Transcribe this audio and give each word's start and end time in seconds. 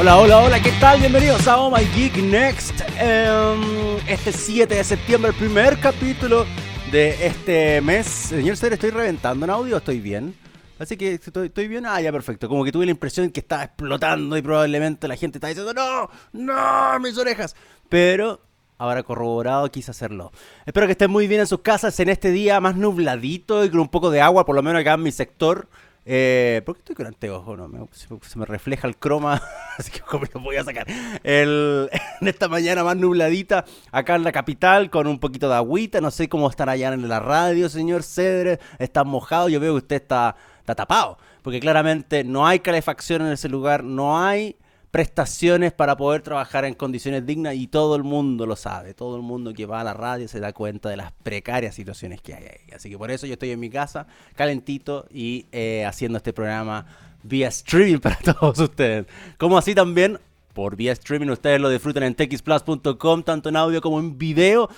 Hola, 0.00 0.16
hola, 0.16 0.38
hola, 0.44 0.62
¿qué 0.62 0.70
tal? 0.78 1.00
Bienvenidos 1.00 1.48
a 1.48 1.58
Oh 1.58 1.76
My 1.76 1.84
Geek 1.84 2.18
Next. 2.18 2.82
Em, 3.00 3.96
este 4.06 4.30
7 4.30 4.72
de 4.72 4.84
septiembre, 4.84 5.32
el 5.32 5.36
primer 5.36 5.80
capítulo 5.80 6.46
de 6.92 7.26
este 7.26 7.80
mes. 7.80 8.06
Señor 8.06 8.56
Ser, 8.56 8.74
¿estoy 8.74 8.90
reventando 8.90 9.44
en 9.44 9.50
audio? 9.50 9.78
¿Estoy 9.78 9.98
bien? 9.98 10.36
Así 10.78 10.96
que 10.96 11.14
estoy, 11.14 11.48
estoy 11.48 11.66
bien. 11.66 11.84
Ah, 11.84 12.00
ya, 12.00 12.12
perfecto. 12.12 12.48
Como 12.48 12.64
que 12.64 12.70
tuve 12.70 12.84
la 12.84 12.92
impresión 12.92 13.28
que 13.32 13.40
estaba 13.40 13.64
explotando 13.64 14.36
y 14.36 14.42
probablemente 14.42 15.08
la 15.08 15.16
gente 15.16 15.38
está 15.38 15.48
diciendo, 15.48 15.74
no, 15.74 16.08
no, 16.32 17.00
mis 17.00 17.18
orejas. 17.18 17.56
Pero 17.88 18.40
ahora 18.78 19.02
corroborado 19.02 19.68
quise 19.68 19.90
hacerlo. 19.90 20.30
Espero 20.64 20.86
que 20.86 20.92
estén 20.92 21.10
muy 21.10 21.26
bien 21.26 21.40
en 21.40 21.48
sus 21.48 21.62
casas 21.62 21.98
en 21.98 22.08
este 22.08 22.30
día 22.30 22.60
más 22.60 22.76
nubladito 22.76 23.64
y 23.64 23.68
con 23.70 23.80
un 23.80 23.88
poco 23.88 24.10
de 24.10 24.20
agua, 24.20 24.46
por 24.46 24.54
lo 24.54 24.62
menos 24.62 24.80
acá 24.80 24.94
en 24.94 25.02
mi 25.02 25.10
sector. 25.10 25.66
Eh, 26.10 26.62
¿Por 26.64 26.74
qué 26.76 26.78
estoy 26.78 26.94
con 26.96 27.06
anteojos? 27.06 27.58
No, 27.58 27.68
me- 27.68 27.86
se, 27.92 28.38
me 28.38 28.46
refleja 28.46 28.88
el 28.88 28.96
croma, 28.96 29.42
así 29.78 29.90
que 29.90 30.00
me 30.18 30.26
lo 30.32 30.40
voy 30.40 30.56
a 30.56 30.64
sacar. 30.64 30.86
El- 31.22 31.90
en 32.22 32.28
esta 32.28 32.48
mañana 32.48 32.82
más 32.82 32.96
nubladita, 32.96 33.66
acá 33.92 34.14
en 34.14 34.24
la 34.24 34.32
capital, 34.32 34.88
con 34.88 35.06
un 35.06 35.18
poquito 35.18 35.50
de 35.50 35.56
agüita. 35.56 36.00
No 36.00 36.10
sé 36.10 36.30
cómo 36.30 36.48
están 36.48 36.70
allá 36.70 36.94
en 36.94 37.06
la 37.06 37.20
radio, 37.20 37.68
señor 37.68 38.02
Cedre. 38.02 38.58
Están 38.78 39.06
mojados. 39.06 39.52
Yo 39.52 39.60
veo 39.60 39.74
que 39.74 39.78
usted 39.78 39.96
está, 39.96 40.34
está 40.60 40.74
tapado, 40.74 41.18
porque 41.42 41.60
claramente 41.60 42.24
no 42.24 42.46
hay 42.46 42.60
calefacción 42.60 43.20
en 43.26 43.32
ese 43.32 43.50
lugar, 43.50 43.84
no 43.84 44.18
hay 44.18 44.56
prestaciones 44.90 45.72
para 45.72 45.96
poder 45.96 46.22
trabajar 46.22 46.64
en 46.64 46.74
condiciones 46.74 47.26
dignas 47.26 47.54
y 47.54 47.66
todo 47.66 47.96
el 47.96 48.04
mundo 48.04 48.46
lo 48.46 48.56
sabe. 48.56 48.94
Todo 48.94 49.16
el 49.16 49.22
mundo 49.22 49.52
que 49.52 49.66
va 49.66 49.80
a 49.80 49.84
la 49.84 49.94
radio 49.94 50.28
se 50.28 50.40
da 50.40 50.52
cuenta 50.52 50.88
de 50.88 50.96
las 50.96 51.12
precarias 51.12 51.74
situaciones 51.74 52.20
que 52.20 52.34
hay 52.34 52.44
ahí. 52.44 52.74
Así 52.74 52.88
que 52.88 52.96
por 52.96 53.10
eso 53.10 53.26
yo 53.26 53.34
estoy 53.34 53.50
en 53.50 53.60
mi 53.60 53.70
casa, 53.70 54.06
calentito 54.34 55.06
y 55.10 55.46
eh, 55.52 55.84
haciendo 55.84 56.18
este 56.18 56.32
programa 56.32 56.86
vía 57.22 57.48
streaming 57.48 57.98
para 58.00 58.16
todos 58.16 58.58
ustedes. 58.58 59.06
Como 59.36 59.58
así 59.58 59.74
también 59.74 60.18
por 60.54 60.74
vía 60.74 60.92
streaming 60.92 61.28
ustedes 61.28 61.60
lo 61.60 61.68
disfrutan 61.68 62.02
en 62.02 62.14
texplus.com, 62.14 63.22
tanto 63.22 63.48
en 63.48 63.56
audio 63.56 63.80
como 63.80 64.00
en 64.00 64.18
video. 64.18 64.68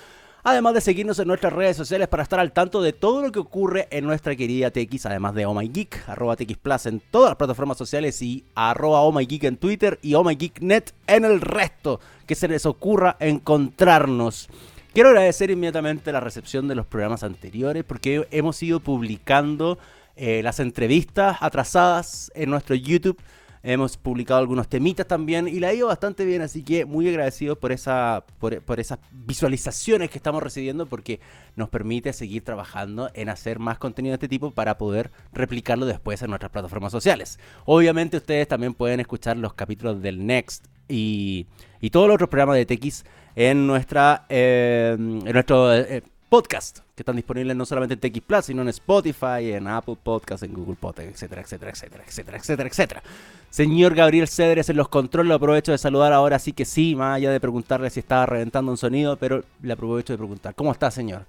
Además 0.43 0.73
de 0.73 0.81
seguirnos 0.81 1.19
en 1.19 1.27
nuestras 1.27 1.53
redes 1.53 1.77
sociales 1.77 2.07
para 2.07 2.23
estar 2.23 2.39
al 2.39 2.51
tanto 2.51 2.81
de 2.81 2.93
todo 2.93 3.21
lo 3.21 3.31
que 3.31 3.39
ocurre 3.39 3.87
en 3.91 4.05
nuestra 4.05 4.35
querida 4.35 4.71
TX, 4.71 5.05
además 5.05 5.35
de 5.35 5.45
Oh 5.45 5.59
arroba 6.07 6.35
TX 6.35 6.57
Plus 6.57 6.85
en 6.87 6.99
todas 6.99 7.31
las 7.31 7.37
plataformas 7.37 7.77
sociales 7.77 8.21
y 8.21 8.43
arroba 8.55 9.01
Oh 9.01 9.13
en 9.19 9.57
Twitter 9.57 9.99
y 10.01 10.15
Oh 10.15 10.27
en 10.29 11.25
el 11.25 11.41
resto 11.41 11.99
que 12.25 12.35
se 12.35 12.47
les 12.47 12.65
ocurra 12.65 13.17
encontrarnos. 13.19 14.49
Quiero 14.93 15.09
agradecer 15.09 15.51
inmediatamente 15.51 16.11
la 16.11 16.19
recepción 16.19 16.67
de 16.67 16.75
los 16.75 16.85
programas 16.85 17.23
anteriores 17.23 17.83
porque 17.83 18.27
hemos 18.31 18.61
ido 18.63 18.79
publicando 18.79 19.77
eh, 20.15 20.41
las 20.43 20.59
entrevistas 20.59 21.37
atrasadas 21.39 22.31
en 22.35 22.49
nuestro 22.49 22.75
YouTube. 22.75 23.17
Hemos 23.63 23.97
publicado 23.97 24.39
algunos 24.39 24.67
temitas 24.67 25.07
también 25.07 25.47
y 25.47 25.59
la 25.59 25.67
ha 25.67 25.73
ido 25.73 25.87
bastante 25.87 26.25
bien, 26.25 26.41
así 26.41 26.63
que 26.63 26.85
muy 26.85 27.07
agradecido 27.07 27.59
por, 27.59 27.71
esa, 27.71 28.25
por, 28.39 28.59
por 28.61 28.79
esas 28.79 28.99
visualizaciones 29.11 30.09
que 30.09 30.17
estamos 30.17 30.41
recibiendo 30.41 30.87
porque 30.87 31.19
nos 31.55 31.69
permite 31.69 32.11
seguir 32.13 32.43
trabajando 32.43 33.11
en 33.13 33.29
hacer 33.29 33.59
más 33.59 33.77
contenido 33.77 34.13
de 34.13 34.15
este 34.15 34.27
tipo 34.27 34.51
para 34.51 34.77
poder 34.77 35.11
replicarlo 35.31 35.85
después 35.85 36.21
en 36.21 36.29
nuestras 36.29 36.51
plataformas 36.51 36.91
sociales. 36.91 37.39
Obviamente 37.65 38.17
ustedes 38.17 38.47
también 38.47 38.73
pueden 38.73 38.99
escuchar 38.99 39.37
los 39.37 39.53
capítulos 39.53 40.01
del 40.01 40.25
Next 40.25 40.65
y, 40.87 41.45
y 41.79 41.89
todos 41.91 42.07
los 42.07 42.15
otros 42.15 42.29
programas 42.29 42.55
de 42.55 42.65
TX 42.65 43.05
en, 43.35 43.67
nuestra, 43.67 44.25
eh, 44.29 44.95
en 44.97 45.33
nuestro 45.33 45.73
eh, 45.73 46.03
podcast 46.29 46.79
están 47.01 47.15
disponibles 47.15 47.55
no 47.55 47.65
solamente 47.65 47.93
en 47.93 47.99
TX 47.99 48.21
Plus, 48.21 48.45
sino 48.45 48.61
en 48.61 48.69
Spotify, 48.69 49.53
en 49.53 49.67
Apple 49.67 49.97
Podcast, 50.01 50.43
en 50.43 50.53
Google 50.53 50.75
Podcast, 50.79 51.09
etcétera, 51.09 51.41
etcétera, 51.41 51.71
etcétera, 51.71 52.03
etcétera, 52.07 52.37
etcétera, 52.37 52.69
etcétera. 52.69 53.03
Señor 53.49 53.95
Gabriel 53.95 54.27
Cedres 54.27 54.69
en 54.69 54.77
los 54.77 54.87
controles, 54.87 55.29
lo 55.29 55.35
aprovecho 55.35 55.71
de 55.71 55.77
saludar 55.77 56.13
ahora, 56.13 56.39
sí 56.39 56.53
que 56.53 56.65
sí, 56.65 56.95
más 56.95 57.17
allá 57.17 57.31
de 57.31 57.39
preguntarle 57.39 57.89
si 57.89 57.99
estaba 57.99 58.25
reventando 58.25 58.71
un 58.71 58.77
sonido, 58.77 59.17
pero 59.17 59.43
le 59.61 59.73
aprovecho 59.73 60.13
de 60.13 60.17
preguntar, 60.17 60.55
¿cómo 60.55 60.71
está, 60.71 60.89
señor? 60.89 61.25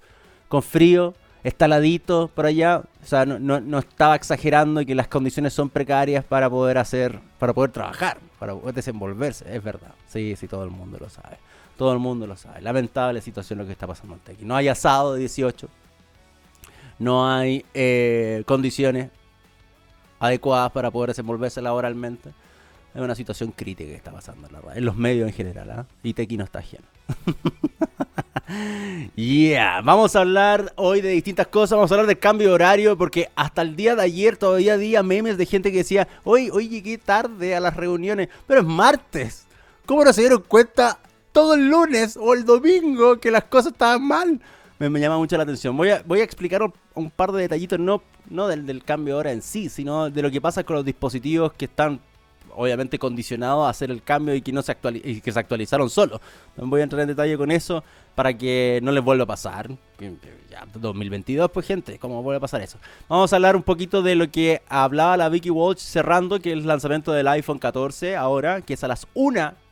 ¿Con 0.47 0.63
frío? 0.63 1.13
¿Está 1.43 1.67
ladito 1.67 2.29
por 2.33 2.45
allá? 2.45 2.83
O 3.03 3.05
sea, 3.05 3.25
no, 3.25 3.37
no, 3.37 3.59
no 3.59 3.79
estaba 3.79 4.15
exagerando 4.15 4.79
y 4.79 4.85
que 4.85 4.95
las 4.95 5.09
condiciones 5.09 5.53
son 5.53 5.69
precarias 5.69 6.23
para 6.23 6.49
poder 6.49 6.77
hacer, 6.77 7.19
para 7.37 7.53
poder 7.53 7.71
trabajar, 7.71 8.17
para 8.39 8.55
poder 8.55 8.73
desenvolverse, 8.73 9.43
es 9.53 9.61
verdad. 9.61 9.93
Sí, 10.07 10.35
sí, 10.37 10.47
todo 10.47 10.63
el 10.63 10.69
mundo 10.69 10.97
lo 11.01 11.09
sabe. 11.09 11.37
Todo 11.77 11.93
el 11.93 11.99
mundo 11.99 12.27
lo 12.27 12.35
sabe. 12.35 12.61
Lamentable 12.61 13.21
situación 13.21 13.59
lo 13.59 13.65
que 13.65 13.71
está 13.71 13.87
pasando 13.87 14.15
en 14.15 14.19
Tequi. 14.19 14.45
No 14.45 14.55
hay 14.55 14.67
asado 14.67 15.13
de 15.13 15.21
18. 15.21 15.67
No 16.99 17.27
hay 17.27 17.65
eh, 17.73 18.43
condiciones 18.45 19.09
adecuadas 20.19 20.71
para 20.71 20.91
poder 20.91 21.09
desenvolverse 21.09 21.61
laboralmente. 21.61 22.29
Es 22.93 23.01
una 23.01 23.15
situación 23.15 23.51
crítica 23.51 23.89
que 23.89 23.95
está 23.95 24.11
pasando 24.11 24.47
en, 24.47 24.53
la 24.53 24.61
radio, 24.61 24.77
en 24.77 24.85
los 24.85 24.95
medios 24.95 25.27
en 25.27 25.33
general. 25.33 25.71
¿ah? 25.71 25.85
Y 26.03 26.13
Tequi 26.13 26.37
no 26.37 26.43
está 26.43 26.59
ajeno. 26.59 26.85
yeah, 29.15 29.81
vamos 29.81 30.15
a 30.15 30.19
hablar 30.19 30.73
hoy 30.75 31.01
de 31.01 31.09
distintas 31.09 31.47
cosas. 31.47 31.75
Vamos 31.75 31.91
a 31.91 31.95
hablar 31.95 32.07
del 32.07 32.19
cambio 32.19 32.49
de 32.49 32.53
horario 32.53 32.95
porque 32.95 33.29
hasta 33.35 33.63
el 33.63 33.75
día 33.75 33.95
de 33.95 34.03
ayer 34.03 34.37
todavía 34.37 34.75
había 34.75 35.01
memes 35.01 35.37
de 35.37 35.47
gente 35.47 35.71
que 35.71 35.79
decía, 35.79 36.07
hoy, 36.23 36.51
hoy 36.51 36.69
llegué 36.69 36.99
tarde 36.99 37.55
a 37.55 37.59
las 37.59 37.75
reuniones, 37.75 38.29
pero 38.45 38.61
es 38.61 38.67
martes. 38.67 39.47
¿Cómo 39.87 40.05
no 40.05 40.13
se 40.13 40.21
dieron 40.21 40.43
cuenta 40.47 40.99
todo 41.33 41.55
el 41.55 41.67
lunes 41.67 42.17
o 42.17 42.33
el 42.33 42.45
domingo 42.45 43.19
que 43.19 43.31
las 43.31 43.43
cosas 43.43 43.73
estaban 43.73 44.07
mal? 44.07 44.39
Me, 44.79 44.89
me 44.89 44.99
llama 44.99 45.17
mucho 45.17 45.35
la 45.35 45.43
atención. 45.43 45.75
Voy 45.75 45.89
a, 45.89 46.01
voy 46.05 46.21
a 46.21 46.23
explicar 46.23 46.61
un, 46.93 47.11
par 47.11 47.31
de 47.33 47.41
detallitos, 47.41 47.79
no, 47.79 48.01
no 48.29 48.47
del, 48.47 48.65
del 48.65 48.83
cambio 48.83 49.15
de 49.15 49.19
hora 49.19 49.31
en 49.33 49.41
sí, 49.41 49.67
sino 49.67 50.09
de 50.09 50.21
lo 50.21 50.31
que 50.31 50.39
pasa 50.39 50.63
con 50.63 50.77
los 50.77 50.85
dispositivos 50.85 51.51
que 51.53 51.65
están 51.65 51.99
obviamente 52.55 52.99
condicionados 52.99 53.65
a 53.65 53.69
hacer 53.69 53.91
el 53.91 54.03
cambio 54.03 54.35
y 54.35 54.41
que 54.41 54.51
no 54.51 54.61
se 54.61 54.77
y 55.03 55.21
que 55.21 55.31
se 55.31 55.39
actualizaron 55.39 55.89
solo. 55.89 56.21
Voy 56.55 56.81
a 56.81 56.83
entrar 56.83 57.01
en 57.01 57.07
detalle 57.07 57.37
con 57.37 57.51
eso 57.51 57.83
para 58.15 58.37
que 58.37 58.79
no 58.83 58.91
les 58.91 59.03
vuelva 59.03 59.23
a 59.23 59.27
pasar. 59.27 59.69
Ya 60.49 60.67
2022, 60.75 61.49
pues 61.51 61.65
gente, 61.65 61.97
¿cómo 61.97 62.21
vuelve 62.21 62.37
a 62.37 62.41
pasar 62.41 62.61
eso? 62.61 62.77
Vamos 63.09 63.31
a 63.33 63.35
hablar 63.35 63.55
un 63.55 63.63
poquito 63.63 64.01
de 64.01 64.15
lo 64.15 64.29
que 64.29 64.61
hablaba 64.67 65.17
la 65.17 65.29
Vicky 65.29 65.49
Walsh 65.49 65.79
cerrando, 65.79 66.39
que 66.39 66.51
es 66.51 66.57
el 66.57 66.67
lanzamiento 66.67 67.11
del 67.11 67.27
iPhone 67.27 67.59
14 67.59 68.15
ahora, 68.15 68.61
que 68.61 68.75
es 68.75 68.83
a 68.83 68.87
las 68.87 69.07
1 69.13 69.62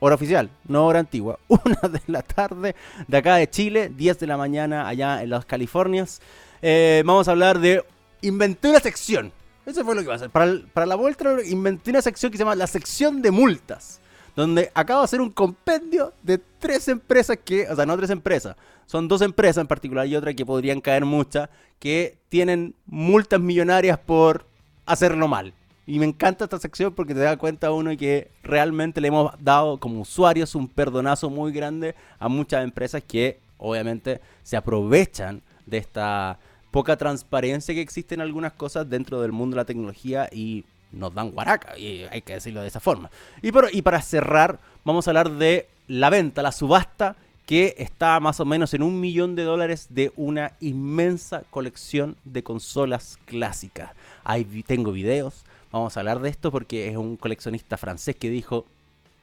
hora 0.00 0.14
oficial, 0.14 0.50
no 0.66 0.86
hora 0.86 1.00
antigua, 1.00 1.38
1 1.48 1.60
de 1.88 2.00
la 2.06 2.22
tarde 2.22 2.74
de 3.06 3.16
acá 3.16 3.36
de 3.36 3.48
Chile, 3.48 3.90
10 3.94 4.18
de 4.18 4.26
la 4.26 4.36
mañana 4.36 4.88
allá 4.88 5.22
en 5.22 5.30
las 5.30 5.44
Californias. 5.44 6.20
Eh, 6.62 7.02
vamos 7.04 7.28
a 7.28 7.32
hablar 7.32 7.58
de 7.58 7.84
inventé 8.22 8.68
una 8.68 8.80
sección. 8.80 9.32
Eso 9.66 9.84
fue 9.84 9.94
lo 9.94 10.00
que 10.00 10.06
va 10.08 10.14
a 10.14 10.16
hacer. 10.16 10.30
Para 10.30 10.86
la 10.86 10.94
vuelta 10.94 11.36
inventé 11.44 11.90
una 11.90 12.02
sección 12.02 12.32
que 12.32 12.38
se 12.38 12.42
llama 12.42 12.54
la 12.54 12.66
sección 12.66 13.20
de 13.20 13.30
multas. 13.30 14.00
Donde 14.34 14.70
acabo 14.72 15.00
de 15.00 15.04
hacer 15.04 15.20
un 15.20 15.30
compendio 15.30 16.12
de 16.22 16.38
tres 16.38 16.86
empresas 16.86 17.36
que, 17.44 17.68
o 17.68 17.74
sea, 17.74 17.84
no 17.84 17.96
tres 17.96 18.10
empresas, 18.10 18.56
son 18.86 19.08
dos 19.08 19.20
empresas 19.20 19.60
en 19.60 19.66
particular 19.66 20.06
y 20.06 20.14
otra 20.14 20.32
que 20.32 20.46
podrían 20.46 20.80
caer 20.80 21.04
muchas, 21.04 21.50
que 21.80 22.18
tienen 22.28 22.74
multas 22.86 23.40
millonarias 23.40 23.98
por 23.98 24.46
hacerlo 24.86 25.26
mal. 25.26 25.52
Y 25.88 25.98
me 25.98 26.04
encanta 26.04 26.44
esta 26.44 26.58
sección 26.58 26.92
porque 26.92 27.14
te 27.14 27.20
da 27.20 27.38
cuenta 27.38 27.72
uno 27.72 27.96
que 27.96 28.30
realmente 28.42 29.00
le 29.00 29.08
hemos 29.08 29.32
dado 29.40 29.78
como 29.78 30.02
usuarios 30.02 30.54
un 30.54 30.68
perdonazo 30.68 31.30
muy 31.30 31.50
grande 31.50 31.94
a 32.18 32.28
muchas 32.28 32.62
empresas 32.62 33.02
que 33.02 33.38
obviamente 33.56 34.20
se 34.42 34.58
aprovechan 34.58 35.40
de 35.64 35.78
esta 35.78 36.38
poca 36.70 36.98
transparencia 36.98 37.74
que 37.74 37.80
existe 37.80 38.14
en 38.14 38.20
algunas 38.20 38.52
cosas 38.52 38.90
dentro 38.90 39.22
del 39.22 39.32
mundo 39.32 39.54
de 39.54 39.62
la 39.62 39.64
tecnología 39.64 40.28
y 40.30 40.66
nos 40.92 41.14
dan 41.14 41.30
guaraca, 41.30 41.78
y 41.78 42.02
hay 42.10 42.20
que 42.20 42.34
decirlo 42.34 42.60
de 42.60 42.68
esa 42.68 42.80
forma. 42.80 43.10
Y, 43.40 43.50
por- 43.50 43.70
y 43.74 43.80
para 43.80 44.02
cerrar, 44.02 44.58
vamos 44.84 45.06
a 45.08 45.10
hablar 45.10 45.30
de 45.30 45.68
la 45.86 46.10
venta, 46.10 46.42
la 46.42 46.52
subasta, 46.52 47.16
que 47.46 47.74
está 47.78 48.20
más 48.20 48.40
o 48.40 48.44
menos 48.44 48.74
en 48.74 48.82
un 48.82 49.00
millón 49.00 49.34
de 49.36 49.44
dólares 49.44 49.86
de 49.88 50.12
una 50.16 50.52
inmensa 50.60 51.44
colección 51.48 52.16
de 52.24 52.42
consolas 52.42 53.18
clásicas. 53.24 53.92
Ahí 54.22 54.44
tengo 54.66 54.92
videos, 54.92 55.44
vamos 55.70 55.96
a 55.96 56.00
hablar 56.00 56.20
de 56.20 56.28
esto 56.28 56.50
porque 56.50 56.88
es 56.88 56.96
un 56.96 57.16
coleccionista 57.16 57.76
francés 57.76 58.16
que 58.16 58.30
dijo, 58.30 58.66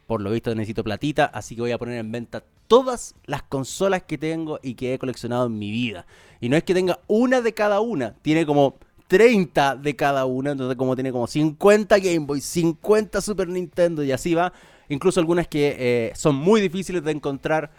por 0.07 0.21
lo 0.21 0.31
visto 0.31 0.53
necesito 0.53 0.83
platita, 0.83 1.25
así 1.25 1.55
que 1.55 1.61
voy 1.61 1.71
a 1.71 1.77
poner 1.77 1.99
en 1.99 2.11
venta 2.11 2.43
todas 2.67 3.15
las 3.25 3.43
consolas 3.43 4.03
que 4.03 4.17
tengo 4.17 4.59
y 4.61 4.75
que 4.75 4.93
he 4.93 4.99
coleccionado 4.99 5.47
en 5.47 5.57
mi 5.57 5.71
vida. 5.71 6.05
Y 6.41 6.49
no 6.49 6.57
es 6.57 6.63
que 6.63 6.73
tenga 6.73 6.99
una 7.07 7.41
de 7.41 7.53
cada 7.53 7.79
una, 7.79 8.13
tiene 8.21 8.45
como 8.45 8.75
30 9.07 9.75
de 9.75 9.95
cada 9.95 10.25
una, 10.25 10.51
entonces 10.51 10.77
como 10.77 10.95
tiene 10.95 11.11
como 11.11 11.27
50 11.27 11.97
Game 11.99 12.25
Boy, 12.25 12.41
50 12.41 13.21
Super 13.21 13.47
Nintendo 13.47 14.03
y 14.03 14.11
así 14.11 14.33
va. 14.33 14.51
Incluso 14.89 15.19
algunas 15.19 15.47
que 15.47 15.75
eh, 15.79 16.11
son 16.15 16.35
muy 16.35 16.61
difíciles 16.61 17.03
de 17.03 17.11
encontrar, 17.11 17.71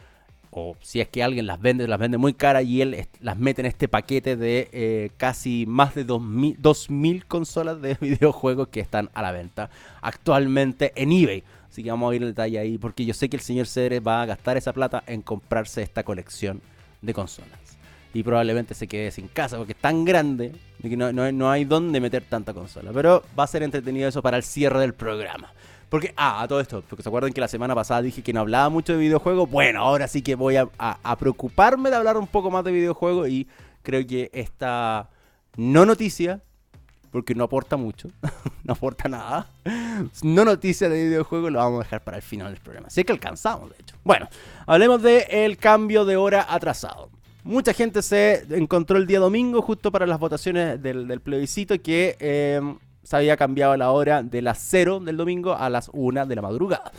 o 0.58 0.74
si 0.80 1.00
es 1.02 1.08
que 1.08 1.22
alguien 1.22 1.46
las 1.46 1.60
vende, 1.60 1.86
las 1.86 1.98
vende 1.98 2.16
muy 2.16 2.32
caras 2.32 2.64
y 2.64 2.80
él 2.80 3.06
las 3.20 3.36
mete 3.38 3.60
en 3.60 3.66
este 3.66 3.88
paquete 3.88 4.36
de 4.36 4.70
eh, 4.72 5.10
casi 5.18 5.66
más 5.68 5.94
de 5.94 6.04
2000, 6.04 6.56
2000 6.58 7.26
consolas 7.26 7.82
de 7.82 7.94
videojuegos 8.00 8.68
que 8.68 8.80
están 8.80 9.10
a 9.12 9.20
la 9.20 9.32
venta 9.32 9.68
actualmente 10.00 10.92
en 10.96 11.12
eBay. 11.12 11.44
Así 11.70 11.82
que 11.84 11.90
vamos 11.90 12.10
a 12.10 12.16
ir 12.16 12.22
en 12.22 12.28
detalle 12.28 12.58
ahí, 12.58 12.78
porque 12.78 13.04
yo 13.04 13.12
sé 13.12 13.28
que 13.28 13.36
el 13.36 13.42
señor 13.42 13.66
Cedre 13.66 14.00
va 14.00 14.22
a 14.22 14.26
gastar 14.26 14.56
esa 14.56 14.72
plata 14.72 15.04
en 15.06 15.20
comprarse 15.20 15.82
esta 15.82 16.02
colección 16.04 16.62
de 17.02 17.12
consolas. 17.12 17.50
Y 18.14 18.22
probablemente 18.22 18.72
se 18.74 18.86
quede 18.86 19.10
sin 19.10 19.28
casa, 19.28 19.58
porque 19.58 19.72
es 19.72 19.78
tan 19.78 20.06
grande 20.06 20.52
de 20.78 20.88
que 20.88 20.96
no, 20.96 21.12
no- 21.12 21.30
no 21.32 21.50
hay 21.50 21.66
dónde 21.66 22.00
meter 22.00 22.22
tanta 22.22 22.54
consola. 22.54 22.92
Pero 22.94 23.22
va 23.38 23.44
a 23.44 23.46
ser 23.46 23.62
entretenido 23.62 24.08
eso 24.08 24.22
para 24.22 24.38
el 24.38 24.42
cierre 24.42 24.80
del 24.80 24.94
programa. 24.94 25.52
Porque, 25.88 26.12
ah, 26.16 26.42
a 26.42 26.48
todo 26.48 26.60
esto, 26.60 26.82
porque 26.88 27.02
se 27.02 27.08
acuerdan 27.08 27.32
que 27.32 27.40
la 27.40 27.48
semana 27.48 27.74
pasada 27.74 28.02
dije 28.02 28.22
que 28.22 28.32
no 28.32 28.40
hablaba 28.40 28.68
mucho 28.68 28.92
de 28.92 28.98
videojuegos. 28.98 29.48
Bueno, 29.48 29.80
ahora 29.80 30.08
sí 30.08 30.22
que 30.22 30.34
voy 30.34 30.56
a, 30.56 30.68
preocuparme 31.18 31.90
de 31.90 31.96
hablar 31.96 32.16
un 32.16 32.26
poco 32.26 32.50
más 32.50 32.64
de 32.64 32.72
videojuegos 32.72 33.28
y 33.28 33.46
creo 33.82 34.04
que 34.06 34.30
esta 34.32 35.08
no 35.56 35.86
noticia 35.86 36.42
porque 37.12 37.34
no 37.34 37.44
aporta 37.44 37.76
mucho, 37.76 38.08
no 38.64 38.72
aporta 38.74 39.08
nada. 39.08 39.48
No 40.22 40.44
noticia 40.44 40.88
de 40.88 41.04
videojuegos, 41.04 41.50
lo 41.52 41.60
vamos 41.60 41.80
a 41.80 41.84
dejar 41.84 42.04
para 42.04 42.16
el 42.16 42.22
final 42.22 42.52
del 42.52 42.60
programa. 42.60 42.88
Así 42.88 43.04
que 43.04 43.12
alcanzamos, 43.12 43.70
de 43.70 43.76
hecho. 43.80 43.96
Bueno, 44.04 44.28
hablemos 44.66 45.02
del 45.02 45.22
el 45.30 45.56
cambio 45.56 46.04
de 46.04 46.16
hora 46.16 46.46
atrasado. 46.48 47.10
Mucha 47.44 47.72
gente 47.72 48.02
se 48.02 48.44
encontró 48.50 48.98
el 48.98 49.06
día 49.06 49.20
domingo, 49.20 49.62
justo 49.62 49.92
para 49.92 50.04
las 50.04 50.18
votaciones 50.18 50.82
del, 50.82 51.20
plebiscito, 51.20 51.80
que 51.80 52.16
eh, 52.18 52.60
se 53.06 53.16
había 53.16 53.36
cambiado 53.36 53.76
la 53.76 53.92
hora 53.92 54.24
de 54.24 54.42
las 54.42 54.58
0 54.58 54.98
del 54.98 55.16
domingo 55.16 55.54
a 55.54 55.70
las 55.70 55.88
1 55.92 56.26
de 56.26 56.34
la 56.34 56.42
madrugada. 56.42 56.90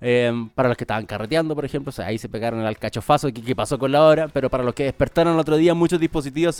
Em, 0.00 0.48
para 0.48 0.70
los 0.70 0.78
que 0.78 0.84
estaban 0.84 1.04
carreteando, 1.04 1.54
por 1.54 1.66
ejemplo, 1.66 1.92
ahí 2.02 2.16
se 2.16 2.30
pegaron 2.30 2.60
al 2.60 2.78
cachofazo 2.78 3.26
de 3.26 3.34
qué 3.34 3.54
pasó 3.54 3.78
con 3.78 3.92
la 3.92 4.02
hora, 4.02 4.28
pero 4.28 4.48
para 4.48 4.64
los 4.64 4.72
que 4.72 4.84
despertaron 4.84 5.34
el 5.34 5.38
otro 5.38 5.58
día, 5.58 5.74
muchos 5.74 6.00
dispositivos 6.00 6.56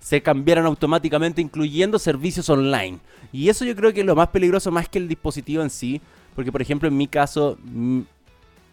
se, 0.00 0.22
cambiaron 0.22 0.66
automáticamente, 0.66 1.40
incluyendo 1.40 2.00
servicios 2.00 2.50
online. 2.50 2.98
Y 3.32 3.48
eso 3.48 3.64
yo 3.64 3.76
creo 3.76 3.92
que 3.92 4.00
es 4.00 4.06
lo 4.06 4.16
más 4.16 4.28
peligroso, 4.28 4.72
más 4.72 4.88
que 4.88 4.98
el 4.98 5.06
dispositivo 5.06 5.62
en 5.62 5.70
sí, 5.70 6.00
porque 6.34 6.50
por 6.50 6.60
ejemplo 6.60 6.88
en 6.88 6.96
mi 6.96 7.06
caso, 7.06 7.56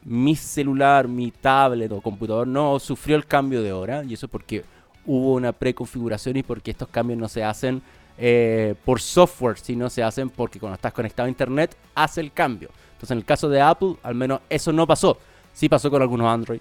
mi 0.04 0.36
celular, 0.36 1.08
mi 1.08 1.30
tablet 1.30 1.92
o 1.92 2.02
computador 2.02 2.48
no 2.48 2.80
sufrió 2.80 3.16
el 3.16 3.28
cambio 3.28 3.62
de 3.62 3.72
hora, 3.72 4.04
y 4.04 4.16
eso 4.16 4.28
porque 4.28 4.64
hubo 5.06 5.36
una 5.36 5.52
preconfiguración 5.52 6.38
y 6.38 6.44
porque 6.44 6.72
estos 6.72 6.88
cambios 6.88 7.20
no 7.20 7.30
se 7.30 7.44
hacen 7.44 7.84
eh, 8.18 8.76
por 8.84 9.00
software, 9.00 9.58
sino 9.60 9.90
se 9.90 10.04
hacen 10.04 10.30
porque 10.30 10.60
cuando 10.60 10.76
estás 10.76 10.94
conectado 10.94 11.28
a 11.28 11.30
internet 11.30 11.76
hace 11.96 12.22
el 12.22 12.32
cambio. 12.32 12.70
Entonces, 12.94 13.12
en 13.12 13.18
el 13.20 13.26
caso 13.26 13.48
de 13.50 13.62
Apple, 13.62 13.96
al 14.02 14.16
menos 14.16 14.42
eso 14.50 14.74
no 14.74 14.88
pasó. 14.88 15.20
Sí 15.54 15.70
pasó 15.70 15.90
con 15.90 16.02
algunos 16.02 16.28
Android, 16.28 16.60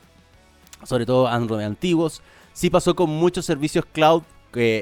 sobre 0.84 1.06
todo 1.06 1.26
Android 1.26 1.64
antiguos. 1.64 2.22
Sí 2.52 2.70
pasó 2.70 2.94
con 2.94 3.10
muchos 3.10 3.44
servicios 3.44 3.84
cloud, 3.90 4.22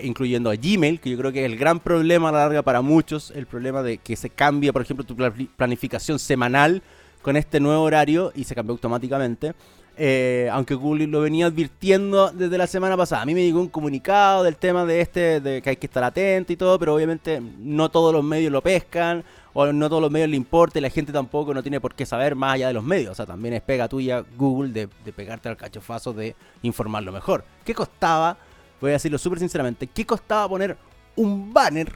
incluyendo 0.02 0.50
a 0.50 0.56
Gmail, 0.56 1.00
que 1.00 1.10
yo 1.10 1.18
creo 1.18 1.32
que 1.32 1.44
es 1.44 1.50
el 1.50 1.58
gran 1.58 1.80
problema 1.80 2.28
a 2.28 2.32
la 2.32 2.38
larga 2.38 2.62
para 2.62 2.80
muchos, 2.80 3.32
el 3.32 3.46
problema 3.46 3.82
de 3.82 3.98
que 3.98 4.14
se 4.14 4.30
cambie, 4.30 4.72
por 4.72 4.82
ejemplo, 4.82 5.04
tu 5.04 5.16
planificación 5.56 6.18
semanal 6.18 6.82
con 7.22 7.36
este 7.36 7.58
nuevo 7.58 7.82
horario 7.82 8.32
y 8.34 8.44
se 8.44 8.54
cambió 8.54 8.72
automáticamente. 8.72 9.54
Eh, 9.96 10.48
aunque 10.50 10.74
Google 10.74 11.06
lo 11.06 11.20
venía 11.20 11.46
advirtiendo 11.46 12.32
desde 12.32 12.58
la 12.58 12.66
semana 12.66 12.96
pasada. 12.96 13.22
A 13.22 13.26
mí 13.26 13.34
me 13.34 13.42
llegó 13.44 13.60
un 13.60 13.68
comunicado 13.68 14.42
del 14.42 14.56
tema 14.56 14.84
de 14.84 15.00
este, 15.00 15.40
de 15.40 15.62
que 15.62 15.70
hay 15.70 15.76
que 15.76 15.86
estar 15.86 16.02
atento 16.02 16.52
y 16.52 16.56
todo, 16.56 16.78
pero 16.80 16.94
obviamente 16.94 17.40
no 17.58 17.88
todos 17.90 18.12
los 18.12 18.24
medios 18.24 18.50
lo 18.50 18.60
pescan 18.60 19.22
o 19.52 19.66
no 19.72 19.88
todos 19.88 20.02
los 20.02 20.10
medios 20.10 20.28
le 20.28 20.36
importa 20.36 20.78
y 20.78 20.82
la 20.82 20.90
gente 20.90 21.12
tampoco 21.12 21.54
no 21.54 21.62
tiene 21.62 21.80
por 21.80 21.94
qué 21.94 22.04
saber 22.04 22.34
más 22.34 22.54
allá 22.54 22.68
de 22.68 22.74
los 22.74 22.82
medios. 22.82 23.12
O 23.12 23.14
sea, 23.14 23.24
también 23.24 23.54
es 23.54 23.62
pega 23.62 23.88
tuya 23.88 24.24
Google 24.36 24.72
de, 24.72 24.88
pegarte 25.12 25.48
al 25.48 25.56
cachofazo 25.56 26.12
de 26.12 26.34
informarlo 26.62 27.12
mejor. 27.12 27.44
¿Qué 27.64 27.72
costaba, 27.72 28.36
voy 28.80 28.90
a 28.90 28.94
decirlo 28.94 29.16
súper 29.16 29.38
sinceramente, 29.38 29.86
qué 29.86 30.04
costaba 30.04 30.48
poner 30.48 30.76
un 31.14 31.52
banner 31.52 31.92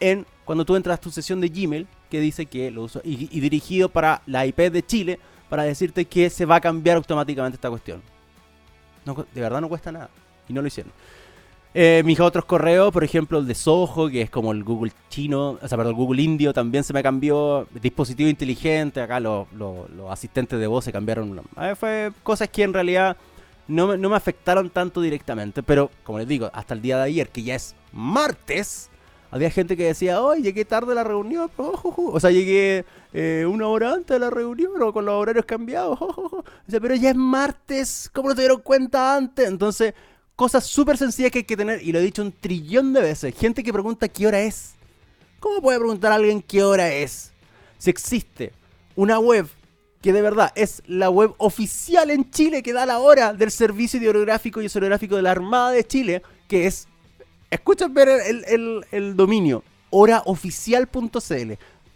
en 0.00 0.26
cuando 0.44 0.64
tú 0.64 0.74
entras 0.74 0.98
a 0.98 1.00
tu 1.00 1.10
sesión 1.10 1.40
de 1.40 1.48
Gmail 1.48 1.86
que 2.10 2.18
dice 2.18 2.46
que 2.46 2.72
lo 2.72 2.82
uso 2.82 3.00
y, 3.04 3.38
dirigido 3.38 3.88
para 3.88 4.22
la 4.26 4.44
IP 4.46 4.58
de 4.72 4.84
Chile 4.84 5.20
para 5.50 5.64
decirte 5.64 6.06
que 6.06 6.30
se 6.30 6.46
va 6.46 6.56
a 6.56 6.60
cambiar 6.60 6.96
automáticamente 6.96 7.56
esta 7.56 7.68
cuestión? 7.68 8.00
de 9.34 9.40
verdad 9.40 9.60
no 9.60 9.68
cuesta 9.68 9.90
nada 9.90 10.08
y 10.48 10.52
no 10.52 10.62
lo 10.62 10.68
hicieron. 10.68 10.92
Eh, 11.72 12.02
mis 12.04 12.18
otros 12.18 12.44
correos, 12.44 12.92
por 12.92 13.04
ejemplo, 13.04 13.38
el 13.38 13.46
de 13.46 13.54
Soho, 13.54 14.08
que 14.08 14.22
es 14.22 14.30
como 14.30 14.52
el 14.52 14.64
Google 14.64 14.92
chino, 15.08 15.58
o 15.62 15.68
sea, 15.68 15.76
perdón, 15.76 15.94
el 15.94 15.96
Google 15.96 16.22
indio, 16.22 16.52
también 16.52 16.82
se 16.82 16.92
me 16.92 17.02
cambió. 17.02 17.66
Dispositivo 17.80 18.28
inteligente, 18.28 19.00
acá 19.00 19.20
los, 19.20 19.46
asistentes 20.08 20.58
de 20.58 20.66
voz 20.66 20.84
se 20.84 20.92
cambiaron. 20.92 21.40
fue 21.76 22.12
cosas 22.22 22.48
que 22.48 22.64
en 22.64 22.72
realidad 22.72 23.16
no 23.68 23.96
no 23.96 24.10
me 24.10 24.16
afectaron 24.16 24.70
tanto 24.70 25.00
directamente, 25.00 25.62
pero 25.62 25.90
como 26.02 26.18
les 26.18 26.26
digo, 26.26 26.50
hasta 26.52 26.74
el 26.74 26.82
día 26.82 26.96
de 26.98 27.04
ayer, 27.04 27.28
que 27.28 27.42
ya 27.42 27.54
es 27.54 27.76
martes, 27.92 28.89
había 29.30 29.50
gente 29.50 29.76
que 29.76 29.84
decía, 29.84 30.20
hoy 30.22 30.42
llegué 30.42 30.64
tarde 30.64 30.92
a 30.92 30.96
la 30.96 31.04
reunión, 31.04 31.50
o 31.56 32.18
sea, 32.20 32.30
llegué 32.30 32.84
eh, 33.12 33.46
una 33.48 33.68
hora 33.68 33.92
antes 33.92 34.14
de 34.14 34.18
la 34.18 34.30
reunión 34.30 34.80
o 34.82 34.92
con 34.92 35.04
los 35.04 35.14
horarios 35.14 35.44
cambiados, 35.44 35.98
o 36.00 36.44
sea, 36.68 36.80
pero 36.80 36.94
ya 36.94 37.10
es 37.10 37.16
martes, 37.16 38.10
¿cómo 38.12 38.28
no 38.28 38.34
te 38.34 38.42
dieron 38.42 38.60
cuenta 38.60 39.14
antes? 39.16 39.48
Entonces 39.48 39.94
cosas 40.34 40.64
súper 40.64 40.96
sencillas 40.96 41.30
que 41.30 41.40
hay 41.40 41.44
que 41.44 41.56
tener, 41.56 41.82
y 41.82 41.92
lo 41.92 41.98
he 41.98 42.02
dicho 42.02 42.22
un 42.22 42.32
trillón 42.32 42.92
de 42.92 43.02
veces, 43.02 43.34
gente 43.36 43.62
que 43.62 43.72
pregunta 43.72 44.08
qué 44.08 44.26
hora 44.26 44.40
es. 44.40 44.74
¿Cómo 45.38 45.62
puede 45.62 45.78
preguntar 45.78 46.12
a 46.12 46.16
alguien 46.16 46.42
qué 46.42 46.62
hora 46.62 46.92
es? 46.92 47.32
Si 47.78 47.88
existe 47.90 48.52
una 48.94 49.18
web 49.18 49.48
que 50.02 50.12
de 50.12 50.22
verdad 50.22 50.52
es 50.54 50.82
la 50.86 51.10
web 51.10 51.34
oficial 51.38 52.10
en 52.10 52.30
Chile 52.30 52.62
que 52.62 52.72
da 52.72 52.86
la 52.86 52.98
hora 52.98 53.32
del 53.32 53.50
servicio 53.50 54.00
hidrográfico 54.00 54.62
y 54.62 54.66
oceanográfico 54.66 55.16
de 55.16 55.22
la 55.22 55.30
Armada 55.30 55.70
de 55.72 55.86
Chile, 55.86 56.22
que 56.48 56.66
es, 56.66 56.88
escuchen 57.50 57.92
ver 57.92 58.08
el, 58.08 58.84
el 58.90 59.16
dominio, 59.16 59.62
horaoficial.cl. 59.90 61.52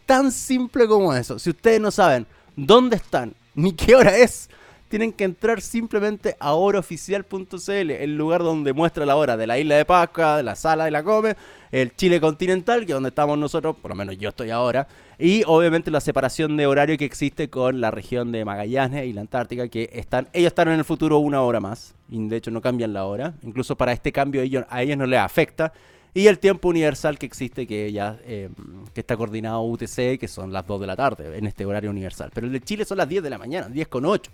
Tan 0.07 0.33
simple 0.33 0.87
como 0.87 1.15
eso. 1.15 1.39
Si 1.39 1.51
ustedes 1.51 1.81
no 1.81 1.91
saben 1.91 2.27
dónde 2.57 2.97
están 2.97 3.35
ni 3.55 3.73
qué 3.73 3.95
hora 3.95 4.17
es, 4.17 4.51
tienen 4.95 5.13
que 5.13 5.25
entrar 5.25 5.61
simplemente 5.61 6.37
a 6.39 6.55
horaoficial.cl, 6.55 7.91
el 7.91 8.17
lugar 8.17 8.45
donde 8.45 8.73
muestra 8.73 9.05
la 9.05 9.17
hora 9.17 9.37
de 9.37 9.45
la 9.45 9.59
isla 9.59 9.75
de 9.75 9.85
Pascua, 9.85 10.37
de 10.37 10.45
la 10.45 10.55
sala 10.55 10.85
de 10.85 10.93
la 10.93 11.03
Come, 11.03 11.35
el 11.73 11.97
Chile 11.97 12.21
continental, 12.21 12.87
que 12.87 12.93
es 12.93 12.95
donde 12.95 13.09
estamos 13.09 13.37
nosotros, 13.37 13.75
por 13.75 13.89
lo 13.89 13.97
menos 13.97 14.17
yo 14.19 14.29
estoy 14.29 14.51
ahora, 14.51 14.87
y 15.19 15.43
obviamente 15.49 15.91
la 15.91 16.01
separación 16.01 16.57
de 16.57 16.69
horario 16.69 16.97
que 16.97 17.07
existe 17.07 17.51
con 17.51 17.81
la 17.81 17.91
región 17.91 18.31
de 18.31 18.45
Magallanes 18.45 19.07
y 19.07 19.13
la 19.13 19.23
Antártica, 19.23 19.67
que 19.67 19.91
están, 19.93 20.29
ellos 20.33 20.47
están 20.47 20.69
en 20.69 20.79
el 20.79 20.85
futuro 20.85 21.19
una 21.19 21.43
hora 21.43 21.59
más, 21.59 21.97
y 22.09 22.29
de 22.29 22.37
hecho 22.37 22.53
no 22.53 22.61
cambian 22.61 22.93
la 22.93 23.05
hora, 23.05 23.35
incluso 23.43 23.75
para 23.75 23.91
este 23.91 24.13
cambio 24.13 24.43
a 24.43 24.45
ellos, 24.45 24.97
no 24.97 25.07
les 25.07 25.19
afecta. 25.19 25.73
Y 26.17 26.29
el 26.29 26.39
tiempo 26.39 26.69
universal 26.69 27.19
que 27.19 27.27
existe, 27.27 27.67
que 27.67 27.91
ya 27.91 28.17
eh, 28.23 28.49
que 28.95 29.01
está 29.01 29.17
coordinado 29.17 29.61
UTC, 29.63 30.17
que 30.21 30.29
son 30.29 30.53
las 30.53 30.65
2 30.65 30.83
de 30.83 30.87
la 30.87 30.95
tarde, 30.95 31.37
en 31.37 31.49
este 31.49 31.67
horario 31.67 31.91
universal. 31.91 32.31
Pero 32.33 32.47
el 32.47 32.53
de 32.53 32.61
Chile 32.61 32.85
son 32.85 32.99
las 32.99 33.09
10 33.09 33.25
de 33.25 33.31
la 33.31 33.39
mañana, 33.39 33.67
10 33.69 33.89
con 33.89 34.05
8. 34.05 34.31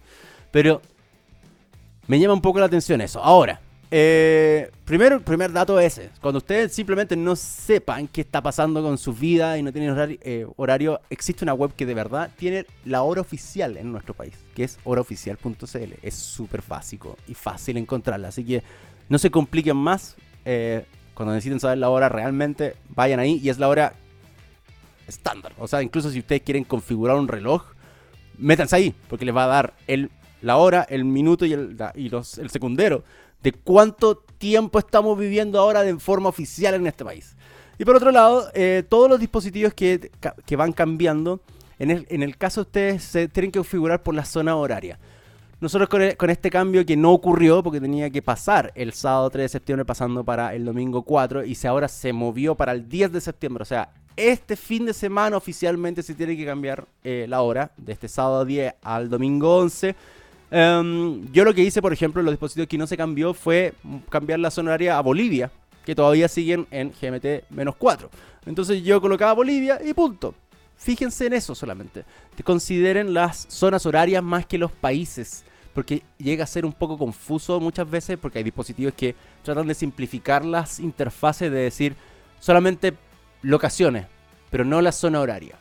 Pero 0.51 0.83
me 2.07 2.19
llama 2.19 2.35
un 2.35 2.41
poco 2.41 2.59
la 2.59 2.67
atención 2.67 3.01
eso. 3.01 3.23
Ahora, 3.23 3.61
eh, 3.93 4.71
primero, 4.85 5.17
el 5.17 5.23
primer 5.23 5.53
dato 5.53 5.81
es. 5.81 6.01
Cuando 6.21 6.39
ustedes 6.39 6.73
simplemente 6.73 7.17
no 7.17 7.35
sepan 7.35 8.07
qué 8.07 8.21
está 8.21 8.41
pasando 8.41 8.83
con 8.83 8.99
su 8.99 9.13
vida 9.13 9.59
y 9.59 9.63
no 9.63 9.73
tienen 9.73 10.19
eh, 10.23 10.47
horario, 10.57 11.01
existe 11.11 11.45
una 11.45 11.55
web 11.55 11.73
que 11.75 11.87
de 11.87 11.95
verdad 11.95 12.31
tiene 12.37 12.67
la 12.85 13.03
hora 13.03 13.21
oficial 13.21 13.77
en 13.77 13.91
nuestro 13.91 14.15
país, 14.15 14.35
que 14.55 14.65
es 14.65 14.79
horaoficial.cl. 14.85 15.95
Es 16.03 16.15
súper 16.15 16.63
básico 16.67 17.17
y 17.27 17.35
fácil 17.35 17.77
encontrarla. 17.77 18.29
Así 18.29 18.45
que 18.45 18.63
no 19.09 19.19
se 19.19 19.31
compliquen 19.31 19.77
más. 19.77 20.17
Eh, 20.45 20.85
cuando 21.15 21.35
necesiten 21.35 21.61
saber 21.61 21.79
la 21.79 21.91
hora 21.91 22.09
realmente, 22.09 22.77
vayan 22.89 23.21
ahí 23.21 23.41
y 23.43 23.51
es 23.51 23.59
la 23.59 23.69
hora 23.69 23.93
estándar. 25.07 25.53
O 25.59 25.67
sea, 25.69 25.83
incluso 25.83 26.11
si 26.11 26.21
ustedes 26.21 26.43
quieren 26.43 26.65
configurar 26.65 27.17
un 27.17 27.29
reloj, 27.29 27.65
métanse 28.39 28.77
ahí, 28.77 28.95
porque 29.09 29.25
les 29.25 29.37
va 29.37 29.45
a 29.45 29.49
dar 29.49 29.75
el 29.87 30.11
la 30.43 30.57
hora, 30.57 30.87
el 30.89 31.05
minuto 31.05 31.45
y 31.45 31.53
el, 31.53 31.77
y 31.95 32.09
los, 32.09 32.39
el 32.39 32.51
secundero 32.51 33.05
de 33.43 33.53
cuánto 33.53 34.17
tiempo 34.17 34.79
estamos 34.79 35.19
viviendo 35.19 35.59
ahora 35.59 35.83
de 35.83 35.99
forma 35.99 36.29
oficial 36.29 36.75
en 36.75 36.87
este 36.87 37.05
país. 37.05 37.37
Y 37.79 37.85
por 37.85 37.97
otro 37.97 38.11
lado, 38.11 38.51
eh, 38.55 38.85
todos 38.89 39.09
los 39.09 39.19
dispositivos 39.19 39.73
que, 39.73 40.11
que 40.45 40.57
van 40.57 40.73
cambiando, 40.73 41.41
en 41.79 41.91
el, 41.91 42.07
en 42.11 42.23
el, 42.23 42.37
caso 42.37 42.61
de 42.61 42.69
ustedes 42.69 43.05
se 43.05 43.29
tienen 43.29 43.51
que 43.51 43.59
configurar 43.59 44.03
por 44.03 44.15
la 44.15 44.27
zona 44.27 44.55
horaria. 44.57 44.99
Nosotros 45.61 45.89
con, 45.89 46.03
e, 46.03 46.17
con, 46.17 46.29
este 46.29 46.51
cambio 46.51 46.85
que 46.85 46.97
no 46.97 47.13
ocurrió 47.13 47.63
porque 47.63 47.81
tenía 47.81 48.11
que 48.11 48.21
pasar 48.21 48.71
el 48.75 48.93
sábado 48.93 49.31
3 49.31 49.45
de 49.45 49.49
septiembre 49.49 49.85
pasando 49.87 50.25
para 50.25 50.55
el 50.55 50.65
domingo 50.65 51.03
4 51.03 51.45
y 51.45 51.55
se 51.55 51.69
ahora 51.69 51.89
se 51.89 52.13
movió 52.13 52.55
para 52.55 52.73
el 52.73 52.87
10 52.87 53.13
de 53.13 53.21
septiembre. 53.21 53.63
O 53.63 53.67
sea, 53.67 53.91
este 54.17 54.57
fin 54.57 54.85
de 54.85 54.93
semana 54.93 55.39
oficialmente 55.39 56.03
se 56.03 56.15
tiene 56.15 56.37
que 56.37 56.45
cambiar 56.45 56.87
eh, 57.03 57.25
la 57.29 57.41
hora 57.41 57.73
de 57.79 57.93
este 57.93 58.09
sábado 58.09 58.45
10 58.45 58.75
al 58.83 59.09
domingo 59.09 59.57
11 59.57 59.95
Em, 60.51 61.31
yo 61.33 61.45
lo 61.45 61.55
que 61.55 61.63
hice, 61.63 61.81
por 61.81 61.93
ejemplo, 61.93 62.21
en 62.21 62.27
los 62.27 62.33
dispositivos 62.33 62.69
que 62.69 62.79
no 62.79 62.87
se 62.87 62.97
cambió 62.97 63.35
fue 63.35 63.75
cambiar 64.09 64.41
la 64.41 64.51
zona 64.51 64.71
horaria 64.71 64.99
a 64.99 65.01
Bolivia, 65.01 65.51
que 65.85 65.95
todavía 65.95 66.29
siguen 66.29 66.67
en 66.71 66.93
GMT-4. 66.93 68.09
Entonces 68.47 68.83
yo 68.83 69.01
colocaba 69.01 69.33
Bolivia 69.33 69.81
y 69.85 69.95
punto. 69.95 70.35
Fíjense 70.77 71.27
en 71.27 71.35
eso 71.35 71.55
solamente. 71.55 72.05
Consideren 72.43 73.13
las 73.13 73.47
zonas 73.49 73.85
horarias 73.87 74.23
más 74.23 74.47
que 74.47 74.59
los 74.59 74.73
países. 74.73 75.45
Porque 75.75 76.03
llega 76.19 76.45
a 76.45 76.49
ser 76.49 76.65
un 76.65 76.73
poco 76.73 76.99
confuso 76.99 77.61
muchas 77.61 77.89
veces 77.89 78.19
porque 78.21 78.39
hay 78.39 78.45
dispositivos 78.45 78.93
que 78.95 79.15
tratan 79.45 79.69
de 79.69 79.75
simplificar 79.75 80.45
las 80.45 80.81
interfaces 80.81 81.51
de 81.51 81.59
decir 81.59 81.95
solamente 82.41 82.95
locaciones, 83.43 84.07
pero 84.51 84.65
no 84.65 84.81
la 84.81 84.91
zona 84.91 85.21
horaria. 85.21 85.55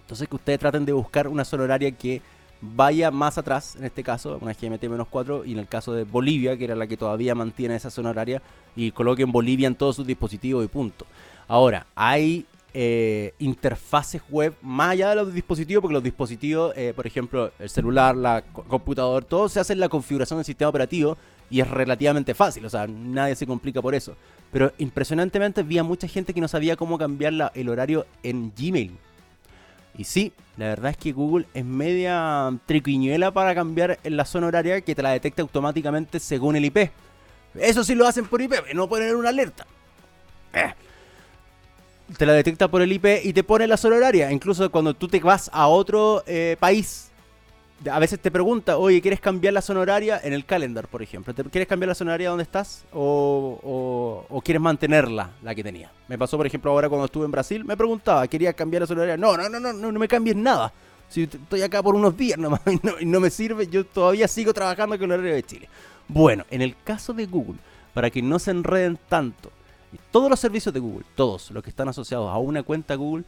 Entonces 0.00 0.26
que 0.28 0.36
ustedes 0.36 0.58
traten 0.58 0.86
de 0.86 0.92
buscar 0.92 1.28
una 1.28 1.44
zona 1.44 1.64
horaria 1.64 1.90
que 1.90 2.22
vaya 2.60 3.10
más 3.10 3.38
atrás, 3.38 3.76
en 3.76 3.84
este 3.84 4.02
caso, 4.02 4.38
una 4.40 4.52
GMT-4, 4.52 5.46
y 5.46 5.52
en 5.52 5.58
el 5.58 5.68
caso 5.68 5.92
de 5.92 6.04
Bolivia, 6.04 6.56
que 6.56 6.64
era 6.64 6.74
la 6.74 6.86
que 6.86 6.96
todavía 6.96 7.34
mantiene 7.34 7.76
esa 7.76 7.90
zona 7.90 8.10
horaria, 8.10 8.42
y 8.74 8.90
coloquen 8.90 9.32
Bolivia 9.32 9.66
en 9.66 9.74
todos 9.74 9.96
sus 9.96 10.06
dispositivos 10.06 10.64
y 10.64 10.68
punto. 10.68 11.06
Ahora, 11.48 11.86
hay 11.94 12.46
eh, 12.74 13.32
interfaces 13.38 14.20
web 14.28 14.54
más 14.60 14.90
allá 14.90 15.10
de 15.10 15.16
los 15.16 15.32
dispositivos, 15.32 15.80
porque 15.80 15.94
los 15.94 16.02
dispositivos, 16.02 16.76
eh, 16.76 16.92
por 16.94 17.06
ejemplo, 17.06 17.52
el 17.58 17.70
celular, 17.70 18.16
la 18.16 18.42
computador, 18.42 19.24
todo 19.24 19.48
se 19.48 19.60
hace 19.60 19.72
en 19.72 19.80
la 19.80 19.88
configuración 19.88 20.38
del 20.38 20.44
sistema 20.44 20.68
operativo 20.68 21.16
y 21.48 21.60
es 21.60 21.70
relativamente 21.70 22.34
fácil, 22.34 22.66
o 22.66 22.70
sea, 22.70 22.86
nadie 22.86 23.34
se 23.36 23.46
complica 23.46 23.80
por 23.80 23.94
eso. 23.94 24.14
Pero 24.52 24.72
impresionantemente 24.78 25.60
había 25.60 25.84
mucha 25.84 26.08
gente 26.08 26.34
que 26.34 26.40
no 26.40 26.48
sabía 26.48 26.76
cómo 26.76 26.98
cambiar 26.98 27.52
el 27.54 27.68
horario 27.68 28.06
en 28.22 28.52
Gmail. 28.56 28.92
Y 29.96 30.04
sí, 30.04 30.32
la 30.56 30.68
verdad 30.68 30.92
es 30.92 30.96
que 30.96 31.12
Google 31.12 31.46
es 31.52 31.64
media 31.64 32.50
triquiñuela 32.64 33.30
para 33.30 33.54
cambiar 33.54 33.98
la 34.04 34.24
zona 34.24 34.46
horaria 34.46 34.80
que 34.80 34.94
te 34.94 35.02
la 35.02 35.10
detecta 35.10 35.42
automáticamente 35.42 36.18
según 36.18 36.56
el 36.56 36.64
IP. 36.64 36.90
Eso 37.54 37.84
sí 37.84 37.94
lo 37.94 38.06
hacen 38.06 38.26
por 38.26 38.40
IP, 38.40 38.52
no 38.74 38.88
poner 38.88 39.14
una 39.16 39.28
alerta. 39.28 39.66
Eh. 40.54 40.72
Te 42.16 42.24
la 42.24 42.32
detecta 42.32 42.68
por 42.68 42.80
el 42.80 42.92
IP 42.92 43.06
y 43.24 43.32
te 43.32 43.42
pone 43.42 43.66
la 43.66 43.76
zona 43.76 43.96
horaria. 43.96 44.30
Incluso 44.30 44.70
cuando 44.70 44.94
tú 44.94 45.08
te 45.08 45.20
vas 45.20 45.50
a 45.52 45.66
otro 45.66 46.22
eh, 46.26 46.56
país 46.58 47.10
a 47.90 47.98
veces 47.98 48.18
te 48.18 48.30
pregunta, 48.30 48.78
oye, 48.78 49.00
¿quieres 49.02 49.20
cambiar 49.20 49.52
la 49.52 49.60
zona 49.60 49.80
horaria 49.80 50.20
en 50.22 50.32
el 50.32 50.44
calendar, 50.44 50.88
por 50.88 51.02
ejemplo? 51.02 51.34
¿Quieres 51.34 51.68
cambiar 51.68 51.88
la 51.88 51.94
zona 51.94 52.12
horaria 52.12 52.30
donde 52.30 52.42
estás 52.42 52.84
o, 52.92 54.24
quieres 54.42 54.62
mantenerla, 54.62 55.30
la 55.42 55.54
que 55.54 55.62
tenía? 55.62 55.90
Me 56.08 56.16
pasó, 56.16 56.36
por 56.36 56.46
ejemplo, 56.46 56.70
ahora 56.70 56.88
cuando 56.88 57.04
estuve 57.04 57.26
en 57.26 57.30
Brasil, 57.30 57.64
me 57.64 57.76
preguntaba, 57.76 58.26
¿quería 58.28 58.52
cambiar 58.54 58.82
la 58.82 58.86
zona 58.86 59.02
horaria? 59.02 59.16
No, 59.16 59.36
no, 59.36 59.48
no, 59.48 59.60
no, 59.60 59.72
no, 59.72 59.92
no 59.92 59.98
me 59.98 60.08
cambies 60.08 60.36
nada. 60.36 60.72
Si 61.08 61.24
estoy 61.24 61.62
acá 61.62 61.82
por 61.82 61.94
unos 61.94 62.16
días 62.16 62.38
nomás 62.38 62.60
y 63.00 63.04
no, 63.04 63.20
me 63.20 63.30
sirve, 63.30 63.66
yo 63.66 63.84
todavía 63.84 64.26
sigo 64.26 64.52
trabajando 64.54 64.98
con 64.98 65.12
el 65.12 65.20
horario 65.20 65.34
de 65.34 65.42
Chile. 65.42 65.68
Bueno, 66.08 66.44
en 66.50 66.62
el 66.62 66.76
caso 66.82 67.12
de 67.12 67.26
Google, 67.26 67.58
para 67.92 68.10
que 68.10 68.22
no 68.22 68.38
se 68.38 68.52
enreden 68.52 68.98
tanto, 69.08 69.52
todos 70.10 70.30
los 70.30 70.40
servicios 70.40 70.74
de 70.74 70.80
Google, 70.80 71.04
todos 71.14 71.50
los 71.50 71.62
que 71.62 71.70
están 71.70 71.88
asociados 71.88 72.30
a 72.30 72.38
una 72.38 72.62
cuenta 72.62 72.94
Google, 72.94 73.24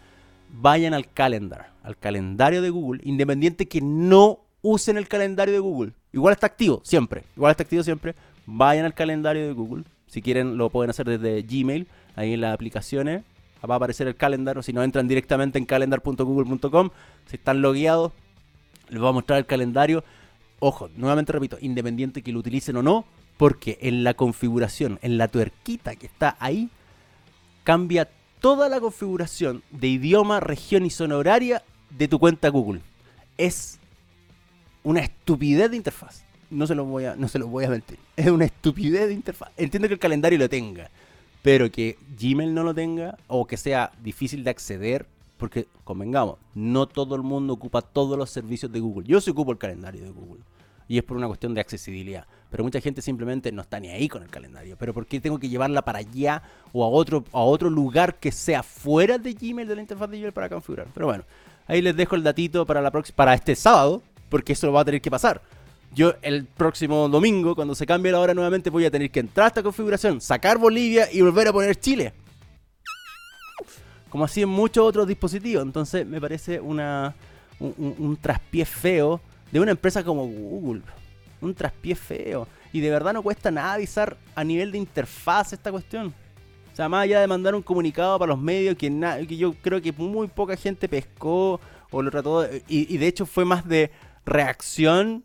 vayan 0.51 0.95
al 0.95 1.11
calendar, 1.13 1.73
al 1.83 1.97
calendario 1.97 2.63
de 2.63 2.71
Google, 2.71 3.01
independiente 3.05 3.67
que 3.67 3.81
no 3.81 4.41
usen 4.63 4.97
el 4.97 5.09
calendario 5.09 5.55
de 5.55 5.61
Google. 5.61 5.93
Igual 6.13 6.33
está 6.33 6.47
activo, 6.47 6.81
siempre. 6.85 7.25
Igual 7.37 7.51
está 7.51 7.63
activo 7.63 7.83
siempre. 7.83 8.15
Vayan 8.47 8.85
al 8.85 8.95
calendario 8.95 9.47
de 9.47 9.53
Google. 9.53 9.85
Si 10.07 10.23
quieren, 10.23 10.57
lo 10.57 10.71
pueden 10.71 10.91
hacer 10.91 11.07
desde 11.07 11.43
Gmail. 11.43 11.87
Ahí 12.17 12.35
en 12.35 12.41
las 12.41 12.55
aplicaciones 12.55 13.23
va 13.69 13.75
a 13.75 13.77
aparecer 13.77 14.07
el 14.09 14.17
calendario. 14.17 14.63
Si 14.63 14.73
no, 14.73 14.83
entran 14.83 15.09
directamente 15.09 15.59
en 15.59 15.67
calendar.google.com. 15.67 16.91
Si 17.27 17.37
están 17.37 17.63
logueados, 17.63 18.13
les 18.89 19.01
voy 19.01 19.09
a 19.09 19.13
mostrar 19.13 19.39
el 19.39 19.47
calendario. 19.47 20.05
Ojo, 20.61 20.89
nuevamente 20.97 21.33
repito, 21.33 21.57
independiente 21.61 22.23
que 22.23 22.33
lo 22.33 22.41
utilicen 22.41 22.77
o 22.77 22.83
no, 22.83 23.05
porque 23.37 23.79
en 23.81 24.03
la 24.03 24.15
configuración, 24.15 24.99
en 25.03 25.19
la 25.19 25.29
tuerquita 25.29 25.95
que 25.95 26.07
está 26.07 26.37
ahí, 26.41 26.69
cambia 27.65 28.09
toda 28.41 28.69
la 28.69 28.81
configuración 28.81 29.63
de 29.71 29.89
idioma, 29.89 30.41
región 30.41 30.87
y 30.87 30.91
zona 30.91 31.17
horaria 31.17 31.63
de 31.91 32.09
tu 32.09 32.19
cuenta 32.19 32.49
Google. 32.49 32.81
Es 33.37 33.79
una 34.83 35.01
estupidez 35.01 35.71
de 35.71 35.77
interfaz. 35.77 36.25
No 36.51 36.67
se 36.67 36.75
lo 36.75 36.85
voy 36.85 37.05
a, 37.05 37.17
no 37.17 37.29
se 37.29 37.39
lo 37.39 37.49
voy 37.49 37.65
a 37.65 37.71
mentir. 37.71 37.99
Es 38.17 38.29
una 38.29 38.47
estupidez 38.47 39.09
de 39.09 39.15
interfaz. 39.15 39.51
Entiendo 39.57 39.89
que 39.89 39.95
el 39.95 40.01
calendario 40.01 40.39
lo 40.39 40.49
tenga, 40.49 40.91
pero 41.43 41.71
que 41.71 41.99
Gmail 42.19 42.53
no 42.53 42.65
lo 42.65 42.75
tenga 42.75 43.17
o 43.27 43.47
que 43.47 43.57
sea 43.57 43.93
difícil 44.03 44.43
de 44.45 44.51
acceder, 44.51 45.07
porque 45.37 45.67
convengamos, 45.85 46.37
no 46.55 46.87
todo 46.87 47.15
el 47.15 47.23
mundo 47.23 47.53
ocupa 47.53 47.81
todos 47.83 48.19
los 48.19 48.31
servicios 48.31 48.73
de 48.73 48.81
Google. 48.81 49.07
Yo 49.07 49.21
sí 49.21 49.31
ocupo 49.31 49.53
el 49.53 49.59
calendario 49.59 50.03
de 50.03 50.11
Google 50.11 50.43
y 50.89 50.99
es 50.99 51.05
por 51.05 51.17
una 51.17 51.29
cuestión 51.29 51.55
de 51.55 51.61
accesibilidad. 51.61 52.27
Pero 52.51 52.65
mucha 52.65 52.81
gente 52.81 53.03
simplemente 53.03 53.53
no 53.53 53.63
está 53.63 53.79
ni 53.79 53.89
ahí 53.89 54.09
con 54.09 54.23
el 54.23 54.31
calendario. 54.31 54.77
Pero 54.79 54.95
¿por 54.95 55.07
qué 55.07 55.21
tengo 55.21 55.39
que 55.39 55.49
llevarla 55.49 55.83
para 55.83 55.99
allá 55.99 56.43
o 56.73 56.85
a 56.85 56.89
otro, 56.89 57.25
a 57.33 57.41
otro 57.41 57.69
lugar 57.69 58.15
que 58.19 58.33
sea 58.33 58.63
fuera 58.63 59.19
de 59.19 59.35
Gmail, 59.35 59.69
de 59.69 59.75
la 59.75 59.83
interfaz 59.83 60.09
de 60.11 60.19
Gmail 60.19 60.33
para 60.33 60.49
configurar? 60.49 60.87
Pero 60.95 61.07
bueno, 61.07 61.25
ahí 61.67 61.83
les 61.83 61.95
dejo 61.95 62.15
el 62.15 62.23
datito 62.23 62.65
para, 62.65 62.81
la 62.81 62.91
para 62.91 63.35
este 63.35 63.55
sábado, 63.55 64.03
porque 64.31 64.55
eso 64.55 64.73
va 64.73 64.81
a 64.81 64.85
tener 64.85 65.03
que 65.03 65.11
pasar. 65.11 65.43
Yo 65.95 66.15
el 66.23 66.45
próximo 66.47 67.09
domingo, 67.09 67.55
cuando 67.55 67.75
se 67.75 67.87
cambie 67.87 68.13
la 68.13 68.21
hora 68.21 68.35
nuevamente, 68.35 68.71
voy 68.71 68.85
a 68.85 68.91
tener 68.91 69.11
que 69.11 69.21
entrar 69.21 69.45
a 69.45 69.49
esta 69.49 69.63
configuración, 69.63 70.21
sacar 70.21 70.59
Bolivia 70.59 71.09
y 71.13 71.21
volver 71.21 71.49
a 71.49 71.53
poner 71.53 71.77
Chile. 71.77 72.13
Como 74.09 74.25
así 74.25 74.41
en 74.41 74.49
muchos 74.49 74.87
otros 74.87 75.07
dispositivos. 75.07 75.63
Entonces 75.63 76.07
me 76.07 76.19
parece 76.19 76.61
una, 76.61 77.15
un, 77.61 77.95
un 77.99 78.17
traspié 78.17 78.65
feo 78.65 79.21
de 79.53 79.61
una 79.61 79.71
empresa 79.71 80.03
como 80.03 80.27
Google. 80.27 80.83
Un 81.41 81.55
traspié 81.55 81.95
feo. 81.95 82.47
Y 82.73 82.81
de 82.81 82.91
verdad 82.91 83.13
no 83.13 83.23
cuesta 83.23 83.51
nada 83.51 83.75
avisar 83.75 84.17
a 84.35 84.45
nivel 84.45 84.73
de 84.73 84.79
interfaz 84.79 85.53
esta 85.53 85.71
cuestión. 85.71 86.15
O 86.73 86.77
sea, 86.77 86.89
más 86.89 87.05
allá 87.05 87.21
de 87.21 87.27
mandar 87.27 87.55
un 87.55 87.63
comunicado 87.63 88.19
para 88.19 88.31
los 88.31 88.41
medios 88.41 88.77
que, 88.77 88.89
que 89.29 89.37
yo 89.37 89.55
creo 89.55 89.81
que 89.81 89.93
muy 89.93 90.29
poca 90.29 90.57
gente 90.57 90.89
pescó 90.89 91.61
o 91.91 92.03
lo 92.03 92.11
trató. 92.11 92.45
y, 92.69 92.95
y 92.95 92.99
de 92.99 93.07
hecho 93.07 93.27
fue 93.27 93.45
más 93.45 93.67
de 93.67 93.91
reacción 94.25 95.25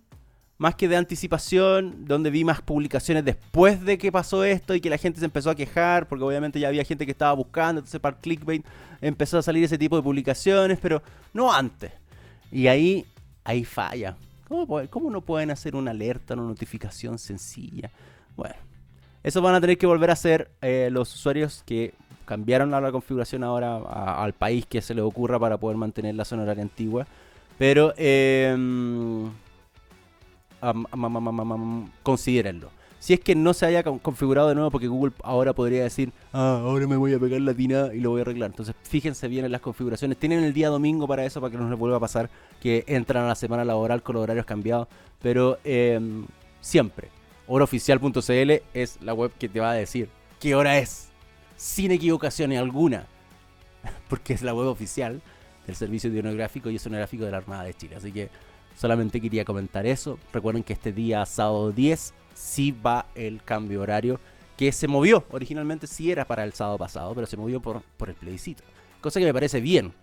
más 0.64 0.76
que 0.76 0.88
de 0.88 0.96
anticipación, 0.96 2.06
donde 2.06 2.30
vi 2.30 2.46
más 2.46 2.62
publicaciones 2.62 3.26
después 3.26 3.84
de 3.84 3.98
que 3.98 4.14
pasó 4.14 4.46
esto 4.46 4.74
y 4.74 4.80
que 4.80 4.90
la 4.90 4.98
gente 4.98 5.20
se 5.20 5.26
empezó 5.26 5.50
a 5.50 5.56
quejar, 5.56 6.08
porque 6.08 6.24
obviamente 6.24 6.58
ya 6.58 6.70
había 6.70 6.86
gente 6.86 7.06
que 7.06 7.12
estaba 7.12 7.34
buscando, 7.34 7.80
entonces 7.80 8.00
para 8.00 8.18
clickbait 8.18 8.66
empezó 9.02 9.40
a 9.40 9.42
salir 9.42 9.64
ese 9.64 9.78
tipo 9.78 9.98
de 9.98 10.04
publicaciones, 10.04 10.80
pero 10.82 11.04
no 11.34 11.52
antes. 11.52 11.92
Y 12.50 12.68
ahí 12.68 13.06
ahí 13.44 13.66
falla. 13.66 14.16
¿Cómo, 14.48 15.10
no 15.10 15.22
pueden 15.22 15.52
hacer 15.52 15.76
una 15.76 15.92
alerta, 15.92 16.34
una 16.34 16.44
notificación 16.44 17.18
sencilla? 17.18 17.92
Bueno, 18.36 18.56
eso 19.24 19.42
van 19.42 19.56
a 19.56 19.62
tener 19.62 19.78
que 19.78 19.88
volver 19.88 20.10
a 20.10 20.14
hacer 20.14 20.52
eh, 20.62 20.90
los 20.92 21.14
usuarios 21.16 21.64
que 21.66 21.94
cambiaron 22.26 22.72
la, 22.72 22.92
configuración 22.92 23.44
ahora 23.44 23.78
al 24.22 24.34
país 24.34 24.66
que 24.66 24.82
se 24.82 24.94
les 24.94 25.04
ocurra 25.04 25.40
para 25.40 25.58
poder 25.58 25.78
mantener 25.78 26.16
la 26.16 26.26
zona 26.26 26.44
horaria 26.44 26.64
antigua. 26.64 27.08
Pero 27.58 27.94
eh, 27.98 28.56
considérenlo 32.04 32.70
si 33.04 33.14
es 33.14 33.20
que 33.20 33.36
no 33.36 33.54
se 33.54 33.66
haya 33.66 33.84
configurado 33.84 34.48
de 34.48 34.56
nuevo, 34.56 34.72
porque 34.72 34.88
Google 34.88 35.12
ahora 35.24 35.52
podría 35.52 35.84
decir, 35.84 36.14
ah, 36.32 36.62
ahora 36.64 36.88
me 36.88 36.96
voy 36.96 37.14
a 37.14 37.20
pegar 37.20 37.42
la 37.42 37.54
tina 37.54 37.90
y 37.94 38.00
lo 38.00 38.12
voy 38.12 38.20
a 38.20 38.22
arreglar. 38.22 38.52
Entonces, 38.52 38.76
fíjense 38.84 39.28
bien 39.28 39.44
en 39.44 39.52
las 39.52 39.60
configuraciones. 39.60 40.18
Tienen 40.18 40.42
el 40.42 40.54
día 40.54 40.70
domingo 40.70 41.06
para 41.06 41.26
eso, 41.26 41.42
para 41.42 41.52
que 41.52 41.58
no 41.58 41.70
les 41.70 41.78
vuelva 41.78 41.98
a 41.98 42.00
pasar 42.00 42.30
que 42.62 42.86
entran 42.88 43.26
a 43.26 43.28
la 43.28 43.36
semana 43.36 43.66
laboral 43.66 44.04
con 44.04 44.14
los 44.16 44.24
horarios 44.24 44.46
cambiados. 44.46 44.88
Pero 45.22 45.58
em, 45.66 46.26
siempre, 46.62 47.10
horaoficial.cl 47.48 48.52
es 48.74 48.98
la 49.02 49.14
web 49.14 49.34
que 49.38 49.50
te 49.50 49.60
va 49.60 49.72
a 49.72 49.74
decir 49.74 50.08
qué 50.40 50.56
hora 50.56 50.78
es, 50.78 51.10
sin 51.58 51.92
equivocación 51.92 52.54
alguna, 52.54 53.08
porque 54.08 54.32
es 54.32 54.42
la 54.42 54.54
web 54.54 54.68
oficial 54.68 55.22
del 55.68 55.76
servicio 55.76 56.10
hidrográfico 56.10 56.70
y 56.70 56.78
es 56.78 56.86
un 56.86 56.94
gráfico 56.94 57.26
de 57.26 57.32
la 57.32 57.38
Armada 57.40 57.66
de 57.66 57.74
Chile. 57.74 57.98
Así 57.98 58.14
que 58.14 58.30
solamente 58.78 59.20
quería 59.20 59.44
comentar 59.44 59.86
eso. 59.86 60.18
Recuerden 60.32 60.64
que 60.64 60.72
este 60.72 60.94
día, 60.94 61.26
sábado 61.26 61.74
10, 61.74 62.14
sí 62.34 62.72
va 62.72 63.06
el 63.16 63.44
cambio 63.44 63.82
horario 63.82 64.20
que 64.58 64.72
se 64.72 64.88
movió. 64.88 65.26
Originalmente 65.32 65.88
sí 65.88 66.12
era 66.12 66.26
para 66.26 66.44
el 66.44 66.54
sábado 66.54 66.78
pasado, 66.78 67.14
pero 67.16 67.28
se 67.28 67.38
movió 67.38 67.60
por, 67.62 67.82
por 67.98 68.10
el 68.10 68.16
plebiscito. 68.16 68.64
Cosa 69.02 69.20
que 69.20 69.26
me 69.26 69.34
parece 69.34 69.60
bien, 69.62 69.94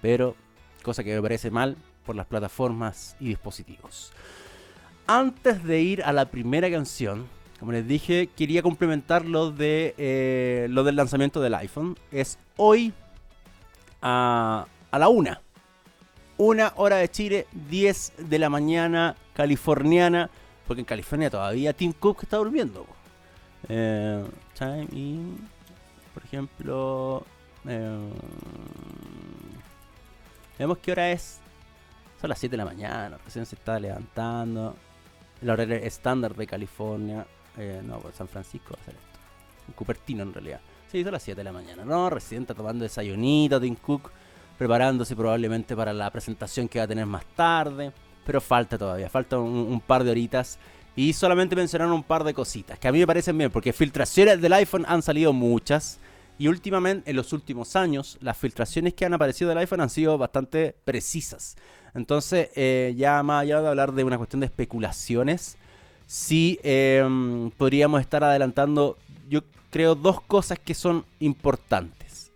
pero 0.00 0.34
cosa 0.82 1.04
que 1.04 1.14
me 1.14 1.22
parece 1.22 1.50
mal 1.50 1.76
por 2.04 2.16
las 2.16 2.26
plataformas 2.26 3.16
y 3.20 3.28
dispositivos. 3.28 4.12
Antes 5.06 5.64
de 5.64 5.80
ir 5.80 6.02
a 6.02 6.12
la 6.12 6.30
primera 6.30 6.70
canción, 6.70 7.26
como 7.58 7.72
les 7.72 7.86
dije, 7.86 8.28
quería 8.36 8.62
complementar 8.62 9.24
lo, 9.24 9.50
de, 9.50 9.94
eh, 9.98 10.66
lo 10.70 10.84
del 10.84 10.96
lanzamiento 10.96 11.40
del 11.40 11.54
iPhone. 11.54 11.96
Es 12.12 12.38
hoy 12.56 12.92
a, 14.00 14.66
a 14.90 14.98
la 14.98 15.08
una. 15.08 15.40
Una 16.36 16.72
hora 16.76 16.96
de 16.96 17.10
Chile, 17.10 17.46
10 17.68 18.12
de 18.28 18.38
la 18.38 18.48
mañana 18.48 19.16
californiana. 19.34 20.30
Porque 20.68 20.82
en 20.82 20.84
California 20.84 21.30
todavía 21.30 21.72
Tim 21.72 21.94
Cook 21.94 22.24
está 22.24 22.36
durmiendo. 22.36 22.86
Eh, 23.70 24.22
time 24.56 24.86
in, 24.92 25.48
por 26.12 26.22
ejemplo, 26.22 27.24
eh, 27.66 28.10
vemos 30.58 30.78
qué 30.78 30.92
hora 30.92 31.10
es. 31.10 31.40
Son 32.20 32.28
las 32.28 32.38
7 32.38 32.52
de 32.52 32.56
la 32.58 32.66
mañana, 32.66 33.18
recién 33.24 33.46
se 33.46 33.54
está 33.56 33.80
levantando. 33.80 34.76
El 35.40 35.48
horario 35.48 35.76
estándar 35.76 36.34
de 36.34 36.46
California. 36.46 37.26
Eh, 37.56 37.80
no, 37.82 37.98
pues 38.00 38.16
San 38.16 38.28
Francisco 38.28 38.74
va 38.74 38.82
a 38.82 38.84
ser 38.84 38.94
esto. 38.94 39.18
En 39.68 39.72
Cupertino 39.72 40.22
en 40.22 40.34
realidad. 40.34 40.60
Sí, 40.92 41.02
son 41.02 41.12
las 41.12 41.22
7 41.22 41.40
de 41.40 41.44
la 41.44 41.52
mañana. 41.52 41.82
No, 41.82 42.10
recién 42.10 42.42
está 42.42 42.54
tomando 42.54 42.82
desayunito 42.82 43.58
Tim 43.58 43.74
Cook. 43.76 44.10
Preparándose 44.58 45.16
probablemente 45.16 45.74
para 45.74 45.94
la 45.94 46.10
presentación 46.10 46.68
que 46.68 46.78
va 46.78 46.84
a 46.84 46.88
tener 46.88 47.06
más 47.06 47.24
tarde 47.34 47.92
pero 48.28 48.42
falta 48.42 48.76
todavía, 48.76 49.08
falta 49.08 49.38
un, 49.38 49.80
par 49.80 50.04
de 50.04 50.10
horitas. 50.10 50.58
Y 50.94 51.14
solamente 51.14 51.56
mencionaron 51.56 51.94
un 51.94 52.02
par 52.02 52.24
de 52.24 52.34
cositas 52.34 52.78
que 52.78 52.86
a 52.86 52.92
mí 52.92 52.98
me 52.98 53.06
parecen 53.06 53.38
bien, 53.38 53.50
porque 53.50 53.72
filtraciones 53.72 54.38
del 54.42 54.52
iPhone 54.52 54.84
han 54.86 55.00
salido 55.00 55.32
muchas. 55.32 55.98
Y 56.38 56.46
últimamente, 56.48 57.08
en 57.08 57.16
los 57.16 57.32
últimos 57.32 57.74
años, 57.74 58.18
las 58.20 58.36
filtraciones 58.36 58.92
que 58.92 59.06
han 59.06 59.14
aparecido 59.14 59.48
del 59.48 59.56
iPhone 59.56 59.80
han 59.80 59.88
sido 59.88 60.18
bastante 60.18 60.76
precisas. 60.84 61.56
Entonces, 61.94 62.50
eh, 62.54 62.92
ya 62.98 63.22
más 63.22 63.44
allá 63.44 63.62
de 63.62 63.68
hablar 63.68 63.92
de 63.92 64.04
una 64.04 64.18
cuestión 64.18 64.40
de 64.40 64.46
especulaciones, 64.46 65.56
sí 66.06 66.60
em, 66.62 67.50
podríamos 67.52 68.02
estar 68.02 68.22
adelantando, 68.24 68.98
yo 69.26 69.40
creo, 69.70 69.94
dos 69.94 70.20
cosas 70.20 70.58
que 70.58 70.74
son 70.74 71.06
importantes. 71.18 72.30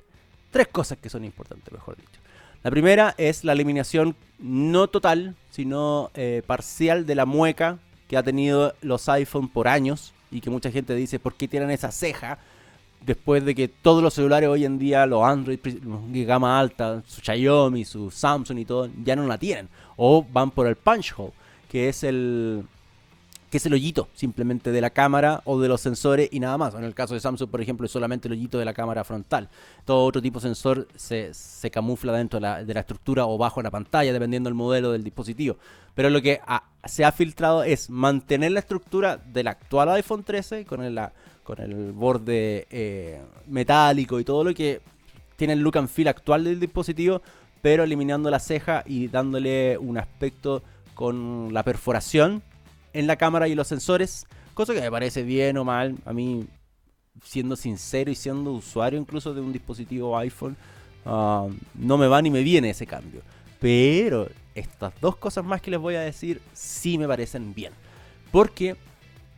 tres 0.51 0.69
cosas 0.69 0.97
que 0.97 1.11
son 1.11 1.23
importantes, 1.25 1.71
mejor 1.71 1.97
dicho. 1.97 2.22
La 2.63 2.71
primera 2.71 3.15
es 3.19 3.43
la 3.43 3.53
eliminación 3.53 4.15
no 4.39 4.89
total, 4.89 5.35
sino 5.51 6.11
eh, 6.15 6.43
parcial 6.47 7.07
de 7.07 7.15
la 7.15 7.27
mueca 7.27 7.79
que 8.09 8.17
ha 8.17 8.23
tenido 8.23 8.75
los 8.83 9.09
iPhone 9.09 9.49
por 9.49 9.67
años 9.67 10.13
y 10.31 10.41
que 10.41 10.51
mucha 10.51 10.71
gente 10.71 10.95
dice, 10.95 11.19
¿por 11.19 11.35
qué 11.35 11.49
tienen 11.49 11.71
esa 11.71 11.91
ceja? 11.91 12.39
Después 13.05 13.45
de 13.45 13.55
que 13.55 13.67
todos 13.67 14.01
los 14.03 14.15
celulares 14.15 14.49
hoy 14.49 14.65
en 14.65 14.79
día, 14.79 15.07
los 15.07 15.25
Android 15.25 15.59
gama 16.27 16.61
alta, 16.61 17.03
su 17.07 17.21
Xiaomi, 17.21 17.85
su 17.85 18.11
Samsung 18.13 18.59
y 18.59 18.65
todo, 18.65 18.89
ya 19.05 19.17
no 19.17 19.27
la 19.27 19.39
tienen. 19.39 19.69
O 19.97 20.25
van 20.25 20.53
por 20.53 20.69
el 20.69 20.77
punch 20.77 21.15
hole, 21.17 21.33
que 21.69 21.89
es 21.89 22.05
el, 22.05 22.65
que 23.53 23.59
es 23.59 23.67
el 23.67 23.75
hoyito 23.75 24.09
simplemente 24.15 24.73
de 24.73 24.81
la 24.81 24.89
cámara 24.89 25.43
o 25.45 25.61
de 25.61 25.69
los 25.69 25.83
sensores 25.83 26.27
y 26.33 26.41
nada 26.41 26.57
más. 26.57 26.75
En 26.75 26.85
el 26.85 26.95
caso 26.95 27.13
de 27.13 27.21
Samsung, 27.21 27.51
por 27.51 27.61
ejemplo, 27.61 27.85
es 27.85 27.93
solamente 27.93 28.27
el 28.27 28.33
hoyito 28.33 28.59
de 28.59 28.65
la 28.65 28.73
cámara 28.73 29.05
frontal. 29.05 29.51
Todo 29.85 30.07
otro 30.07 30.23
tipo 30.23 30.41
de 30.41 30.45
sensor 30.45 30.89
se, 30.97 31.71
camufla 31.71 32.15
dentro 32.15 32.41
de 32.41 32.73
la, 32.73 32.81
estructura 32.81 33.27
o 33.27 33.37
bajo 33.37 33.61
la 33.61 33.71
pantalla, 33.71 34.11
dependiendo 34.11 34.49
del 34.49 34.55
modelo 34.55 34.91
del 34.91 35.05
dispositivo. 35.05 35.59
Pero 35.95 36.09
lo 36.09 36.23
que 36.23 36.41
se 36.87 37.05
ha 37.05 37.13
filtrado 37.13 37.63
es 37.63 37.91
mantener 37.91 38.53
la 38.53 38.61
estructura 38.61 39.19
del 39.19 39.49
actual 39.49 39.91
iPhone 39.91 40.25
13 40.25 40.65
con 40.65 40.83
el, 40.83 40.99
con 41.45 41.61
el 41.61 41.93
borde 41.93 42.67
eh, 42.71 43.21
metálico 43.49 44.19
y 44.19 44.25
todo 44.25 44.45
lo 44.45 44.55
que 44.55 44.81
tiene 45.37 45.53
el 45.53 45.61
look 45.61 45.77
and 45.77 45.91
feel 45.91 46.09
actual 46.09 46.45
del 46.45 46.59
dispositivo, 46.59 47.21
pero 47.61 47.85
eliminando 47.85 48.31
la 48.31 48.39
ceja 48.39 48.83
y 48.87 49.09
dándole 49.09 49.77
un 49.77 49.99
aspecto 49.99 50.63
con 50.95 51.53
la 51.53 51.63
perforación 51.63 52.43
en 52.93 53.07
la 53.07 53.17
cámara 53.17 53.49
y 53.49 53.55
los 53.55 53.69
sensores, 53.69 54.27
cosa 54.55 54.75
que 54.75 54.81
me 54.81 54.91
parece 54.91 55.23
bien 55.23 55.57
o 55.57 55.65
mal. 55.65 55.97
A 56.05 56.13
mí, 56.13 56.47
siendo 57.25 57.57
sincero 57.57 58.11
y 58.11 58.15
siendo 58.15 58.53
usuario 58.53 58.99
incluso 58.99 59.35
de 59.35 59.41
un 59.41 59.53
dispositivo 59.53 60.17
iPhone, 60.19 60.57
ah, 61.05 61.49
no 61.75 61.99
me 61.99 62.07
va 62.07 62.23
ni 62.23 62.31
me 62.31 62.43
viene 62.43 62.71
ese 62.71 62.87
cambio. 62.87 63.23
Pero 63.61 64.29
estas 64.55 64.93
dos 65.01 65.17
cosas 65.17 65.45
más 65.45 65.61
que 65.61 65.71
les 65.71 65.81
voy 65.81 65.95
a 65.95 66.01
decir 66.01 66.41
sí 66.53 66.99
me 66.99 67.09
parecen 67.09 67.55
bien. 67.55 67.73
Porque 68.31 68.77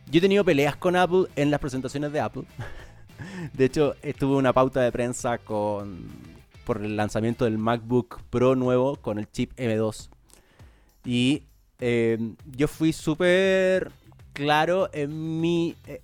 yo 0.09 0.17
he 0.17 0.21
tenido 0.21 0.43
peleas 0.43 0.75
con 0.75 0.95
Apple 0.95 1.25
en 1.35 1.51
las 1.51 1.59
presentaciones 1.59 2.11
de 2.11 2.19
Apple. 2.19 2.43
de 3.53 3.65
hecho, 3.65 3.95
estuve 4.01 4.35
una 4.35 4.53
pauta 4.53 4.81
de 4.81 4.91
prensa 4.91 5.37
con 5.37 6.35
por 6.65 6.83
el 6.83 6.97
lanzamiento 6.97 7.45
del 7.45 7.59
MacBook 7.59 8.21
Pro 8.29 8.55
nuevo 8.55 8.95
con 8.97 9.19
el 9.19 9.29
chip 9.31 9.53
M2. 9.55 10.09
Y 11.05 11.43
Em, 11.79 12.35
yo 12.55 12.67
fui 12.67 12.93
súper 12.93 13.91
claro 14.33 14.89
en 14.93 15.41
mi 15.41 15.75
eh, 15.87 16.01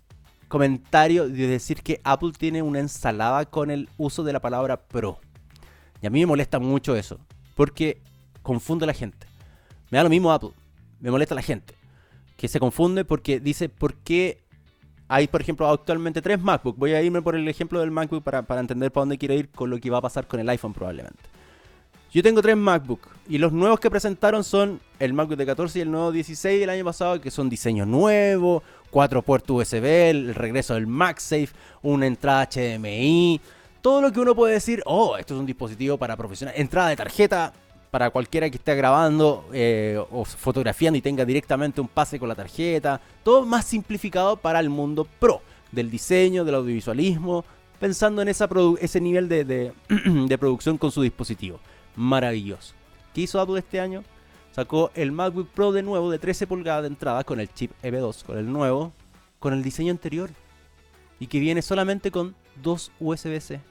comentario 0.47 1.29
de 1.29 1.47
decir 1.47 1.81
que 1.81 2.01
Apple 2.03 2.31
tiene 2.37 2.61
una 2.61 2.79
ensalada 2.79 3.45
con 3.45 3.71
el 3.71 3.87
uso 3.97 4.23
de 4.23 4.33
la 4.33 4.41
palabra 4.41 4.81
pro. 4.81 5.19
Y 6.01 6.07
a 6.07 6.09
mí 6.09 6.19
me 6.19 6.25
molesta 6.25 6.59
mucho 6.59 6.95
eso, 6.95 7.19
porque 7.55 8.01
confunde 8.41 8.85
a 8.85 8.87
la 8.87 8.93
gente. 8.93 9.27
Me 9.89 9.97
da 9.97 10.03
lo 10.03 10.09
mismo 10.09 10.31
Apple, 10.31 10.51
me 10.99 11.11
molesta 11.11 11.35
a 11.35 11.37
la 11.37 11.41
gente, 11.41 11.75
que 12.37 12.47
se 12.47 12.59
confunde 12.59 13.05
porque 13.05 13.39
dice, 13.39 13.69
¿por 13.69 13.93
qué 13.95 14.39
hay, 15.07 15.27
por 15.27 15.41
ejemplo, 15.41 15.69
actualmente 15.69 16.21
tres 16.21 16.41
MacBook? 16.41 16.77
Voy 16.77 16.93
a 16.93 17.01
irme 17.01 17.21
por 17.21 17.35
el 17.35 17.47
ejemplo 17.47 17.79
del 17.79 17.91
MacBook 17.91 18.23
para, 18.23 18.41
para 18.43 18.61
entender 18.61 18.91
para 18.91 19.01
dónde 19.01 19.17
quiero 19.17 19.35
ir 19.35 19.49
con 19.49 19.69
lo 19.69 19.79
que 19.79 19.89
va 19.89 19.99
a 19.99 20.01
pasar 20.01 20.27
con 20.27 20.39
el 20.39 20.49
iPhone 20.49 20.73
probablemente. 20.73 21.21
Yo 22.13 22.21
tengo 22.21 22.41
tres 22.41 22.57
MacBook 22.57 23.07
y 23.29 23.37
los 23.37 23.53
nuevos 23.53 23.79
que 23.79 23.89
presentaron 23.89 24.43
son 24.43 24.81
el 24.99 25.13
MacBook 25.13 25.37
de 25.37 25.45
14 25.45 25.79
y 25.79 25.81
el 25.83 25.91
nuevo 25.91 26.11
16 26.11 26.59
del 26.59 26.69
año 26.69 26.83
pasado, 26.83 27.21
que 27.21 27.31
son 27.31 27.49
diseño 27.49 27.85
nuevo, 27.85 28.63
cuatro 28.89 29.21
puertos 29.21 29.55
USB, 29.55 30.09
el 30.09 30.35
regreso 30.35 30.73
del 30.73 30.87
MagSafe, 30.87 31.51
una 31.81 32.07
entrada 32.07 32.49
HDMI, 32.51 33.39
todo 33.81 34.01
lo 34.01 34.11
que 34.11 34.19
uno 34.19 34.35
puede 34.35 34.55
decir, 34.55 34.83
oh, 34.85 35.15
esto 35.15 35.35
es 35.35 35.39
un 35.39 35.45
dispositivo 35.45 35.97
para 35.97 36.17
profesionales, 36.17 36.59
entrada 36.59 36.89
de 36.89 36.97
tarjeta 36.97 37.53
para 37.91 38.09
cualquiera 38.09 38.49
que 38.49 38.57
esté 38.57 38.75
grabando 38.75 39.45
eh, 39.53 39.97
o 40.11 40.25
fotografiando 40.25 40.97
y 40.97 41.01
tenga 41.01 41.23
directamente 41.23 41.79
un 41.79 41.87
pase 41.87 42.19
con 42.19 42.27
la 42.27 42.35
tarjeta, 42.35 42.99
todo 43.23 43.45
más 43.45 43.63
simplificado 43.63 44.35
para 44.35 44.59
el 44.59 44.69
mundo 44.69 45.07
pro 45.17 45.41
del 45.71 45.89
diseño, 45.89 46.43
del 46.43 46.55
audiovisualismo, 46.55 47.45
pensando 47.79 48.21
en 48.21 48.27
ese 48.27 48.99
nivel 48.99 49.29
de 49.29 50.37
producción 50.37 50.77
con 50.77 50.91
su 50.91 51.01
dispositivo 51.01 51.61
maravilloso. 51.95 52.73
¿Qué 53.13 53.21
hizo 53.21 53.39
Apple 53.39 53.59
este 53.59 53.79
año? 53.79 54.03
Sacó 54.51 54.91
el 54.95 55.11
MacBook 55.11 55.49
Pro 55.49 55.71
de 55.71 55.83
nuevo 55.83 56.11
de 56.11 56.19
13 56.19 56.47
pulgadas 56.47 56.83
de 56.83 56.87
entrada 56.89 57.23
con 57.23 57.39
el 57.39 57.53
chip 57.53 57.71
M2, 57.83 58.23
con 58.23 58.37
el 58.37 58.51
nuevo, 58.51 58.91
con 59.39 59.53
el 59.53 59.63
diseño 59.63 59.91
anterior. 59.91 60.29
Y 61.19 61.27
que 61.27 61.39
viene 61.39 61.61
solamente 61.61 62.11
con 62.11 62.35
dos 62.61 62.91
USB-C. 62.99 63.61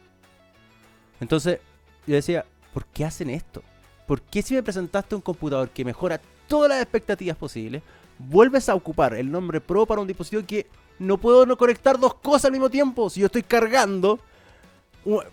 Entonces, 1.20 1.60
yo 2.06 2.14
decía, 2.14 2.46
¿por 2.72 2.86
qué 2.86 3.04
hacen 3.04 3.28
esto? 3.30 3.62
¿Por 4.06 4.22
qué 4.22 4.42
si 4.42 4.54
me 4.54 4.62
presentaste 4.62 5.14
un 5.14 5.20
computador 5.20 5.70
que 5.70 5.84
mejora 5.84 6.20
todas 6.48 6.68
las 6.68 6.82
expectativas 6.82 7.36
posibles, 7.36 7.82
vuelves 8.18 8.68
a 8.68 8.74
ocupar 8.74 9.14
el 9.14 9.30
nombre 9.30 9.60
Pro 9.60 9.86
para 9.86 10.00
un 10.00 10.06
dispositivo 10.06 10.42
que 10.46 10.66
no 10.98 11.18
puedo 11.18 11.46
no 11.46 11.56
conectar 11.56 11.98
dos 11.98 12.14
cosas 12.14 12.46
al 12.46 12.52
mismo 12.52 12.70
tiempo? 12.70 13.10
Si 13.10 13.20
yo 13.20 13.26
estoy 13.26 13.42
cargando 13.42 14.18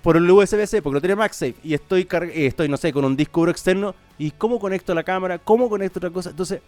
por 0.01 0.17
el 0.17 0.29
USB-C, 0.29 0.81
porque 0.81 0.95
lo 0.95 1.01
tiene 1.01 1.15
MagSafe, 1.15 1.55
y 1.63 1.73
estoy, 1.73 2.07
estoy, 2.33 2.69
no 2.69 2.77
sé, 2.77 2.93
con 2.93 3.03
un 3.05 3.17
disco 3.17 3.41
duro 3.41 3.51
externo, 3.51 3.95
y 4.17 4.31
cómo 4.31 4.59
conecto 4.59 4.93
la 4.93 5.03
cámara, 5.03 5.37
cómo 5.37 5.69
conecto 5.69 5.99
otra 5.99 6.09
cosa. 6.09 6.29
Entonces, 6.29 6.61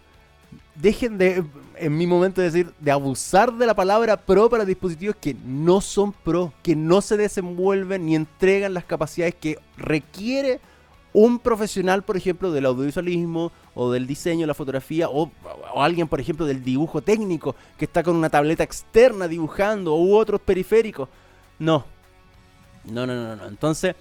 dejen 0.74 1.18
de, 1.18 1.44
en 1.76 1.96
mi 1.96 2.06
momento, 2.06 2.40
de 2.40 2.50
decir, 2.50 2.72
de 2.78 2.90
abusar 2.90 3.52
de 3.52 3.66
la 3.66 3.74
palabra 3.74 4.16
pro 4.16 4.48
para 4.48 4.64
dispositivos 4.64 5.16
que 5.16 5.34
no 5.44 5.80
son 5.80 6.12
pro, 6.12 6.52
que 6.62 6.76
no 6.76 7.00
se 7.00 7.16
desenvuelven 7.16 8.06
ni 8.06 8.14
entregan 8.14 8.74
las 8.74 8.84
capacidades 8.84 9.34
que 9.34 9.58
requiere 9.76 10.60
un 11.12 11.38
profesional, 11.40 12.02
por 12.02 12.16
ejemplo, 12.16 12.52
del 12.52 12.66
audiovisualismo 12.66 13.50
o 13.74 13.90
del 13.90 14.06
diseño, 14.06 14.46
la 14.46 14.54
fotografía, 14.54 15.08
o, 15.08 15.30
o, 15.74 15.82
alguien, 15.82 16.06
por 16.06 16.20
ejemplo, 16.20 16.46
del 16.46 16.62
dibujo 16.62 17.02
técnico, 17.02 17.56
que 17.76 17.86
está 17.86 18.02
con 18.02 18.14
una 18.14 18.30
tableta 18.30 18.62
externa 18.62 19.26
dibujando, 19.26 19.96
u 19.96 20.14
otros 20.14 20.40
periféricos. 20.40 21.08
No, 21.58 21.84
no, 22.84 23.06
no, 23.06 23.14
no, 23.14 23.36
no. 23.36 23.46
Entonces, 23.46 23.94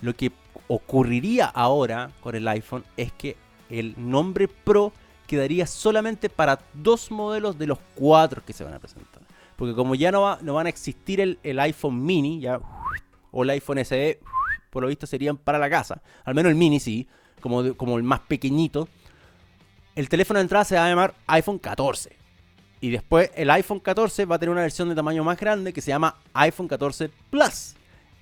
lo 0.00 0.14
que 0.14 0.32
ocurriría 0.68 1.46
ahora 1.46 2.10
con 2.20 2.34
el 2.34 2.46
iPhone 2.48 2.84
es 2.96 3.12
que 3.12 3.36
el 3.70 3.94
nombre 3.96 4.48
Pro 4.48 4.92
quedaría 5.26 5.66
solamente 5.66 6.28
para 6.28 6.60
dos 6.72 7.10
modelos 7.10 7.58
de 7.58 7.66
los 7.66 7.78
cuatro 7.94 8.44
que 8.44 8.52
se 8.52 8.64
van 8.64 8.74
a 8.74 8.78
presentar. 8.78 9.22
Porque 9.56 9.74
como 9.74 9.94
ya 9.94 10.12
no, 10.12 10.22
va, 10.22 10.38
no 10.42 10.54
van 10.54 10.66
a 10.66 10.68
existir 10.68 11.20
el, 11.20 11.58
iPhone 11.58 12.04
mini 12.04 12.40
ya, 12.40 12.60
o 13.32 13.42
el 13.42 13.50
iPhone 13.50 13.84
SE, 13.84 14.20
por 14.70 14.82
lo 14.82 14.88
visto 14.88 15.06
serían 15.06 15.36
para 15.36 15.58
la 15.58 15.70
casa. 15.70 16.02
Al 16.24 16.34
menos 16.34 16.50
el 16.50 16.56
mini 16.56 16.78
sí, 16.78 17.08
como, 17.40 17.74
como 17.74 17.96
el 17.96 18.02
más 18.02 18.20
pequeñito. 18.20 18.88
El 19.94 20.08
teléfono 20.08 20.38
de 20.38 20.42
entrada 20.42 20.64
se 20.64 20.76
va 20.76 20.84
a 20.84 20.88
llamar 20.88 21.14
iPhone 21.26 21.58
14. 21.58 22.16
Y 22.80 22.90
después 22.90 23.30
el 23.34 23.50
iPhone 23.50 23.80
14 23.80 24.26
va 24.26 24.36
a 24.36 24.38
tener 24.38 24.52
una 24.52 24.60
versión 24.60 24.88
de 24.90 24.94
tamaño 24.94 25.24
más 25.24 25.38
grande 25.38 25.72
que 25.72 25.80
se 25.80 25.88
llama 25.88 26.16
iPhone 26.34 26.68
14 26.68 27.10
Plus. 27.30 27.74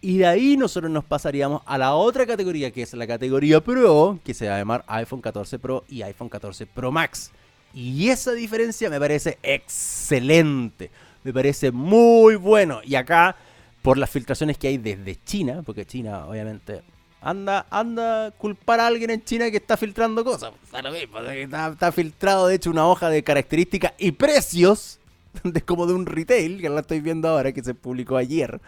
Y 0.05 0.19
de 0.19 0.27
ahí 0.27 0.59
nosotros 0.59 0.93
nos 0.93 1.03
pasaríamos 1.03 1.63
a 1.65 1.79
la 1.79 1.95
otra 1.95 2.27
categoría, 2.27 2.71
que 2.71 2.83
es 2.83 2.93
la 2.93 3.07
categoría 3.07 3.63
Pro, 3.65 4.19
que 4.23 4.35
se 4.35 4.47
va 4.47 4.57
a 4.57 4.59
llamar 4.59 4.85
iPhone 4.87 5.23
14 5.23 5.59
Pro 5.59 5.83
y 5.89 6.03
iPhone 6.03 6.29
14 6.29 6.67
Pro 6.67 6.93
Max. 6.93 7.31
Y 7.73 8.11
esa 8.11 8.33
diferencia 8.33 8.91
me 8.91 9.01
parece 9.01 9.39
excelente. 9.43 10.91
Me 11.23 11.33
parece 11.33 11.71
muy 11.71 12.37
bueno. 12.37 12.83
Y 12.85 12.97
acá, 12.97 13.35
por 13.81 13.97
las 13.97 14.11
filtraciones 14.11 14.59
que 14.59 14.69
hay 14.69 14.77
desde 14.77 15.19
China, 15.25 15.63
porque 15.65 15.87
China 15.87 16.27
obviamente 16.27 16.83
anda, 17.23 17.65
anda 17.71 18.31
culpar 18.33 18.81
a 18.81 18.89
alguien 18.89 19.09
en 19.09 19.25
China 19.25 19.51
que 19.51 19.57
está 19.57 19.79
filtrando 19.79 20.23
cosas. 20.23 20.53
Está, 20.71 21.69
está 21.69 21.93
filtrado, 21.93 22.49
de 22.49 22.57
hecho, 22.57 22.71
una 22.71 22.87
hoja 22.87 23.09
de 23.09 23.25
características 23.25 23.95
y 23.97 24.13
precios, 24.13 25.01
de, 25.43 25.63
como 25.63 25.87
de 25.87 25.95
un 25.95 26.05
retail, 26.05 26.61
que 26.61 26.69
la 26.69 26.81
estoy 26.81 27.01
viendo 27.01 27.27
ahora, 27.27 27.53
que 27.53 27.65
se 27.65 27.73
publicó 27.73 28.19
ayer. 28.19 28.61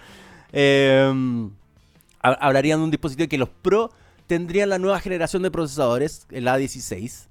Em, 0.59 1.51
hablarían 2.23 2.79
de 2.79 2.85
un 2.85 2.91
dispositivo 2.91 3.29
que 3.29 3.37
los 3.37 3.51
Pro 3.51 3.91
tendrían 4.27 4.71
la 4.71 4.79
nueva 4.79 5.01
generación 5.01 5.43
de 5.43 5.51
procesadores, 5.51 6.27
el 6.31 6.47
A16, 6.47 7.27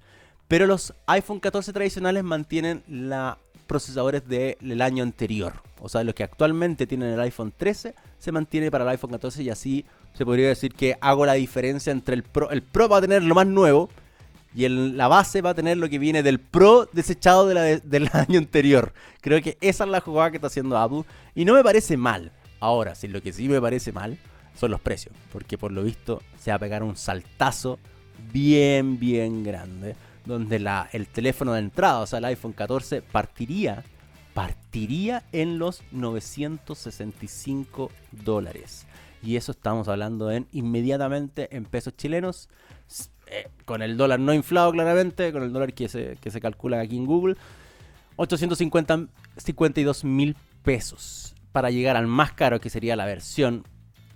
pero 0.48 0.68
los 0.68 0.94
iPhone 1.08 1.40
14 1.40 1.74
tradicionales 1.74 2.24
mantienen 2.24 2.84
los 2.88 3.36
procesadores 3.66 4.28
del 4.28 4.80
año 4.80 5.02
anterior. 5.02 5.54
O 5.82 5.90
sea, 5.90 6.04
los 6.04 6.14
que 6.14 6.24
actualmente 6.24 6.86
tienen 6.86 7.14
el 7.14 7.20
iPhone 7.20 7.52
13 7.58 7.96
se 8.20 8.32
mantiene 8.32 8.70
para 8.70 8.84
el 8.84 8.92
iPhone 8.92 9.10
14 9.10 9.42
y 9.42 9.50
así 9.50 9.86
se 10.14 10.24
podría 10.24 10.50
decir 10.50 10.76
que 10.76 10.96
hago 11.02 11.26
la 11.26 11.34
diferencia 11.34 11.92
entre 11.92 12.14
el 12.14 12.22
Pro. 12.22 12.52
El 12.52 12.62
Pro 12.62 12.88
va 12.88 13.00
a 13.00 13.02
tener 13.02 13.24
lo 13.24 13.34
más 13.34 13.48
nuevo 13.48 13.90
y 14.54 14.70
la 14.70 15.08
base 15.08 15.42
va 15.42 15.50
a 15.50 15.56
tener 15.56 15.78
lo 15.78 15.90
que 15.90 15.98
viene 15.98 16.22
del 16.22 16.40
Pro 16.40 16.88
desechado 16.94 17.48
del 17.48 18.10
año 18.14 18.38
anterior. 18.38 18.94
Creo 19.22 19.42
que 19.42 19.58
esa 19.62 19.84
es 19.84 19.90
la 19.90 20.00
jugada 20.00 20.30
que 20.30 20.38
está 20.38 20.46
haciendo 20.46 20.78
Apple 20.78 21.06
y 21.34 21.44
no 21.44 21.56
me 21.56 21.64
parece 21.64 21.98
mal. 21.98 22.32
Ahora, 22.66 22.96
si 22.96 23.08
lo 23.08 23.22
que 23.22 23.32
sí 23.32 23.48
me 23.48 23.62
parece 23.62 23.92
mal 23.92 24.18
son 24.56 24.72
los 24.72 24.82
precios, 24.82 25.14
porque 25.32 25.56
por 25.56 25.72
lo 25.72 25.84
visto 25.84 26.24
se 26.40 26.50
va 26.50 26.56
a 26.56 26.60
pegar 26.60 26.82
un 26.82 26.98
saltazo 26.98 27.78
bien, 28.34 28.98
bien 28.98 29.44
grande, 29.44 29.96
donde 30.26 30.58
la, 30.58 30.90
el 30.92 31.06
teléfono 31.06 31.54
de 31.54 31.60
entrada, 31.60 32.00
o 32.00 32.08
sea, 32.08 32.18
el 32.18 32.26
iPhone 32.26 32.54
14, 32.54 33.04
partiría, 33.04 33.84
partiría 34.34 35.22
en 35.32 35.60
los 35.60 35.84
965 35.92 37.92
dólares. 38.12 38.88
Y 39.22 39.36
eso 39.36 39.52
estamos 39.52 39.88
hablando 39.88 40.32
en 40.32 40.48
inmediatamente 40.52 41.56
en 41.56 41.66
pesos 41.66 41.96
chilenos. 41.96 42.50
Eh, 43.28 43.48
con 43.66 43.84
el 43.84 43.96
dólar 43.96 44.20
no 44.20 44.34
inflado 44.34 44.72
claramente, 44.72 45.32
con 45.32 45.44
el 45.44 45.54
dólar 45.54 45.74
que 45.74 45.88
se, 45.88 46.18
que 46.20 46.32
se 46.32 46.42
calcula 46.42 46.80
aquí 46.80 46.98
en 46.98 47.06
Google. 47.06 47.36
852 48.16 50.04
mil 50.04 50.36
pesos 50.64 51.35
para 51.56 51.72
llegar 51.72 51.96
al 51.96 52.06
más 52.06 52.34
caro 52.34 52.60
que 52.60 52.70
sería 52.70 52.98
la 52.98 53.06
versión 53.06 53.66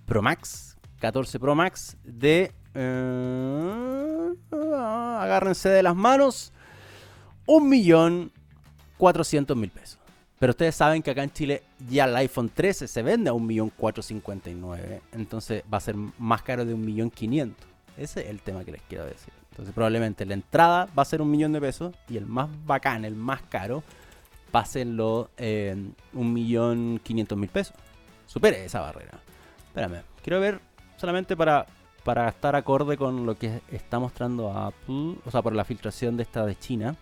Pro 0.06 0.22
Max, 0.22 0.78
14 1.00 1.40
Pro 1.40 1.56
Max 1.56 1.96
de... 2.04 2.52
Eh, 2.76 4.34
agárrense 4.52 5.70
de 5.70 5.82
las 5.82 5.96
manos. 5.96 6.52
1.400.000 7.48 9.72
pesos. 9.72 10.00
Pero 10.38 10.52
ustedes 10.52 10.76
saben 10.76 11.02
que 11.02 11.12
acá 11.12 11.24
en 11.24 11.32
Chile 11.32 11.64
ya 11.90 12.04
el 12.04 12.18
iPhone 12.18 12.52
13 12.54 12.90
se 12.90 13.04
vende 13.04 13.30
a 13.30 13.34
1.459. 13.34 15.00
Entonces 15.14 15.64
va 15.74 15.78
a 15.78 15.82
ser 15.82 15.96
más 15.96 16.42
caro 16.42 16.66
de 16.66 16.76
1.500.000. 16.76 17.54
Ese 17.96 18.20
es 18.20 18.30
el 18.30 18.42
tema 18.42 18.66
que 18.66 18.74
les 18.74 18.82
quiero 18.82 19.06
decir. 19.06 19.32
Entonces 19.52 19.74
probablemente 19.74 20.26
la 20.26 20.34
entrada 20.34 20.88
va 20.88 21.04
a 21.04 21.06
ser 21.06 21.22
un 21.22 21.32
millón 21.32 21.54
de 21.54 21.62
pesos 21.62 21.96
y 22.10 22.18
el 22.18 22.26
más 22.26 22.50
bacán, 22.66 23.06
el 23.06 23.16
más 23.16 23.42
caro, 23.44 23.82
ser 24.66 24.88
los 24.88 25.28
eh, 25.38 25.76
un 26.14 26.34
millón 26.34 27.00
quinientos 27.04 27.38
mil 27.38 27.50
pesos. 27.50 27.76
Supere 28.26 28.66
esa 28.66 28.82
barrera. 28.82 29.20
Espérame, 29.68 30.04
quiero 30.24 30.40
ver 30.40 30.60
solamente 30.98 31.36
para, 31.36 31.66
para 32.04 32.28
estar 32.30 32.56
acorde 32.56 32.98
con 32.98 33.26
lo 33.26 33.38
que 33.38 33.62
está 33.72 34.00
mostrando 34.00 34.52
Apple, 34.52 35.16
o 35.26 35.32
sea, 35.32 35.42
por 35.42 35.56
la 35.56 35.64
filtración 35.64 36.18
de 36.18 36.24
esta 36.24 36.46
de 36.46 36.58
China. 36.58 36.96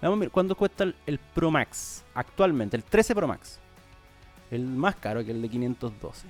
Vamos 0.00 0.18
a 0.18 0.20
ver 0.20 0.30
cuánto 0.30 0.54
cuesta 0.54 0.84
el, 1.06 1.18
Pro 1.18 1.50
Max 1.50 2.04
actualmente, 2.14 2.76
el 2.76 2.84
13 2.84 3.14
Pro 3.14 3.26
Max. 3.26 3.58
El 4.50 4.64
más 4.64 4.96
caro 4.96 5.24
que 5.24 5.32
el 5.32 5.42
de 5.42 5.48
512. 5.48 6.26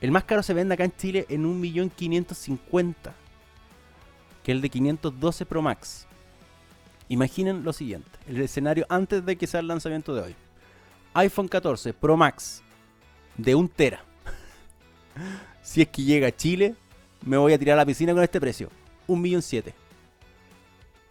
El 0.00 0.10
más 0.10 0.24
caro 0.24 0.42
se 0.42 0.52
vende 0.52 0.74
acá 0.74 0.84
en 0.84 0.94
Chile 0.96 1.26
en 1.28 1.44
1.550.000. 1.44 2.94
Que 4.42 4.52
el 4.52 4.60
de 4.60 4.68
512 4.68 5.46
Pro 5.46 5.62
Max. 5.62 6.06
Imaginen 7.12 7.62
lo 7.62 7.74
siguiente. 7.74 8.08
El 8.26 8.40
escenario 8.40 8.86
antes 8.88 9.22
de 9.26 9.36
que 9.36 9.46
sea 9.46 9.60
el 9.60 9.68
lanzamiento 9.68 10.14
de 10.14 10.22
hoy. 10.22 10.36
iPhone 11.12 11.46
14 11.46 11.92
Pro 11.92 12.16
Max 12.16 12.62
de 13.36 13.54
1 13.54 13.70
tera. 13.76 14.02
si 15.62 15.82
es 15.82 15.88
que 15.88 16.04
llega 16.04 16.28
a 16.28 16.34
Chile, 16.34 16.74
me 17.20 17.36
voy 17.36 17.52
a 17.52 17.58
tirar 17.58 17.74
a 17.74 17.82
la 17.82 17.84
piscina 17.84 18.14
con 18.14 18.22
este 18.22 18.40
precio. 18.40 18.70
1.700.000. 19.08 19.74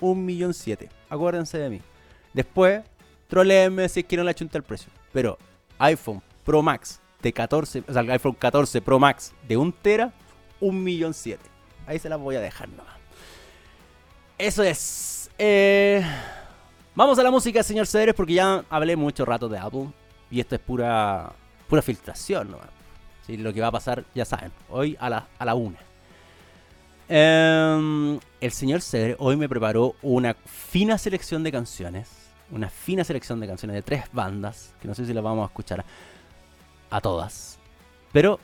1.700.000. 0.02 0.90
Acuérdense 1.08 1.60
de 1.60 1.70
mí. 1.70 1.82
Después, 2.34 2.82
troleenme 3.28 3.88
si 3.88 4.00
es 4.00 4.06
que 4.08 4.18
no 4.18 4.24
le 4.24 4.32
achunta 4.32 4.58
el 4.58 4.64
precio. 4.64 4.92
Pero 5.14 5.38
iPhone 5.78 6.24
Pro 6.44 6.64
Max 6.64 7.00
de 7.22 7.32
14, 7.32 7.84
o 7.88 7.94
sea, 7.94 8.02
iPhone 8.02 8.34
14 8.34 8.82
Pro 8.82 8.98
Max 8.98 9.34
de 9.48 9.56
1 9.56 9.72
tera, 9.84 10.12
1.700.000. 10.62 11.38
Ahí 11.86 12.00
se 12.00 12.10
las 12.10 12.20
voy 12.20 12.38
a 12.38 12.42
dejar 12.42 12.70
nomás. 12.70 12.96
Eso 14.40 14.64
es. 14.64 15.21
Eh, 15.44 16.06
vamos 16.94 17.18
a 17.18 17.24
la 17.24 17.32
música, 17.32 17.64
señor 17.64 17.88
Cedres, 17.88 18.14
porque 18.14 18.36
ya 18.36 18.64
hablé 18.70 18.96
mucho 18.96 19.26
rato 19.26 19.50
de 19.50 19.58
Apple. 19.58 19.88
Y 20.30 20.40
esto 20.40 20.54
es 20.54 20.62
pura, 20.62 21.34
pura 21.68 21.82
filtración 21.82 22.52
nomás. 22.52 22.68
Lo 23.28 23.52
que 23.52 23.60
va 23.60 23.68
a 23.68 23.72
pasar, 23.72 24.06
ya 24.14 24.24
saben, 24.24 24.52
hoy 24.70 24.96
a 25.00 25.10
la, 25.10 25.28
a 25.40 25.46
la 25.46 25.56
una. 25.56 25.80
Em, 27.10 28.20
el 28.40 28.52
señor 28.52 28.82
Cedre 28.82 29.16
hoy 29.18 29.36
me 29.36 29.50
preparó 29.50 29.96
una 30.04 30.36
fina 30.46 31.00
selección 31.00 31.42
de 31.42 31.52
canciones. 31.52 32.12
Una 32.52 32.70
fina 32.70 33.04
selección 33.04 33.40
de 33.40 33.48
canciones 33.48 33.74
de 33.74 33.82
tres 33.82 34.04
bandas. 34.14 34.76
Que 34.80 34.88
no 34.88 34.94
sé 34.94 35.08
si 35.08 35.14
las 35.14 35.24
vamos 35.24 35.42
a 35.42 35.48
escuchar 35.48 35.84
a 36.92 37.02
todas. 37.02 37.58
Pero 38.12 38.40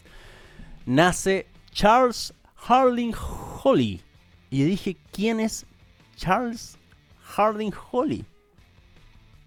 nace 0.85 1.47
Charles 1.73 2.33
Harding 2.55 3.13
Holly. 3.61 4.01
Y 4.49 4.63
dije, 4.63 4.95
¿quién 5.11 5.41
es 5.41 5.65
Charles 6.15 6.77
Harding 7.23 7.73
Holly? 7.91 8.23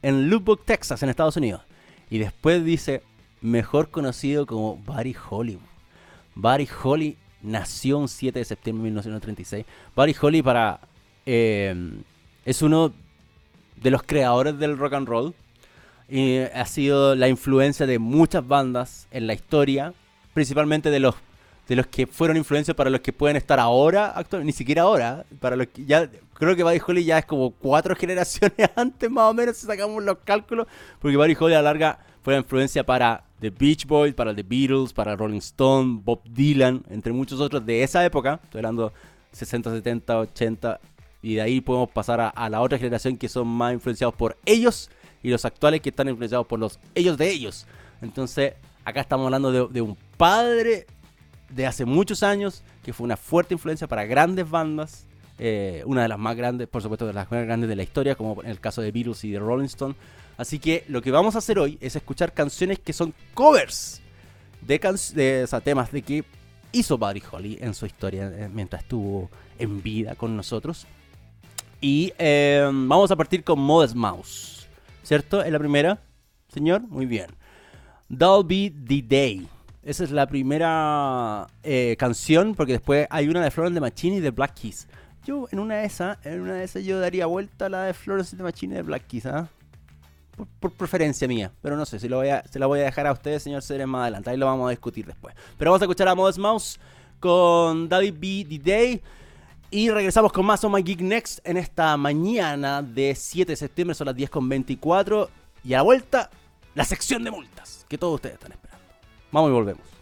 En 0.02 0.28
Lubbock, 0.28 0.66
Texas, 0.66 1.02
en 1.02 1.08
Estados 1.08 1.38
Unidos. 1.38 1.62
Y 2.10 2.18
después 2.18 2.62
dice, 2.62 3.02
mejor 3.40 3.90
conocido 3.90 4.44
como 4.44 4.76
Buddy 4.76 5.16
Holly. 5.30 5.58
Buddy 6.34 6.68
Holly 6.82 7.16
nació 7.42 7.98
un 7.98 8.08
7 8.08 8.38
de 8.38 8.44
septiembre 8.44 8.82
de 8.82 8.90
1936. 8.90 9.66
Buddy 9.94 10.14
Holly 10.20 10.42
para, 10.42 10.80
eh, 11.26 11.74
es 12.44 12.62
uno 12.62 12.92
de 13.76 13.90
los 13.90 14.02
creadores 14.02 14.58
del 14.58 14.76
rock 14.78 14.94
and 14.94 15.08
roll. 15.08 15.34
Y 16.08 16.38
ha 16.38 16.64
sido 16.64 17.14
la 17.14 17.28
influencia 17.28 17.86
de 17.86 17.98
muchas 17.98 18.46
bandas 18.46 19.06
en 19.10 19.26
la 19.26 19.34
historia, 19.34 19.92
principalmente 20.32 20.90
de 20.90 21.00
los 21.00 21.14
de 21.68 21.76
los 21.76 21.86
que 21.86 22.06
fueron 22.06 22.38
influencia 22.38 22.74
para 22.74 22.88
los 22.88 23.02
que 23.02 23.12
pueden 23.12 23.36
estar 23.36 23.60
ahora, 23.60 24.14
ni 24.42 24.52
siquiera 24.52 24.82
ahora, 24.82 25.26
para 25.38 25.54
los 25.54 25.66
que 25.66 25.84
ya 25.84 26.08
creo 26.32 26.56
que 26.56 26.62
Buddy 26.62 26.80
Holly 26.84 27.04
ya 27.04 27.18
es 27.18 27.26
como 27.26 27.50
cuatro 27.50 27.94
generaciones 27.96 28.70
antes 28.74 29.10
más 29.10 29.30
o 29.30 29.34
menos 29.34 29.56
si 29.58 29.66
sacamos 29.66 30.02
los 30.02 30.16
cálculos, 30.24 30.66
porque 30.98 31.16
Buddy 31.16 31.36
Holly 31.38 31.54
a 31.54 31.58
la 31.58 31.62
larga 31.62 31.98
fue 32.22 32.34
la 32.34 32.40
influencia 32.40 32.84
para 32.84 33.24
The 33.40 33.50
Beach 33.50 33.86
Boys, 33.86 34.14
para 34.14 34.34
The 34.34 34.42
Beatles, 34.42 34.92
para 34.92 35.16
Rolling 35.16 35.38
Stone, 35.38 36.00
Bob 36.04 36.20
Dylan, 36.24 36.82
entre 36.90 37.12
muchos 37.12 37.40
otros 37.40 37.64
de 37.64 37.82
esa 37.82 38.04
época, 38.04 38.40
estoy 38.42 38.58
hablando 38.60 38.92
60, 39.32 39.70
70, 39.70 40.18
80, 40.18 40.80
y 41.22 41.34
de 41.34 41.40
ahí 41.42 41.60
podemos 41.60 41.90
pasar 41.90 42.32
a, 42.34 42.48
la 42.48 42.60
otra 42.60 42.78
generación 42.78 43.16
que 43.16 43.28
son 43.28 43.46
más 43.48 43.72
influenciados 43.72 44.14
por 44.14 44.36
ellos 44.44 44.90
y 45.22 45.30
los 45.30 45.44
actuales 45.44 45.80
que 45.80 45.88
están 45.88 46.08
influenciados 46.08 46.46
por 46.46 46.58
los 46.58 46.78
ellos 46.94 47.18
de 47.18 47.30
ellos. 47.30 47.66
Entonces, 48.00 48.54
acá 48.84 49.00
estamos 49.00 49.24
hablando 49.24 49.50
de, 49.50 49.66
de 49.72 49.80
un 49.80 49.96
padre 50.16 50.86
de 51.50 51.66
hace 51.66 51.84
muchos 51.84 52.22
años, 52.22 52.62
que 52.84 52.92
fue 52.92 53.04
una 53.04 53.16
fuerte 53.16 53.54
influencia 53.54 53.88
para 53.88 54.04
grandes 54.04 54.48
bandas, 54.48 55.07
eh, 55.38 55.82
una 55.86 56.02
de 56.02 56.08
las 56.08 56.18
más 56.18 56.36
grandes, 56.36 56.68
por 56.68 56.82
supuesto, 56.82 57.06
de 57.06 57.12
las 57.12 57.30
más 57.30 57.44
grandes 57.44 57.68
de 57.68 57.76
la 57.76 57.82
historia, 57.82 58.14
como 58.14 58.42
en 58.42 58.50
el 58.50 58.60
caso 58.60 58.82
de 58.82 58.90
Beatles 58.92 59.24
y 59.24 59.30
de 59.30 59.38
Rolling 59.38 59.66
Stone. 59.66 59.94
Así 60.36 60.58
que 60.58 60.84
lo 60.88 61.02
que 61.02 61.10
vamos 61.10 61.34
a 61.34 61.38
hacer 61.38 61.58
hoy 61.58 61.78
es 61.80 61.96
escuchar 61.96 62.32
canciones 62.32 62.78
que 62.78 62.92
son 62.92 63.12
covers 63.34 64.00
de, 64.60 65.48
temas 65.64 65.92
de 65.92 66.02
que 66.02 66.24
hizo 66.72 66.98
Buddy 66.98 67.22
Holly 67.30 67.58
en 67.60 67.74
su 67.74 67.86
historia 67.86 68.30
eh, 68.34 68.48
mientras 68.52 68.82
estuvo 68.82 69.30
en 69.58 69.82
vida 69.82 70.14
con 70.14 70.36
nosotros. 70.36 70.86
Y 71.80 72.12
eh, 72.18 72.64
vamos 72.64 73.10
a 73.10 73.16
partir 73.16 73.44
con 73.44 73.60
Modest 73.60 73.94
Mouse, 73.94 74.66
¿cierto? 75.02 75.42
¿Es 75.42 75.52
la 75.52 75.58
primera, 75.58 76.00
señor? 76.52 76.82
Muy 76.82 77.06
bien. 77.06 77.26
That'll 78.08 78.44
be 78.44 78.72
the 78.86 79.02
day. 79.02 79.46
Esa 79.82 80.04
es 80.04 80.10
la 80.10 80.26
primera 80.26 81.46
eh, 81.62 81.96
canción, 81.98 82.54
porque 82.54 82.72
después 82.72 83.06
hay 83.10 83.28
una 83.28 83.42
de 83.42 83.50
Florence 83.50 83.74
de 83.74 83.80
Machine 83.80 84.16
y 84.16 84.20
de 84.20 84.30
Black 84.30 84.54
Keys. 84.54 84.88
Yo 85.28 85.46
en 85.50 85.58
una 85.58 85.76
de 85.76 85.84
esas, 85.84 86.16
en 86.24 86.40
una 86.40 86.54
de 86.54 86.64
esas 86.64 86.82
yo 86.84 86.98
daría 86.98 87.26
vuelta 87.26 87.66
a 87.66 87.68
la 87.68 87.82
de 87.82 87.92
Florence 87.92 88.34
de 88.34 88.42
Machine 88.42 88.76
de 88.76 88.82
Black 88.82 89.04
¿ah? 89.26 89.46
Por, 90.58 90.72
preferencia 90.72 91.28
mía, 91.28 91.52
pero 91.60 91.76
no 91.76 91.84
sé, 91.84 92.00
si 92.00 92.08
lo 92.08 92.16
voy 92.16 92.30
a, 92.30 92.42
se 92.48 92.58
la 92.58 92.64
voy 92.64 92.80
a 92.80 92.84
dejar 92.84 93.06
a 93.06 93.12
ustedes, 93.12 93.42
señor 93.42 93.60
Ceres, 93.60 93.86
más 93.86 94.04
adelante. 94.04 94.30
Ahí 94.30 94.38
lo 94.38 94.46
vamos 94.46 94.66
a 94.68 94.70
discutir 94.70 95.04
después. 95.04 95.34
Pero 95.58 95.70
vamos 95.70 95.82
a 95.82 95.84
escuchar 95.84 96.08
a 96.08 96.14
Modest 96.14 96.38
Mouse 96.38 96.80
con 97.20 97.90
David 97.90 98.14
B. 98.18 98.46
The 98.48 98.58
Day. 98.58 99.02
Y 99.70 99.90
regresamos 99.90 100.32
con 100.32 100.46
más 100.46 100.64
On 100.64 100.72
My 100.72 100.82
Geek 100.82 101.02
Next 101.02 101.40
en 101.46 101.58
esta 101.58 101.94
mañana 101.98 102.80
de 102.80 103.14
7 103.14 103.52
de 103.52 103.56
septiembre, 103.56 103.94
son 103.94 104.06
las 104.06 104.16
10.24. 104.16 105.28
Y 105.62 105.74
a 105.74 105.76
la 105.76 105.82
vuelta, 105.82 106.30
la 106.74 106.84
sección 106.84 107.22
de 107.22 107.30
multas, 107.30 107.84
que 107.86 107.98
todos 107.98 108.14
ustedes 108.14 108.36
están 108.36 108.52
esperando. 108.52 108.82
Vamos 109.30 109.50
y 109.50 109.52
volvemos. 109.52 109.97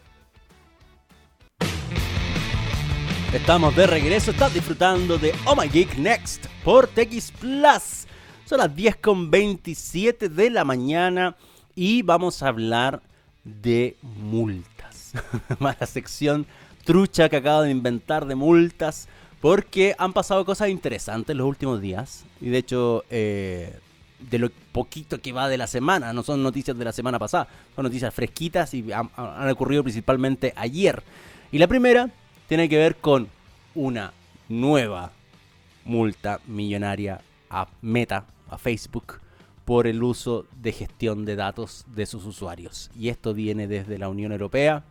Estamos 3.36 3.76
de 3.76 3.86
regreso, 3.86 4.30
estás 4.30 4.54
disfrutando 4.54 5.18
de 5.18 5.34
Oh 5.44 5.54
My 5.54 5.68
Geek 5.68 5.98
Next 5.98 6.46
por 6.64 6.86
TX 6.86 7.32
Plus. 7.32 8.06
Son 8.46 8.56
las 8.56 8.74
10.27 8.74 10.30
de 10.30 10.48
la 10.48 10.64
mañana 10.64 11.36
y 11.74 12.00
vamos 12.00 12.42
a 12.42 12.48
hablar 12.48 13.02
de 13.44 13.94
multas. 14.02 15.12
la 15.60 15.86
sección 15.86 16.46
trucha 16.86 17.28
que 17.28 17.36
acabo 17.36 17.60
de 17.60 17.70
inventar 17.70 18.24
de 18.24 18.34
multas 18.34 19.06
porque 19.42 19.94
han 19.98 20.14
pasado 20.14 20.46
cosas 20.46 20.70
interesantes 20.70 21.36
los 21.36 21.46
últimos 21.46 21.82
días 21.82 22.24
y 22.40 22.48
de 22.48 22.56
hecho 22.56 23.04
eh, 23.10 23.78
de 24.30 24.38
lo 24.38 24.48
poquito 24.72 25.20
que 25.20 25.32
va 25.32 25.46
de 25.50 25.58
la 25.58 25.66
semana, 25.66 26.14
no 26.14 26.22
son 26.22 26.42
noticias 26.42 26.76
de 26.78 26.86
la 26.86 26.92
semana 26.92 27.18
pasada, 27.18 27.48
son 27.76 27.84
noticias 27.84 28.14
fresquitas 28.14 28.72
y 28.72 28.90
han, 28.92 29.10
ocurrido 29.50 29.82
principalmente 29.82 30.54
ayer. 30.56 31.02
Y 31.52 31.58
la 31.58 31.66
primera 31.66 32.10
tiene 32.48 32.68
que 32.68 32.78
ver 32.78 32.96
con 32.96 33.28
una 33.74 34.12
nueva 34.48 35.12
multa 35.84 36.40
millonaria 36.46 37.20
a 37.50 37.68
Meta, 37.80 38.26
a 38.48 38.58
Facebook, 38.58 39.20
por 39.64 39.86
el 39.86 40.02
uso 40.02 40.46
de 40.60 40.72
gestión 40.72 41.24
de 41.24 41.36
datos 41.36 41.84
de 41.88 42.06
sus 42.06 42.24
usuarios. 42.24 42.90
Y 42.96 43.08
esto 43.08 43.34
viene 43.34 43.66
desde 43.66 43.98
la 43.98 44.08
Unión 44.08 44.32
Europea 44.32 44.84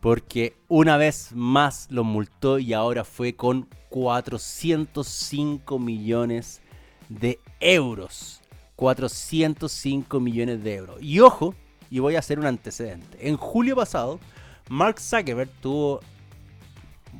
porque 0.00 0.56
una 0.68 0.96
vez 0.96 1.30
más 1.34 1.88
lo 1.90 2.04
multó 2.04 2.58
y 2.58 2.72
ahora 2.72 3.04
fue 3.04 3.34
con 3.34 3.68
405 3.90 5.78
millones 5.78 6.60
de 7.08 7.40
euros. 7.60 8.40
405 8.76 10.20
millones 10.20 10.62
de 10.62 10.74
euros. 10.76 11.02
Y 11.02 11.18
ojo, 11.20 11.54
y 11.90 11.98
voy 11.98 12.14
a 12.16 12.20
hacer 12.20 12.38
un 12.38 12.46
antecedente. 12.46 13.28
En 13.28 13.36
julio 13.36 13.74
pasado, 13.74 14.20
Mark 14.68 15.00
Zuckerberg 15.00 15.50
tuvo, 15.60 16.00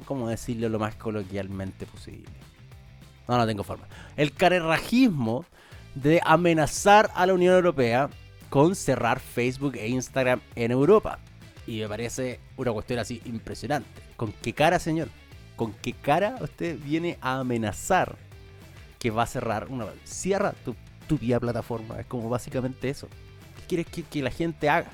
¿cómo 0.04 0.28
decirlo 0.28 0.68
lo 0.68 0.78
más 0.78 0.94
coloquialmente 0.94 1.86
posible? 1.86 2.30
No, 3.26 3.36
no 3.36 3.46
tengo 3.46 3.64
forma. 3.64 3.86
El 4.16 4.32
carerrajismo 4.32 5.44
de 5.94 6.20
amenazar 6.24 7.10
a 7.14 7.26
la 7.26 7.34
Unión 7.34 7.54
Europea 7.54 8.08
con 8.48 8.74
cerrar 8.74 9.20
Facebook 9.20 9.76
e 9.76 9.88
Instagram 9.88 10.40
en 10.54 10.70
Europa. 10.70 11.18
Y 11.66 11.80
me 11.80 11.88
parece 11.88 12.40
una 12.56 12.72
cuestión 12.72 12.98
así 12.98 13.20
impresionante. 13.26 13.88
¿Con 14.16 14.32
qué 14.32 14.54
cara, 14.54 14.78
señor? 14.78 15.08
¿Con 15.56 15.72
qué 15.74 15.92
cara 15.92 16.36
usted 16.40 16.78
viene 16.78 17.18
a 17.20 17.40
amenazar 17.40 18.16
que 18.98 19.10
va 19.10 19.24
a 19.24 19.26
cerrar 19.26 19.68
una 19.68 19.86
Cierra 20.04 20.52
tu, 20.64 20.74
tu 21.06 21.18
vía 21.18 21.40
plataforma. 21.40 22.00
Es 22.00 22.06
como 22.06 22.28
básicamente 22.28 22.88
eso. 22.88 23.08
¿Qué 23.56 23.84
quieres 23.84 23.86
que, 23.86 24.22
la 24.22 24.30
gente 24.30 24.68
haga? 24.68 24.90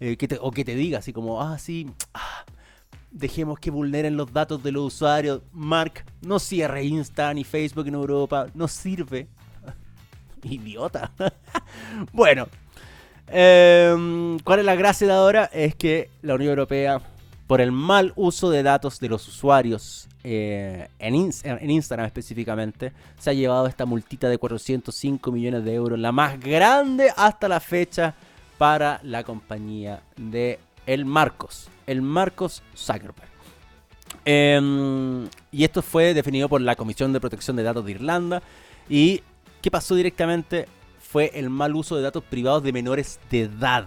Eh, 0.00 0.16
o 0.40 0.50
que 0.50 0.64
te 0.64 0.74
diga 0.74 0.98
así 0.98 1.12
como, 1.12 1.40
ah, 1.42 1.58
sí, 1.58 1.90
ah, 2.12 2.44
dejemos 3.14 3.58
que 3.58 3.70
vulneren 3.70 4.18
los 4.18 4.30
datos 4.30 4.62
de 4.62 4.72
los 4.72 4.94
usuarios. 4.94 5.40
Mark, 5.52 6.04
no 6.20 6.38
cierre 6.38 6.84
Insta 6.84 7.32
ni 7.32 7.44
Facebook 7.44 7.86
en 7.86 7.94
Europa. 7.94 8.48
No 8.52 8.68
sirve. 8.68 9.28
Idiota. 10.42 11.10
bueno, 12.12 12.46
Em, 13.28 14.38
¿Cuál 14.40 14.60
es 14.60 14.64
la 14.64 14.74
gracia 14.74 15.06
de 15.06 15.12
ahora? 15.12 15.50
Es 15.52 15.74
que 15.74 16.10
la 16.22 16.34
Unión 16.34 16.50
Europea, 16.50 17.00
por 17.46 17.60
el 17.60 17.72
mal 17.72 18.12
uso 18.16 18.50
de 18.50 18.62
datos 18.62 19.00
de 19.00 19.08
los 19.08 19.26
usuarios 19.28 20.08
eh, 20.22 20.88
en, 20.98 21.14
Instagram 21.70 22.06
específicamente, 22.06 22.92
se 23.18 23.30
ha 23.30 23.32
llevado 23.32 23.66
esta 23.66 23.86
multita 23.86 24.28
de 24.28 24.38
405 24.38 25.32
millones 25.32 25.64
de 25.64 25.74
euros, 25.74 25.98
la 25.98 26.12
más 26.12 26.38
grande 26.38 27.10
hasta 27.16 27.48
la 27.48 27.60
fecha 27.60 28.14
para 28.58 29.00
la 29.02 29.24
compañía 29.24 30.02
de 30.16 30.58
el 30.86 31.04
Marcos, 31.04 31.68
el 31.86 32.02
Marcos 32.02 32.62
Zuckerberg. 32.76 33.28
Em, 34.24 35.28
y 35.52 35.64
esto 35.64 35.82
fue 35.82 36.14
definido 36.14 36.48
por 36.48 36.60
la 36.60 36.76
Comisión 36.76 37.12
de 37.12 37.20
Protección 37.20 37.56
de 37.56 37.62
Datos 37.62 37.84
de 37.84 37.92
Irlanda. 37.92 38.42
¿Y 38.88 39.22
qué 39.60 39.70
pasó 39.70 39.94
directamente? 39.94 40.66
fue 41.14 41.30
el 41.34 41.48
mal 41.48 41.76
uso 41.76 41.94
de 41.94 42.02
datos 42.02 42.24
privados 42.24 42.64
de 42.64 42.72
menores 42.72 43.20
de 43.30 43.42
edad 43.42 43.86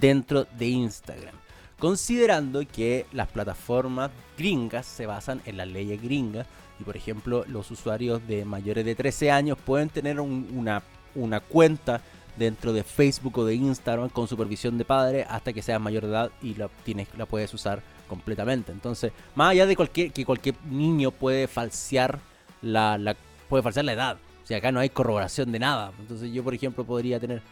dentro 0.00 0.44
de 0.58 0.66
Instagram. 0.66 1.36
Considerando 1.78 2.66
que 2.66 3.06
las 3.12 3.28
plataformas 3.28 4.10
gringas 4.36 4.86
se 4.86 5.06
basan 5.06 5.40
en 5.46 5.56
las 5.56 5.68
leyes 5.68 6.02
gringas 6.02 6.48
y 6.80 6.82
por 6.82 6.96
ejemplo 6.96 7.44
los 7.46 7.70
usuarios 7.70 8.26
de 8.26 8.44
mayores 8.44 8.84
de 8.84 8.96
13 8.96 9.30
años 9.30 9.56
pueden 9.64 9.88
tener 9.88 10.18
una, 10.18 10.82
una 11.14 11.38
cuenta 11.38 12.00
dentro 12.36 12.72
de 12.72 12.84
Facebook 12.84 13.38
o 13.38 13.44
de 13.44 13.54
Instagram 13.54 14.08
con 14.08 14.28
supervisión 14.28 14.78
de 14.78 14.84
padre 14.84 15.26
hasta 15.28 15.52
que 15.52 15.62
seas 15.62 15.80
mayor 15.80 16.04
de 16.04 16.10
edad 16.10 16.30
y 16.42 16.54
la, 16.54 16.68
tienes, 16.84 17.08
la 17.16 17.26
puedes 17.26 17.52
usar 17.54 17.82
completamente. 18.08 18.72
Entonces, 18.72 19.12
más 19.34 19.50
allá 19.50 19.66
de 19.66 19.76
cualquier, 19.76 20.12
que 20.12 20.24
cualquier 20.24 20.54
niño 20.70 21.10
puede 21.10 21.48
falsear 21.48 22.20
la, 22.62 23.16
puede 23.48 23.62
falsear 23.62 23.84
la 23.84 23.92
edad. 23.92 24.16
O 24.42 24.46
sea, 24.46 24.58
acá 24.58 24.70
no 24.70 24.80
hay 24.80 24.90
corroboración 24.90 25.50
de 25.50 25.58
nada. 25.58 25.92
Entonces 25.98 26.32
yo, 26.32 26.44
por 26.44 26.54
ejemplo, 26.54 26.84
podría 26.84 27.18
tener 27.18 27.42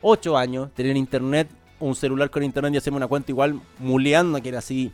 8 0.00 0.32
eh, 0.32 0.38
años, 0.38 0.72
tener 0.74 0.96
internet, 0.96 1.48
un 1.80 1.94
celular 1.94 2.30
con 2.30 2.42
internet 2.42 2.72
y 2.74 2.76
hacerme 2.78 2.96
una 2.96 3.08
cuenta 3.08 3.32
igual 3.32 3.60
muleando 3.78 4.40
que 4.40 4.48
era 4.48 4.58
así. 4.58 4.92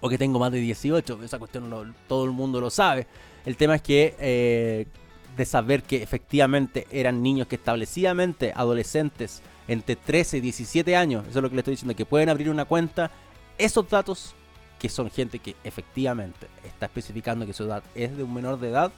O 0.00 0.08
que 0.08 0.18
tengo 0.18 0.38
más 0.38 0.50
de 0.50 0.58
18. 0.58 1.22
Esa 1.22 1.38
cuestión 1.38 1.94
todo 2.08 2.24
el 2.24 2.32
mundo 2.32 2.60
lo 2.60 2.70
sabe. 2.70 3.06
El 3.46 3.56
tema 3.56 3.76
es 3.76 3.82
que 3.82 4.14
eh, 4.18 4.86
de 5.36 5.44
saber 5.44 5.82
que 5.82 6.02
efectivamente 6.02 6.86
eran 6.90 7.22
niños 7.22 7.46
que 7.46 7.56
establecidamente, 7.56 8.52
adolescentes, 8.54 9.42
entre 9.68 9.96
13 9.96 10.38
y 10.38 10.40
17 10.40 10.96
años, 10.96 11.26
eso 11.28 11.38
es 11.38 11.42
lo 11.42 11.48
que 11.48 11.56
le 11.56 11.60
estoy 11.60 11.72
diciendo, 11.72 11.96
que 11.96 12.04
pueden 12.04 12.28
abrir 12.28 12.50
una 12.50 12.64
cuenta, 12.64 13.10
esos 13.58 13.88
datos, 13.88 14.34
que 14.78 14.88
son 14.88 15.10
gente 15.10 15.38
que 15.38 15.54
efectivamente 15.64 16.48
está 16.64 16.86
especificando 16.86 17.46
que 17.46 17.52
su 17.52 17.64
edad 17.64 17.82
es 17.94 18.16
de 18.16 18.24
un 18.24 18.34
menor 18.34 18.58
de 18.58 18.68
edad, 18.68 18.92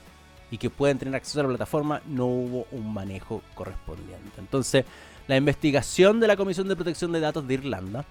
y 0.51 0.59
que 0.59 0.71
pueden 0.71 0.99
tener 0.99 1.17
acceso 1.17 1.41
a 1.41 1.43
la 1.43 1.49
plataforma, 1.49 2.01
no 2.07 2.27
hubo 2.27 2.67
un 2.71 2.95
manejo 2.95 3.43
correspondiente. 3.55 4.39
Entonces, 4.39 4.85
la 5.27 5.37
investigación 5.37 6.21
de 6.21 6.29
la 6.29 6.37
Comisión 6.37 6.69
de 6.69 6.77
Protección 6.77 7.11
de 7.11 7.19
Datos 7.19 7.49
de 7.49 7.55
Irlanda 7.55 8.05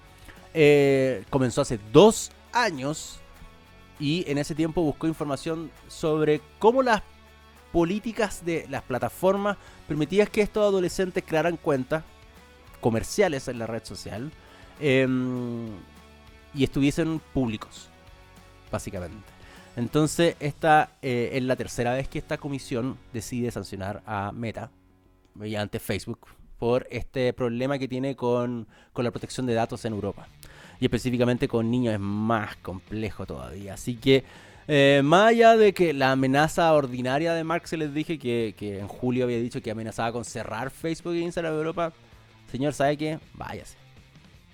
eh, 0.52 1.24
comenzó 1.30 1.62
hace 1.62 1.78
dos 1.90 2.32
años 2.52 3.18
y 3.98 4.30
en 4.30 4.36
ese 4.36 4.54
tiempo 4.54 4.82
buscó 4.82 5.06
información 5.06 5.70
sobre 5.88 6.42
cómo 6.58 6.82
las 6.82 7.02
políticas 7.74 8.44
de 8.44 8.66
las 8.70 8.82
plataformas 8.82 9.56
permitían 9.88 10.28
que 10.28 10.42
estos 10.42 10.62
adolescentes 10.62 11.24
crearan 11.26 11.56
cuentas 11.56 12.04
comerciales 12.80 13.48
en 13.48 13.58
la 13.58 13.66
red 13.66 13.82
social 13.82 14.30
em, 14.78 15.66
y 16.54 16.62
estuviesen 16.62 17.20
públicos, 17.32 17.88
básicamente. 18.70 19.26
Entonces, 19.74 20.36
esta 20.38 20.92
eh, 21.02 21.30
es 21.32 21.42
la 21.42 21.56
tercera 21.56 21.94
vez 21.94 22.06
que 22.06 22.20
esta 22.20 22.38
comisión 22.38 22.96
decide 23.12 23.50
sancionar 23.50 24.04
a 24.06 24.30
Meta, 24.30 24.70
mediante 25.34 25.80
Facebook, 25.80 26.28
por 26.60 26.86
este 26.92 27.32
problema 27.32 27.76
que 27.76 27.88
tiene 27.88 28.14
con, 28.14 28.68
la 28.94 29.10
protección 29.10 29.46
de 29.46 29.54
datos 29.54 29.84
en 29.84 29.94
Europa. 29.94 30.28
Y 30.78 30.84
específicamente 30.84 31.48
con 31.48 31.72
niños 31.72 31.94
es 31.94 32.00
más 32.00 32.54
complejo 32.58 33.26
todavía. 33.26 33.74
Así 33.74 33.96
que, 33.96 34.22
eh, 34.68 35.02
más 35.04 35.28
allá 35.28 35.56
de 35.56 35.72
que 35.72 35.92
la 35.92 36.12
amenaza 36.12 36.72
ordinaria 36.72 37.34
de 37.34 37.44
Mark 37.44 37.68
se 37.68 37.76
les 37.76 37.92
dije 37.92 38.18
que, 38.18 38.54
en 38.60 38.88
julio 38.88 39.24
había 39.24 39.38
dicho 39.38 39.60
que 39.60 39.70
amenazaba 39.70 40.12
con 40.12 40.24
cerrar 40.24 40.70
Facebook 40.70 41.14
e 41.14 41.20
Instagram 41.20 41.52
en 41.52 41.58
Europa, 41.58 41.92
señor, 42.50 42.72
¿sabe 42.74 42.96
qué? 42.96 43.18
Váyase. 43.34 43.76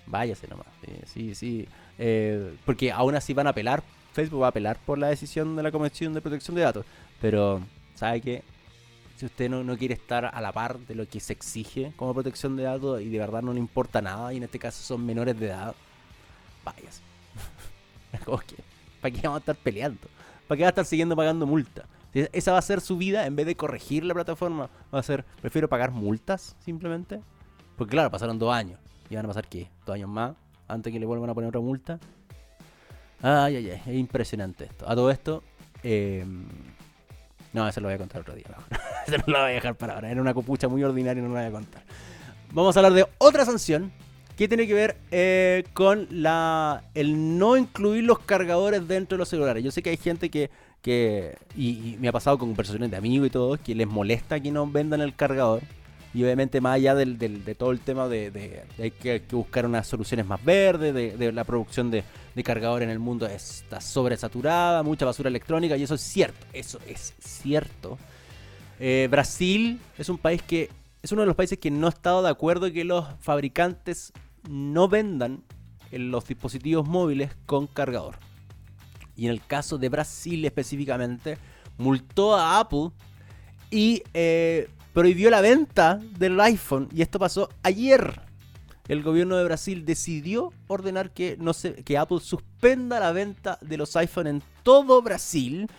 Váyase 0.05 0.47
nomás. 0.47 0.67
Sí, 1.05 1.35
sí. 1.35 1.67
Eh, 1.97 2.53
porque 2.65 2.91
aún 2.91 3.15
así 3.15 3.33
van 3.33 3.47
a 3.47 3.51
apelar 3.51 3.83
Facebook 4.13 4.41
va 4.41 4.47
a 4.47 4.49
apelar 4.49 4.77
por 4.85 4.97
la 4.97 5.07
decisión 5.07 5.55
de 5.55 5.63
la 5.63 5.71
Comisión 5.71 6.13
de 6.13 6.21
Protección 6.21 6.55
de 6.55 6.61
Datos. 6.63 6.85
Pero, 7.19 7.61
¿sabe 7.95 8.21
qué? 8.21 8.43
Si 9.15 9.25
usted 9.25 9.49
no, 9.49 9.77
quiere 9.77 9.93
estar 9.93 10.25
a 10.25 10.41
la 10.41 10.51
par 10.51 10.79
de 10.79 10.95
lo 10.95 11.07
que 11.07 11.19
se 11.19 11.33
exige 11.33 11.93
como 11.95 12.13
protección 12.13 12.55
de 12.55 12.63
datos 12.63 13.01
y 13.01 13.09
de 13.09 13.19
verdad 13.19 13.43
no 13.43 13.53
le 13.53 13.59
importa 13.59 14.01
nada, 14.01 14.33
y 14.33 14.37
en 14.37 14.43
este 14.43 14.57
caso 14.57 14.81
son 14.81 15.05
menores 15.05 15.39
de 15.39 15.47
edad, 15.47 15.75
váyase. 16.65 17.01
¿Para 19.01 19.13
qué 19.13 19.21
vamos 19.23 19.37
a 19.37 19.39
estar 19.39 19.55
peleando? 19.55 20.07
¿Para 20.47 20.57
qué 20.57 20.63
va 20.63 20.67
a 20.67 20.69
estar 20.69 20.85
siguiendo 20.85 21.15
pagando 21.15 21.45
multa? 21.45 21.85
Esa 22.13 22.51
va 22.51 22.57
a 22.57 22.61
ser 22.61 22.81
su 22.81 22.97
vida 22.97 23.25
en 23.25 23.35
vez 23.35 23.45
de 23.45 23.55
corregir 23.55 24.03
la 24.03 24.13
plataforma. 24.13 24.69
Va 24.93 24.99
a 24.99 25.03
ser, 25.03 25.25
prefiero 25.41 25.69
pagar 25.69 25.91
multas 25.91 26.55
simplemente. 26.59 27.21
Porque 27.77 27.91
claro, 27.91 28.11
pasaron 28.11 28.37
dos 28.37 28.53
años. 28.53 28.79
¿Y 29.09 29.15
van 29.15 29.25
a 29.25 29.27
pasar 29.29 29.47
qué? 29.47 29.69
¿Dos 29.85 29.95
años 29.95 30.09
más? 30.09 30.35
Antes 30.67 30.91
que 30.93 30.99
le 30.99 31.05
vuelvan 31.05 31.29
a 31.29 31.33
poner 31.33 31.49
otra 31.49 31.61
multa. 31.61 31.99
Ay, 33.21 33.57
ay, 33.57 33.69
ay, 33.71 33.81
es 33.85 33.99
impresionante 33.99 34.65
esto. 34.65 34.89
A 34.89 34.95
todo 34.95 35.09
esto, 35.11 35.43
eh, 35.83 36.25
no, 37.53 37.67
eso 37.67 37.81
lo 37.81 37.87
voy 37.87 37.95
a 37.95 37.97
contar 37.97 38.21
otro 38.21 38.35
día. 38.35 38.45
eso 39.07 39.17
no 39.17 39.33
lo 39.33 39.39
voy 39.39 39.51
a 39.51 39.53
dejar 39.53 39.75
para 39.75 39.95
ahora. 39.95 40.11
Era 40.11 40.21
una 40.21 40.33
copucha 40.33 40.67
muy 40.67 40.83
ordinaria 40.83 41.19
y 41.19 41.23
no 41.23 41.29
lo 41.29 41.35
voy 41.35 41.45
a 41.45 41.51
contar. 41.51 41.83
Vamos 42.51 42.75
a 42.75 42.79
hablar 42.79 42.93
de 42.93 43.07
otra 43.17 43.45
sanción 43.45 43.91
que 44.41 44.47
tiene 44.47 44.65
que 44.65 44.73
ver 44.73 44.97
eh, 45.11 45.65
con 45.75 46.07
la 46.09 46.85
el 46.95 47.37
no 47.37 47.57
incluir 47.57 48.03
los 48.05 48.17
cargadores 48.17 48.87
dentro 48.87 49.15
de 49.15 49.19
los 49.19 49.29
celulares. 49.29 49.63
Yo 49.63 49.69
sé 49.69 49.83
que 49.83 49.91
hay 49.91 49.97
gente 49.97 50.31
que, 50.31 50.49
que 50.81 51.37
y, 51.55 51.95
me 51.99 52.07
ha 52.07 52.11
pasado 52.11 52.39
con 52.39 52.49
conversaciones 52.49 52.89
de 52.89 52.97
amigos 52.97 53.27
y 53.27 53.29
todo, 53.29 53.55
que 53.63 53.75
les 53.75 53.87
molesta 53.87 54.39
que 54.39 54.49
no 54.49 54.65
vendan 54.65 55.01
el 55.01 55.13
cargador. 55.13 55.61
Y 56.15 56.23
obviamente 56.23 56.59
más 56.59 56.77
allá 56.77 56.95
del, 56.95 57.19
de 57.19 57.53
todo 57.53 57.69
el 57.69 57.81
tema 57.81 58.07
de, 58.07 58.31
de, 58.31 58.63
hay, 58.79 58.89
que, 58.89 59.21
buscar 59.29 59.67
unas 59.67 59.85
soluciones 59.85 60.25
más 60.25 60.43
verdes, 60.43 60.91
de, 60.91 61.31
la 61.31 61.43
producción 61.43 61.91
de, 61.91 62.03
cargador 62.43 62.81
en 62.81 62.89
el 62.89 62.97
mundo 62.97 63.27
está 63.27 63.79
sobresaturada, 63.79 64.81
mucha 64.81 65.05
basura 65.05 65.29
electrónica 65.29 65.77
y 65.77 65.83
eso 65.83 65.93
es 65.93 66.01
cierto, 66.01 66.47
eso 66.51 66.79
es 66.87 67.13
cierto. 67.19 67.99
Eh, 68.79 69.07
Brasil 69.11 69.79
es 69.99 70.09
un 70.09 70.17
país 70.17 70.41
que 70.41 70.67
es 71.03 71.11
uno 71.11 71.21
de 71.21 71.27
los 71.27 71.35
países 71.35 71.59
que 71.59 71.69
no 71.69 71.85
ha 71.85 71.91
estado 71.91 72.23
de 72.23 72.29
acuerdo 72.29 72.71
que 72.71 72.83
los 72.83 73.05
fabricantes 73.19 74.11
no 74.49 74.87
vendan 74.87 75.43
los 75.91 76.25
dispositivos 76.25 76.87
móviles 76.87 77.31
con 77.45 77.67
cargador. 77.67 78.17
Y 79.15 79.25
en 79.25 79.31
el 79.31 79.45
caso 79.45 79.77
de 79.77 79.89
Brasil 79.89 80.43
específicamente, 80.45 81.37
multó 81.77 82.35
a 82.35 82.59
Apple 82.59 82.91
y 83.69 84.03
eh, 84.13 84.69
prohibió 84.93 85.29
la 85.29 85.41
venta 85.41 85.99
del 86.17 86.39
iPhone 86.39 86.89
y 86.93 87.01
esto 87.01 87.19
pasó 87.19 87.49
ayer. 87.63 88.21
El 88.87 89.03
gobierno 89.03 89.37
de 89.37 89.43
Brasil 89.45 89.85
decidió 89.85 90.51
ordenar 90.67 91.11
que, 91.11 91.37
no 91.39 91.53
se, 91.53 91.75
que 91.75 91.97
Apple 91.97 92.19
suspenda 92.19 92.99
la 92.99 93.11
venta 93.11 93.57
de 93.61 93.77
los 93.77 93.95
iPhone 93.95 94.27
en 94.27 94.43
todo 94.63 95.01
Brasil 95.01 95.69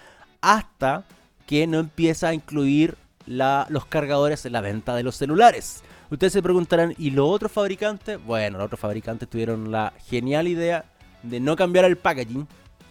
hasta 0.41 1.05
que 1.47 1.67
no 1.67 1.79
empieza 1.79 2.29
a 2.29 2.35
incluir 2.35 2.97
los 3.27 3.87
cargadores 3.87 4.47
en 4.47 4.53
la 4.53 4.61
venta 4.61 4.95
de 4.95 5.03
los 5.03 5.17
celulares. 5.17 5.83
Ustedes 6.13 6.35
se 6.35 6.43
preguntarán, 6.43 6.95
¿y 6.99 7.11
los 7.11 7.27
otros 7.27 7.51
fabricantes? 7.51 8.23
Bueno, 8.23 8.59
los 8.59 8.67
otros 8.67 8.81
fabricantes 8.81 9.31
tuvieron 9.31 9.73
la 9.73 9.95
genial 10.11 10.47
idea 10.47 10.85
de 11.23 11.41
no 11.41 11.57
cambiar 11.57 11.87
el 11.87 11.97
packaging, 11.97 12.47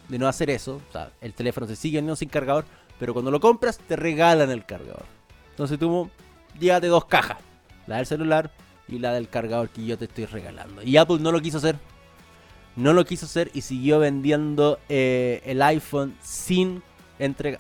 de 0.10 0.18
no 0.18 0.28
hacer 0.28 0.50
eso. 0.50 0.82
O 0.90 0.92
sea, 0.92 1.12
el 1.22 1.36
teléfono 1.36 1.68
se 1.68 1.76
sigue 1.76 2.02
no 2.02 2.16
sin 2.16 2.30
cargador, 2.30 2.66
pero 3.00 3.14
cuando 3.14 3.30
lo 3.30 3.40
compras 3.40 3.78
te 3.78 3.96
regalan 3.96 4.50
el 4.50 4.66
cargador. 4.66 5.06
Entonces 5.52 5.78
tú 5.78 6.10
llévate 6.60 6.88
dos 6.88 7.06
cajas, 7.06 7.38
la 7.86 7.98
del 7.98 8.08
celular 8.08 8.50
y 8.88 8.98
la 8.98 9.14
del 9.14 9.30
cargador 9.30 9.70
que 9.70 9.86
yo 9.86 10.00
te 10.00 10.06
estoy 10.06 10.26
regalando. 10.26 10.82
Y 10.82 10.98
Apple 10.98 11.20
no 11.20 11.32
lo 11.32 11.42
quiso 11.42 11.60
hacer. 11.60 11.76
No 12.76 12.92
lo 12.92 13.06
quiso 13.06 13.28
hacer 13.28 13.52
y 13.54 13.62
siguió 13.62 14.00
vendiendo 14.00 14.80
eh, 14.90 15.44
el 15.46 15.62
iPhone 15.62 16.16
sin, 16.24 16.82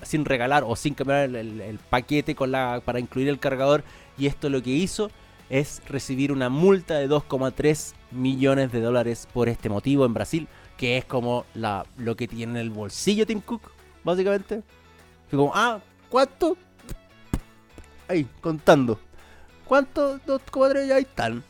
sin 0.01 0.25
regalar 0.25 0.63
o 0.65 0.75
sin 0.75 0.95
cambiar 0.95 1.35
el, 1.35 1.79
paquete 1.91 2.33
con 2.33 2.49
la, 2.49 2.81
para 2.83 2.99
incluir 2.99 3.29
el 3.29 3.37
cargador. 3.37 3.83
Y 4.17 4.25
esto 4.25 4.49
lo 4.49 4.63
que 4.63 4.71
hizo 4.71 5.11
es 5.51 5.81
recibir 5.85 6.31
una 6.31 6.47
multa 6.47 6.95
de 6.95 7.09
2,3 7.09 7.93
millones 8.11 8.71
de 8.71 8.79
dólares 8.79 9.27
por 9.33 9.49
este 9.49 9.67
motivo 9.67 10.05
en 10.05 10.13
Brasil, 10.13 10.47
que 10.77 10.97
es 10.97 11.03
como 11.03 11.45
la, 11.53 11.85
lo 11.97 12.15
que 12.15 12.25
tiene 12.29 12.53
en 12.53 12.57
el 12.57 12.69
bolsillo 12.69 13.27
Tim 13.27 13.41
Cook, 13.41 13.69
básicamente. 14.01 14.63
Fue 15.29 15.37
como, 15.37 15.51
ah, 15.53 15.81
¿cuánto? 16.09 16.55
Ahí, 18.07 18.25
contando. 18.39 18.97
¿Cuánto? 19.65 20.19
2,3 20.21 20.87
ya 20.87 20.97
están. 20.97 21.43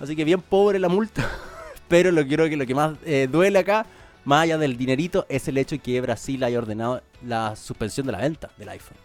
Así 0.00 0.14
que 0.14 0.24
bien 0.24 0.42
pobre 0.42 0.78
la 0.78 0.90
multa. 0.90 1.26
Pero 1.88 2.12
lo 2.12 2.26
quiero 2.26 2.46
que 2.50 2.58
lo 2.58 2.66
que 2.66 2.74
más 2.74 2.98
eh, 3.06 3.26
duele 3.30 3.58
acá, 3.58 3.86
más 4.26 4.42
allá 4.42 4.58
del 4.58 4.76
dinerito, 4.76 5.24
es 5.30 5.48
el 5.48 5.56
hecho 5.56 5.76
de 5.76 5.78
que 5.78 5.98
Brasil 6.02 6.44
haya 6.44 6.58
ordenado 6.58 7.02
la 7.24 7.56
suspensión 7.56 8.04
de 8.04 8.12
la 8.12 8.18
venta 8.18 8.50
del 8.58 8.68
iPhone. 8.68 8.98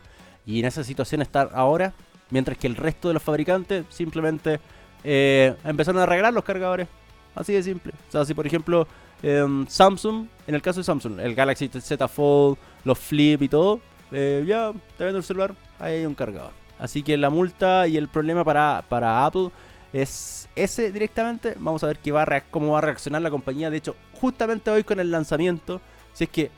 Y 0.45 0.59
en 0.59 0.65
esa 0.65 0.83
situación 0.83 1.21
está 1.21 1.43
ahora 1.43 1.93
Mientras 2.31 2.57
que 2.57 2.67
el 2.67 2.75
resto 2.75 3.09
de 3.09 3.13
los 3.13 3.23
fabricantes 3.23 3.85
simplemente 3.89 4.59
eh, 5.03 5.55
empezaron 5.63 5.99
a 5.99 6.03
arreglar 6.03 6.33
los 6.33 6.43
cargadores. 6.43 6.87
Así 7.35 7.53
de 7.53 7.63
simple. 7.63 7.93
O 8.09 8.11
sea, 8.11 8.25
si 8.25 8.33
por 8.33 8.45
ejemplo 8.45 8.87
em, 9.21 9.65
Samsung, 9.67 10.27
en 10.47 10.55
el 10.55 10.61
caso 10.61 10.79
de 10.79 10.83
Samsung, 10.83 11.19
el 11.19 11.35
Galaxy 11.35 11.67
Z 11.69 12.07
Fold, 12.07 12.57
los 12.83 12.99
Flip 12.99 13.41
y 13.41 13.47
todo, 13.47 13.79
eh, 14.11 14.43
ya 14.45 14.71
te 14.97 15.03
vendo 15.03 15.19
el 15.19 15.23
celular, 15.23 15.53
ahí 15.79 15.99
hay 15.99 16.05
un 16.05 16.15
cargador. 16.15 16.51
Así 16.79 17.03
que 17.03 17.15
la 17.15 17.29
multa 17.29 17.87
y 17.87 17.95
el 17.95 18.07
problema 18.07 18.43
para, 18.43 18.83
para 18.89 19.25
Apple 19.25 19.49
es 19.93 20.49
ese 20.55 20.91
directamente. 20.91 21.55
Vamos 21.59 21.83
a 21.83 21.87
ver 21.87 21.99
qué 21.99 22.11
va 22.11 22.25
cómo 22.49 22.71
va 22.71 22.79
a 22.79 22.81
reaccionar 22.81 23.21
la 23.21 23.29
compañía. 23.29 23.69
De 23.69 23.77
hecho, 23.77 23.95
justamente 24.19 24.71
hoy 24.71 24.83
con 24.83 24.99
el 24.99 25.11
lanzamiento, 25.11 25.79
si 26.13 26.25
es 26.25 26.29
que 26.29 26.51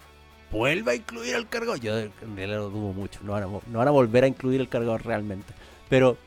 vuelva 0.54 0.92
a 0.92 0.96
incluir 0.96 1.36
el 1.36 1.50
cargador. 1.50 1.80
Yo 1.80 1.98
en 1.98 2.12
lo 2.52 2.70
dudo 2.70 2.94
mucho. 2.94 3.20
No 3.24 3.34
van, 3.34 3.44
a, 3.44 3.48
no 3.48 3.80
van 3.80 3.92
volver 3.92 4.24
a 4.24 4.28
incluir 4.28 4.62
el 4.62 4.70
cargador 4.70 5.04
realmente. 5.04 5.54
Pero 5.90 6.18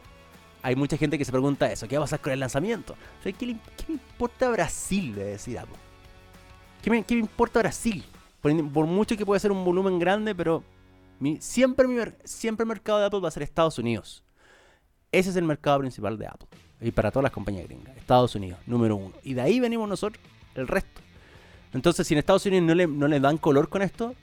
hay 0.62 0.74
mucha 0.74 0.96
gente 0.96 1.16
que 1.16 1.24
se 1.24 1.32
pregunta 1.32 1.70
eso. 1.70 1.86
¿Qué 1.86 1.96
va 1.96 2.02
a 2.02 2.06
pasar 2.06 2.20
con 2.20 2.32
el 2.32 2.40
lanzamiento? 2.40 2.96
¿qué, 3.22 3.46
le, 3.46 3.56
importa 3.88 4.50
Brasil? 4.50 5.14
De 5.14 5.24
decir 5.24 5.58
algo. 5.58 5.74
¿Qué 6.82 6.90
me, 6.90 7.04
importa 7.08 7.60
Brasil? 7.60 8.04
Por, 8.40 8.52
mucho 8.86 9.16
que 9.16 9.24
pueda 9.24 9.38
ser 9.38 9.52
un 9.52 9.64
volumen 9.64 9.98
grande, 9.98 10.34
pero 10.34 10.62
siempre, 11.38 11.86
siempre 12.24 12.64
el 12.64 12.68
mercado 12.68 12.98
de 12.98 13.06
Apple 13.06 13.20
va 13.20 13.28
a 13.28 13.32
ser 13.32 13.44
Estados 13.44 13.78
Unidos. 13.78 14.24
Ese 15.12 15.30
es 15.30 15.36
el 15.36 15.44
mercado 15.44 15.78
principal 15.78 16.18
de 16.18 16.26
Apple. 16.26 16.48
Y 16.80 16.90
para 16.90 17.10
todas 17.10 17.22
las 17.24 17.32
compañías 17.32 17.64
gringas. 17.66 17.96
Estados 17.96 18.34
Unidos, 18.34 18.58
número 18.66 18.96
uno. 18.96 19.14
Y 19.22 19.34
de 19.34 19.40
ahí 19.40 19.60
venimos 19.60 19.88
nosotros, 19.88 20.22
el 20.54 20.68
resto. 20.68 21.00
Entonces, 21.72 22.06
si 22.06 22.14
en 22.14 22.18
Estados 22.18 22.46
Unidos 22.46 22.66
no 22.66 22.74
le, 22.74 22.86
no 22.86 23.08
le 23.08 23.20
dan 23.20 23.38
color 23.38 23.68
con 23.68 23.82
esto, 23.82 24.14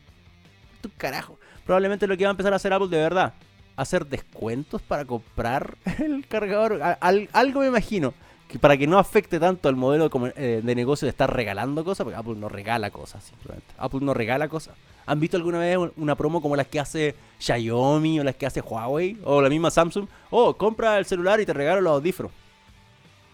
tu 0.81 0.89
carajo. 0.97 1.37
Probablemente 1.65 2.07
lo 2.07 2.17
que 2.17 2.25
va 2.25 2.29
a 2.29 2.31
empezar 2.31 2.53
a 2.53 2.57
hacer 2.57 2.73
Apple 2.73 2.89
de 2.89 2.97
verdad, 2.97 3.33
hacer 3.75 4.05
descuentos 4.05 4.81
para 4.81 5.05
comprar 5.05 5.77
el 5.99 6.27
cargador. 6.27 6.79
algo 7.01 7.61
me 7.61 7.67
imagino. 7.67 8.13
Para 8.61 8.77
que 8.77 8.85
no 8.85 8.99
afecte 8.99 9.39
tanto 9.39 9.67
al 9.67 9.75
modelo 9.75 10.11
eh, 10.35 10.61
de 10.63 10.75
negocio 10.75 11.07
de 11.07 11.09
estar 11.09 11.33
regalando 11.33 11.83
cosas, 11.83 12.03
porque 12.03 12.19
Apple 12.19 12.35
no 12.35 12.49
regala 12.49 12.91
cosas, 12.91 13.23
simplemente. 13.23 13.65
Apple 13.79 14.01
no 14.03 14.13
regala 14.13 14.47
cosas. 14.47 14.75
¿Han 15.07 15.19
visto 15.19 15.37
alguna 15.37 15.57
vez 15.57 15.77
una 15.97 16.15
promo 16.15 16.39
como 16.39 16.55
las 16.55 16.67
que 16.67 16.79
hace 16.79 17.15
Xiaomi 17.39 18.19
o 18.19 18.23
las 18.23 18.35
que 18.35 18.45
hace 18.45 18.61
Huawei 18.61 19.17
o 19.23 19.41
la 19.41 19.49
misma 19.49 19.71
Samsung? 19.71 20.07
Oh, 20.29 20.55
compra 20.55 20.99
el 20.99 21.05
celular 21.05 21.41
y 21.41 21.47
te 21.47 21.53
regalo 21.53 21.81
los 21.81 21.93
audífonos. 21.93 22.31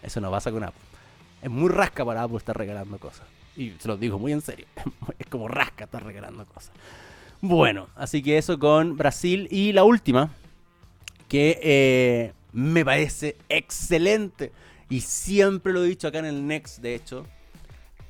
Eso 0.02 0.22
no 0.22 0.30
pasa 0.30 0.50
con 0.50 0.64
Apple. 0.64 0.80
Es 1.42 1.50
muy 1.50 1.68
rasca 1.68 2.02
para 2.02 2.22
Apple 2.22 2.38
estar 2.38 2.56
regalando 2.56 2.96
cosas. 2.98 3.26
Y 3.60 3.74
se 3.78 3.88
lo 3.88 3.98
digo 3.98 4.18
muy 4.18 4.32
en 4.32 4.40
serio. 4.40 4.64
es 5.18 5.26
como 5.26 5.46
rasca 5.46 5.84
estar 5.84 6.02
regalando 6.02 6.46
cosas. 6.46 6.72
Bueno, 7.42 7.88
así 7.94 8.22
que 8.22 8.38
eso 8.38 8.58
con 8.58 8.96
Brasil. 8.96 9.48
Y 9.50 9.72
la 9.72 9.84
última, 9.84 10.30
que 11.28 11.60
eh, 11.62 12.32
me 12.52 12.86
parece 12.86 13.36
excelente. 13.50 14.50
Y 14.88 15.02
siempre 15.02 15.74
lo 15.74 15.84
he 15.84 15.88
dicho 15.88 16.08
acá 16.08 16.20
en 16.20 16.24
el 16.24 16.46
Next, 16.46 16.78
de 16.78 16.94
hecho. 16.94 17.26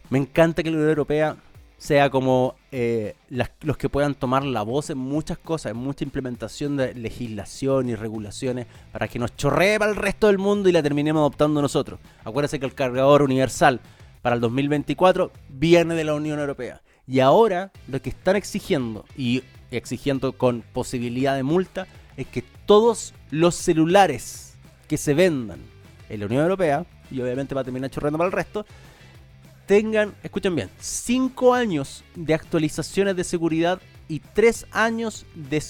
Me 0.09 0.19
encanta 0.19 0.63
que 0.63 0.71
la 0.71 0.77
Unión 0.77 0.89
Europea 0.91 1.37
sea 1.79 2.11
como 2.11 2.55
eh, 2.71 3.17
los 3.29 3.77
que 3.77 3.89
puedan 3.89 4.15
tomar 4.15 4.45
la 4.45 4.63
voz 4.63 4.91
en 4.91 4.99
muchas 4.99 5.39
cosas, 5.39 5.73
en 5.73 5.79
mucha 5.79 6.05
implementación 6.05 6.77
de 6.77 6.95
legislación 6.95 7.89
y 7.89 7.97
regulaciones 7.97 8.67
para 8.93 9.09
que 9.09 9.19
nos 9.19 9.35
chorree 9.35 9.81
para 9.81 9.91
el 9.91 9.97
resto 9.97 10.29
del 10.29 10.39
mundo 10.39 10.69
y 10.69 10.73
la 10.73 10.83
terminemos 10.83 11.21
adoptando 11.21 11.61
nosotros. 11.61 11.99
Acuérdense 12.23 12.61
que 12.61 12.67
el 12.67 12.75
cargador 12.75 13.23
universal 13.23 13.81
para 14.23 14.35
el 14.35 14.41
2024 14.41 15.33
viene 15.49 15.95
de 15.95 16.05
la 16.05 16.15
Unión 16.15 16.39
Europea. 16.39 16.83
Y 17.07 17.21
ahora 17.21 17.73
lo 17.89 18.01
que 18.01 18.11
están 18.11 18.37
exigiendo, 18.37 19.05
y 19.17 19.43
exigiendo 19.71 20.33
con 20.33 20.63
posibilidad 20.73 21.35
de 21.35 21.43
multa, 21.43 21.87
es 22.17 22.27
que 22.27 22.45
todos 22.67 23.15
los 23.31 23.55
celulares 23.55 24.55
que 24.89 24.97
se 24.97 25.15
vendan 25.15 25.61
en 26.09 26.21
la 26.21 26.27
Unión 26.27 26.43
Europea, 26.43 26.87
y 27.11 27.21
obviamente 27.21 27.55
va 27.55 27.63
a 27.63 27.65
terminar 27.65 27.91
chorreando 27.91 28.19
para 28.19 28.29
el 28.29 28.33
resto, 28.33 28.65
tengan, 29.67 30.15
escuchen 30.23 30.55
bien, 30.55 30.71
5 30.79 31.55
años 31.55 32.05
de 32.15 32.35
actualizaciones 32.35 33.17
de 33.17 33.25
seguridad 33.25 33.81
y 34.09 34.21
3 34.21 34.67
años 34.73 35.27
de 35.35 35.63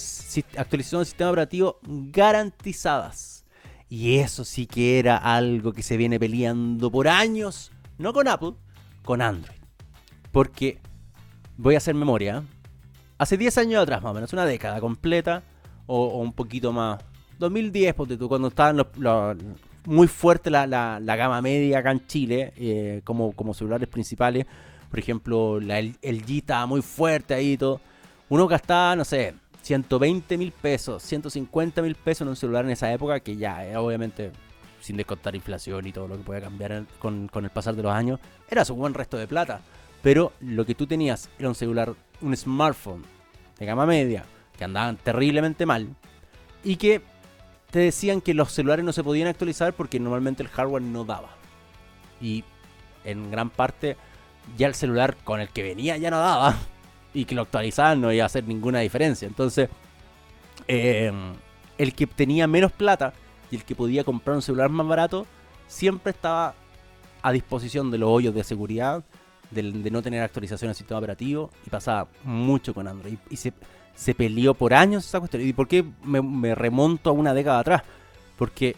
actualización 0.57 1.01
del 1.01 1.07
sistema 1.07 1.31
operativo 1.31 1.79
garantizadas. 1.83 3.45
Y 3.89 4.17
eso 4.17 4.45
sí 4.45 4.67
que 4.67 4.99
era 4.99 5.17
algo 5.17 5.73
que 5.73 5.83
se 5.83 5.97
viene 5.97 6.19
peleando 6.19 6.91
por 6.91 7.09
años 7.09 7.73
no 8.01 8.13
con 8.15 8.27
Apple, 8.27 8.55
con 9.05 9.21
Android. 9.21 9.59
Porque 10.33 10.79
voy 11.57 11.75
a 11.75 11.79
hacer 11.79 11.95
memoria. 11.95 12.43
Hace 13.19 13.37
10 13.37 13.59
años 13.59 13.83
atrás, 13.83 14.03
más 14.03 14.13
o 14.13 14.15
menos, 14.15 14.33
una 14.33 14.47
década 14.47 14.81
completa, 14.81 15.43
o, 15.87 16.19
un 16.19 16.33
poquito 16.33 16.73
más. 16.73 16.99
2010, 17.39 17.95
porque 17.95 18.17
tú, 18.17 18.29
cuando 18.29 18.49
estaban 18.49 18.87
muy 19.85 20.09
fuerte 20.09 20.51
la, 20.51 20.67
gama 21.05 21.43
media 21.43 21.79
acá 21.79 21.91
en 21.91 22.07
Chile, 22.07 22.53
eh, 22.57 23.03
como, 23.05 23.55
celulares 23.55 23.89
principales. 23.89 24.47
Por 24.89 24.99
ejemplo, 24.99 25.61
la, 25.61 25.79
el, 25.79 25.95
G 26.01 26.39
estaba 26.39 26.67
muy 26.67 26.81
fuerte 26.81 27.35
ahí 27.35 27.53
y 27.53 27.57
todo. 27.59 27.81
Uno 28.31 28.49
gastaba, 28.49 28.97
no 28.97 29.05
sé, 29.05 29.35
120 29.63 30.39
mil 30.39 30.53
pesos, 30.53 31.03
150 31.03 31.83
mil 31.83 31.95
pesos 31.97 32.23
en 32.23 32.29
un 32.29 32.37
celular 32.37 32.65
en 32.65 32.71
esa 32.71 32.91
época, 32.93 33.21
que 33.21 33.37
ya, 33.37 33.67
eh, 33.67 33.77
obviamente, 33.77 34.33
sin 34.81 34.97
descontar 34.97 35.35
inflación 35.35 35.87
y 35.87 35.93
todo 35.93 36.09
lo 36.09 36.17
que 36.17 36.25
puede 36.25 36.41
cambiar 36.41 36.85
con, 36.99 37.31
el 37.35 37.51
pasar 37.51 37.77
de 37.77 37.83
los 37.83 37.93
años, 37.93 38.21
era 38.49 38.65
su 38.65 38.75
buen 38.75 38.95
resto 38.95 39.17
de 39.17 39.27
plata. 39.27 39.61
Pero 40.03 40.33
lo 40.41 40.65
que 40.65 40.75
tú 40.75 40.87
tenías 40.87 41.29
era 41.39 41.49
un 41.49 41.55
celular, 41.55 41.95
un 42.21 42.37
smartphone 42.37 43.05
de 43.59 43.67
gama 43.67 43.87
media, 43.87 44.25
que 44.57 44.65
andaban 44.65 44.97
terriblemente 44.97 45.67
mal, 45.67 45.89
y 46.65 46.77
que 46.77 47.03
te 47.71 47.79
decían 47.79 48.21
que 48.21 48.35
los 48.35 48.53
celulares 48.53 48.85
no 48.85 48.93
se 48.93 49.05
podían 49.05 49.29
actualizar 49.29 49.73
porque 49.75 50.01
normalmente 50.01 50.43
el 50.43 50.49
hardware 50.49 50.83
no 50.83 51.05
daba. 51.05 51.31
Y 52.21 52.45
en 53.05 53.31
gran 53.31 53.51
parte 53.51 53.97
ya 54.57 54.67
el 54.67 54.75
celular 54.75 55.17
con 55.25 55.41
el 55.41 55.49
que 55.49 55.63
venía 55.63 55.97
ya 55.97 56.11
no 56.11 56.19
daba. 56.19 56.57
Y 57.13 57.25
que 57.25 57.35
lo 57.35 57.43
actualizaban 57.43 58.01
no 58.01 58.13
iba 58.13 58.23
a 58.23 58.27
hacer 58.27 58.45
ninguna 58.45 58.79
diferencia. 58.79 59.27
Entonces, 59.27 59.69
eh, 60.69 61.11
el 61.77 61.93
que 61.93 62.07
tenía 62.07 62.47
menos 62.47 62.71
plata 62.71 63.15
y 63.51 63.57
el 63.57 63.65
que 63.65 63.75
podía 63.75 64.05
comprar 64.05 64.37
un 64.37 64.43
celular 64.43 64.71
más 64.71 64.87
barato 64.87 65.27
siempre 65.67 66.11
estaba 66.11 66.55
a 67.23 67.33
disposición 67.33 67.91
de 67.91 67.99
los 67.99 68.09
hoyos 68.09 68.35
de 68.35 68.45
seguridad, 68.45 69.05
de, 69.51 69.63
no 69.63 70.03
tener 70.03 70.23
actualización 70.23 70.71
al 70.71 70.75
sistema 70.75 70.99
operativo 70.99 71.51
y 71.67 71.71
pasaba 71.71 72.09
mucho 72.25 72.75
con 72.75 72.89
Android. 72.89 73.19
Y, 73.29 73.37
se, 73.37 73.53
se, 73.95 74.15
peleó 74.15 74.55
por 74.55 74.75
años 74.75 75.07
esa 75.07 75.19
cuestión. 75.19 75.47
¿Y 75.47 75.53
por 75.53 75.69
qué 75.69 75.85
me, 76.05 76.55
remonto 76.55 77.11
a 77.11 77.13
una 77.13 77.35
década 77.35 77.61
atrás? 77.61 77.83
Porque 78.37 78.77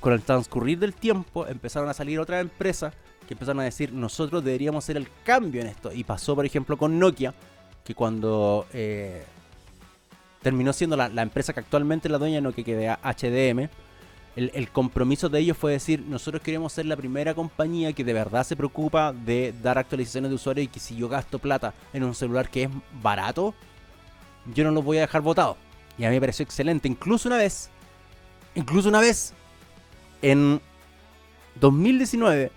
con 0.00 0.12
el 0.12 0.22
transcurrir 0.22 0.78
del 0.78 0.94
tiempo 0.94 1.46
empezaron 1.46 1.88
a 1.88 1.94
salir 1.94 2.18
otras 2.18 2.40
empresas 2.40 2.94
que 3.26 3.34
empezaron 3.34 3.60
a 3.60 3.64
decir 3.64 3.92
nosotros 3.92 4.42
deberíamos 4.42 4.84
hacer 4.84 4.96
el 4.96 5.08
cambio 5.24 5.60
en 5.60 5.68
esto. 5.68 5.92
Y 5.92 6.04
pasó, 6.04 6.34
por 6.34 6.46
ejemplo, 6.46 6.76
con 6.76 6.98
Nokia, 6.98 7.34
que 7.84 7.94
cuando 7.94 8.66
eh, 8.72 9.24
terminó 10.42 10.72
siendo 10.72 10.96
la, 10.96 11.08
la, 11.08 11.22
empresa 11.22 11.52
que 11.52 11.60
actualmente 11.60 12.08
es 12.08 12.12
la 12.12 12.18
dueña 12.18 12.36
de 12.36 12.42
Nokia, 12.42 12.64
que 12.64 12.74
de 12.74 12.88
HDM, 12.88 13.68
el, 14.38 14.70
compromiso 14.70 15.28
de 15.28 15.40
ellos 15.40 15.56
fue 15.56 15.72
decir, 15.72 16.00
nosotros 16.06 16.42
queremos 16.42 16.72
ser 16.72 16.86
la 16.86 16.96
primera 16.96 17.34
compañía 17.34 17.92
que 17.92 18.04
de 18.04 18.12
verdad 18.12 18.44
se 18.44 18.56
preocupa 18.56 19.12
de 19.12 19.54
dar 19.62 19.78
actualizaciones 19.78 20.30
de 20.30 20.36
usuario 20.36 20.64
y 20.64 20.68
que 20.68 20.80
si 20.80 20.96
yo 20.96 21.08
gasto 21.08 21.38
plata 21.38 21.74
en 21.92 22.04
un 22.04 22.14
celular 22.14 22.48
que 22.48 22.64
es 22.64 22.70
barato, 23.02 23.54
yo 24.54 24.64
no 24.64 24.70
lo 24.70 24.82
voy 24.82 24.98
a 24.98 25.02
dejar 25.02 25.22
votado. 25.22 25.56
Y 25.98 26.04
a 26.04 26.08
mí 26.08 26.14
me 26.14 26.20
pareció 26.20 26.44
excelente. 26.44 26.86
Incluso 26.86 27.28
una 27.28 27.38
vez 27.38 27.70
Incluso 28.58 28.88
una 28.88 28.98
vez, 28.98 29.34
en 30.20 30.60
2019, 31.60 32.50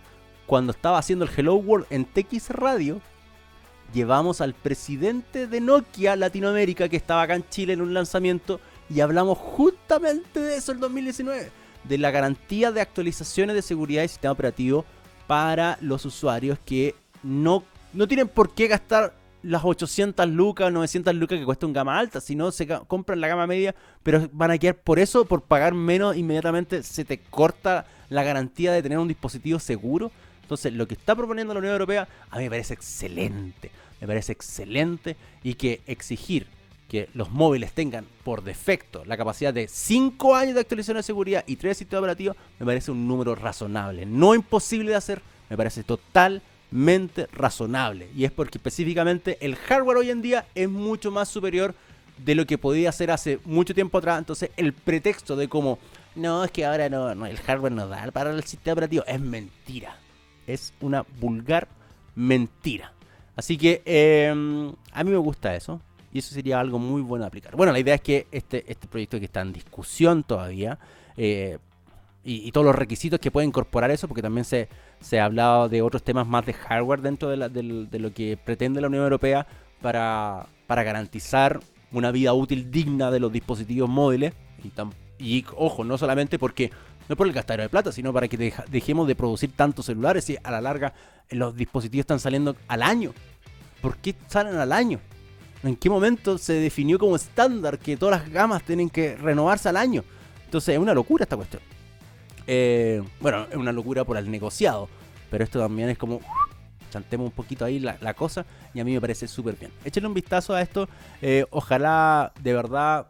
cuando 0.47 0.71
estaba 0.71 0.97
haciendo 0.97 1.25
el 1.25 1.31
Hello 1.35 1.53
World 1.53 1.85
en 1.91 2.05
TX 2.05 2.49
Radio, 2.49 2.99
llevamos 3.93 4.41
al 4.41 4.55
presidente 4.55 5.45
de 5.45 5.61
Nokia 5.61 6.15
Latinoamérica 6.15 6.89
que 6.89 6.95
estaba 6.95 7.21
acá 7.21 7.35
en 7.35 7.47
Chile 7.49 7.73
en 7.73 7.81
un 7.81 7.93
lanzamiento 7.93 8.59
y 8.89 9.01
hablamos 9.01 9.37
justamente 9.37 10.39
de 10.39 10.57
eso 10.57 10.71
el 10.71 10.79
2019, 10.79 11.51
de 11.83 11.97
la 11.97 12.11
garantía 12.11 12.71
de 12.71 12.81
actualizaciones 12.81 13.55
de 13.55 13.61
seguridad 13.61 14.03
y 14.03 14.07
sistema 14.07 14.33
operativo 14.33 14.85
para 15.27 15.77
los 15.81 16.05
usuarios 16.05 16.59
que 16.65 16.95
no, 17.23 17.63
no 17.93 18.07
tienen 18.07 18.27
por 18.27 18.53
qué 18.53 18.67
gastar 18.67 19.13
las 19.43 19.63
800 19.63 20.27
lucas, 20.27 20.71
900 20.71 21.15
lucas 21.15 21.39
que 21.39 21.45
cuesta 21.45 21.65
un 21.65 21.73
gama 21.73 21.97
alta, 21.97 22.21
si 22.21 22.35
no 22.35 22.51
se 22.51 22.67
compran 22.67 23.21
la 23.21 23.27
gama 23.27 23.47
media, 23.47 23.73
pero 24.03 24.29
van 24.31 24.51
a 24.51 24.57
quedar 24.57 24.75
por 24.75 24.99
eso, 24.99 25.25
por 25.25 25.41
pagar 25.41 25.73
menos, 25.73 26.15
inmediatamente 26.15 26.83
se 26.83 27.05
te 27.05 27.19
corta 27.19 27.85
la 28.09 28.23
garantía 28.23 28.71
de 28.71 28.83
tener 28.83 28.99
un 28.99 29.07
dispositivo 29.07 29.59
seguro. 29.59 30.11
Entonces, 30.43 30.73
lo 30.73 30.87
que 30.87 30.95
está 30.95 31.15
proponiendo 31.15 31.53
la 31.53 31.59
Unión 31.59 31.73
Europea 31.73 32.07
a 32.29 32.37
mí 32.37 32.43
me 32.43 32.49
parece 32.49 32.73
excelente, 32.73 33.71
me 33.99 34.07
parece 34.07 34.33
excelente 34.33 35.15
y 35.43 35.55
que 35.55 35.81
exigir 35.87 36.45
que 36.91 37.07
los 37.13 37.31
móviles 37.31 37.71
tengan 37.71 38.05
por 38.25 38.43
defecto 38.43 39.05
la 39.05 39.15
capacidad 39.15 39.53
de 39.53 39.69
5 39.69 40.35
años 40.35 40.55
de 40.55 40.59
actualización 40.59 40.97
de 40.97 41.03
seguridad 41.03 41.41
y 41.47 41.55
3 41.55 41.77
sistemas 41.77 42.01
operativos 42.01 42.35
me 42.59 42.65
parece 42.65 42.91
un 42.91 43.07
número 43.07 43.33
razonable, 43.33 44.05
no 44.05 44.35
imposible 44.35 44.89
de 44.89 44.97
hacer, 44.97 45.21
me 45.49 45.55
parece 45.55 45.85
total 45.85 46.41
mente 46.69 47.27
razonable. 47.31 48.09
Y 48.13 48.25
es 48.25 48.31
porque 48.33 48.57
específicamente 48.57 49.37
el 49.39 49.55
hardware 49.55 49.99
hoy 49.99 50.09
en 50.09 50.21
día 50.21 50.45
es 50.53 50.67
mucho 50.67 51.11
más 51.11 51.29
superior 51.29 51.75
de 52.17 52.35
lo 52.35 52.45
que 52.45 52.57
podía 52.57 52.91
ser 52.91 53.09
hace 53.09 53.39
mucho 53.45 53.73
tiempo 53.73 53.97
atrás. 53.97 54.19
Entonces 54.19 54.49
el 54.57 54.73
pretexto 54.73 55.37
de 55.37 55.47
como, 55.47 55.79
no, 56.15 56.43
es 56.43 56.51
que 56.51 56.65
ahora 56.65 56.89
no, 56.89 57.15
no 57.15 57.25
el 57.25 57.37
hardware 57.37 57.71
no 57.71 57.87
da 57.87 58.11
para 58.11 58.31
el 58.31 58.43
sistema 58.43 58.73
operativo, 58.73 59.05
es 59.07 59.21
mentira. 59.21 59.97
Es 60.45 60.73
una 60.81 61.05
vulgar 61.21 61.69
mentira. 62.15 62.91
Así 63.37 63.57
que 63.57 63.81
em, 63.85 64.73
a 64.91 65.05
mí 65.05 65.11
me 65.11 65.17
gusta 65.17 65.55
eso. 65.55 65.79
Y 66.13 66.19
eso 66.19 66.33
sería 66.33 66.59
algo 66.59 66.79
muy 66.79 67.01
bueno 67.01 67.23
de 67.23 67.27
aplicar. 67.27 67.55
Bueno, 67.55 67.71
la 67.71 67.79
idea 67.79 67.95
es 67.95 68.01
que 68.01 68.27
este, 68.31 68.69
este 68.69 68.87
proyecto 68.87 69.19
que 69.19 69.25
está 69.25 69.41
en 69.41 69.53
discusión 69.53 70.23
todavía, 70.23 70.77
eh, 71.15 71.57
y, 72.23 72.51
todos 72.51 72.65
los 72.65 72.75
requisitos 72.75 73.19
que 73.19 73.31
puede 73.31 73.47
incorporar 73.47 73.89
eso, 73.89 74.07
porque 74.07 74.21
también 74.21 74.45
se, 74.45 74.69
se 74.99 75.19
ha 75.19 75.25
hablado 75.25 75.69
de 75.69 75.81
otros 75.81 76.03
temas 76.03 76.27
más 76.27 76.45
de 76.45 76.53
hardware 76.53 77.01
dentro 77.01 77.29
de, 77.29 77.49
de, 77.49 77.99
lo 77.99 78.13
que 78.13 78.37
pretende 78.37 78.79
la 78.79 78.87
Unión 78.87 79.03
Europea 79.03 79.47
para, 79.81 80.45
para, 80.67 80.83
garantizar 80.83 81.59
una 81.91 82.11
vida 82.11 82.33
útil 82.33 82.69
digna 82.69 83.09
de 83.09 83.19
los 83.19 83.31
dispositivos 83.31 83.89
móviles. 83.89 84.33
Y, 85.17 85.45
ojo, 85.55 85.83
no 85.83 85.97
solamente 85.97 86.37
porque 86.37 86.71
no 87.09 87.15
por 87.15 87.25
el 87.25 87.33
gastadero 87.33 87.63
de 87.63 87.69
plata, 87.69 87.91
sino 87.91 88.13
para 88.13 88.27
que 88.27 88.53
dejemos 88.69 89.07
de 89.07 89.15
producir 89.15 89.51
tantos 89.55 89.87
celulares 89.87 90.29
y 90.29 90.37
a 90.43 90.51
la 90.51 90.61
larga 90.61 90.93
los 91.31 91.55
dispositivos 91.55 92.03
están 92.03 92.19
saliendo 92.19 92.55
al 92.67 92.83
año. 92.83 93.13
¿Por 93.81 93.97
qué 93.97 94.15
salen 94.27 94.55
al 94.57 94.71
año? 94.71 94.99
¿En 95.63 95.75
qué 95.75 95.89
momento 95.89 96.37
se 96.37 96.53
definió 96.53 96.97
como 96.97 97.15
estándar 97.15 97.77
que 97.77 97.97
todas 97.97 98.21
las 98.21 98.31
gamas 98.31 98.63
tienen 98.63 98.89
que 98.89 99.15
renovarse 99.15 99.69
al 99.69 99.77
año? 99.77 100.03
Entonces 100.45 100.73
es 100.73 100.79
una 100.79 100.93
locura 100.93 101.23
esta 101.23 101.35
cuestión. 101.35 101.61
Eh, 102.47 103.03
bueno, 103.19 103.45
es 103.49 103.55
una 103.55 103.71
locura 103.71 104.03
por 104.03 104.17
el 104.17 104.29
negociado, 104.29 104.89
pero 105.29 105.43
esto 105.43 105.59
también 105.59 105.89
es 105.89 105.97
como 105.97 106.19
chantemos 106.89 107.27
un 107.27 107.31
poquito 107.31 107.63
ahí 107.63 107.79
la, 107.79 108.13
cosa 108.13 108.45
y 108.73 108.81
a 108.81 108.83
mí 108.83 108.93
me 108.93 108.99
parece 108.99 109.27
súper 109.27 109.55
bien. 109.55 109.71
Échenle 109.85 110.07
un 110.07 110.13
vistazo 110.13 110.53
a 110.53 110.61
esto, 110.61 110.89
eh, 111.21 111.45
ojalá 111.51 112.33
de 112.41 112.53
verdad 112.53 113.07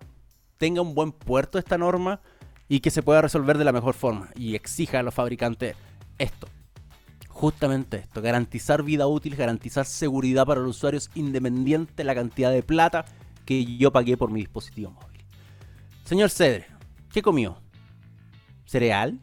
tenga 0.58 0.82
un 0.82 0.94
buen 0.94 1.12
puerto 1.12 1.58
esta 1.58 1.78
norma 1.78 2.22
y 2.70 2.82
que 2.82 2.92
se 2.92 3.02
pueda 3.02 3.22
resolver 3.22 3.58
de 3.58 3.66
la 3.66 3.72
mejor 3.72 3.96
forma 3.96 4.30
y 4.36 4.56
exija 4.56 5.00
a 5.00 5.04
los 5.04 5.14
fabricantes 5.14 5.76
esto. 6.20 6.48
Justamente 7.32 7.98
esto, 7.98 8.22
garantizar 8.22 8.84
vida 8.84 9.08
útil, 9.08 9.36
garantizar 9.36 9.86
seguridad 9.86 10.46
para 10.46 10.62
los 10.62 10.78
usuarios 10.78 11.10
independiente 11.16 11.94
de 11.96 12.04
la 12.04 12.14
cantidad 12.14 12.52
de 12.52 12.62
plata 12.62 13.06
que 13.46 13.78
yo 13.78 13.92
pagué 13.92 14.18
por 14.18 14.30
mi 14.30 14.42
dispositivo 14.42 14.92
móvil. 14.92 15.26
Señor 16.04 16.30
Cedre, 16.30 16.68
¿qué 17.12 17.22
comió? 17.22 17.58
¿Cereal? 18.66 19.20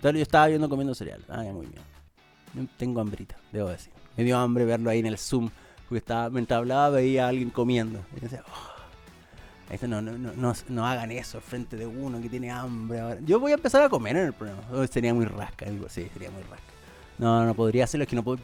Yo 0.00 0.10
estaba 0.10 0.46
viendo 0.46 0.68
comiendo 0.68 0.94
cereal. 0.94 1.24
Ah, 1.28 1.42
muy 1.52 1.66
bien. 1.66 2.68
Tengo 2.76 3.00
hambrita, 3.00 3.36
debo 3.52 3.68
decir. 3.68 3.92
Me 4.16 4.24
dio 4.24 4.38
hambre 4.38 4.64
verlo 4.64 4.90
ahí 4.90 5.00
en 5.00 5.06
el 5.06 5.18
Zoom. 5.18 5.50
Porque 5.88 5.98
estaba, 5.98 6.30
mientras 6.30 6.58
hablaba 6.58 6.90
veía 6.90 7.26
a 7.26 7.28
alguien 7.28 7.50
comiendo. 7.50 8.04
Y 8.16 8.20
decía, 8.20 8.42
oh, 8.46 9.86
no, 9.86 10.00
no, 10.00 10.16
no, 10.16 10.54
no, 10.68 10.86
hagan 10.86 11.10
eso 11.10 11.40
frente 11.40 11.76
de 11.76 11.86
uno 11.86 12.20
que 12.20 12.28
tiene 12.28 12.50
hambre. 12.50 13.18
Yo 13.24 13.40
voy 13.40 13.52
a 13.52 13.54
empezar 13.56 13.82
a 13.82 13.88
comer 13.88 14.16
en 14.16 14.26
el 14.26 14.32
programa. 14.32 14.62
Oh, 14.72 14.86
sería 14.86 15.12
muy 15.12 15.24
rasca. 15.26 15.66
sí, 15.88 16.08
sería 16.12 16.30
muy 16.30 16.42
rasca. 16.42 16.77
No, 17.18 17.44
no 17.44 17.54
podría 17.54 17.84
hacerlo. 17.84 18.04
Es 18.04 18.08
que 18.08 18.16
no 18.16 18.22
puedo. 18.22 18.38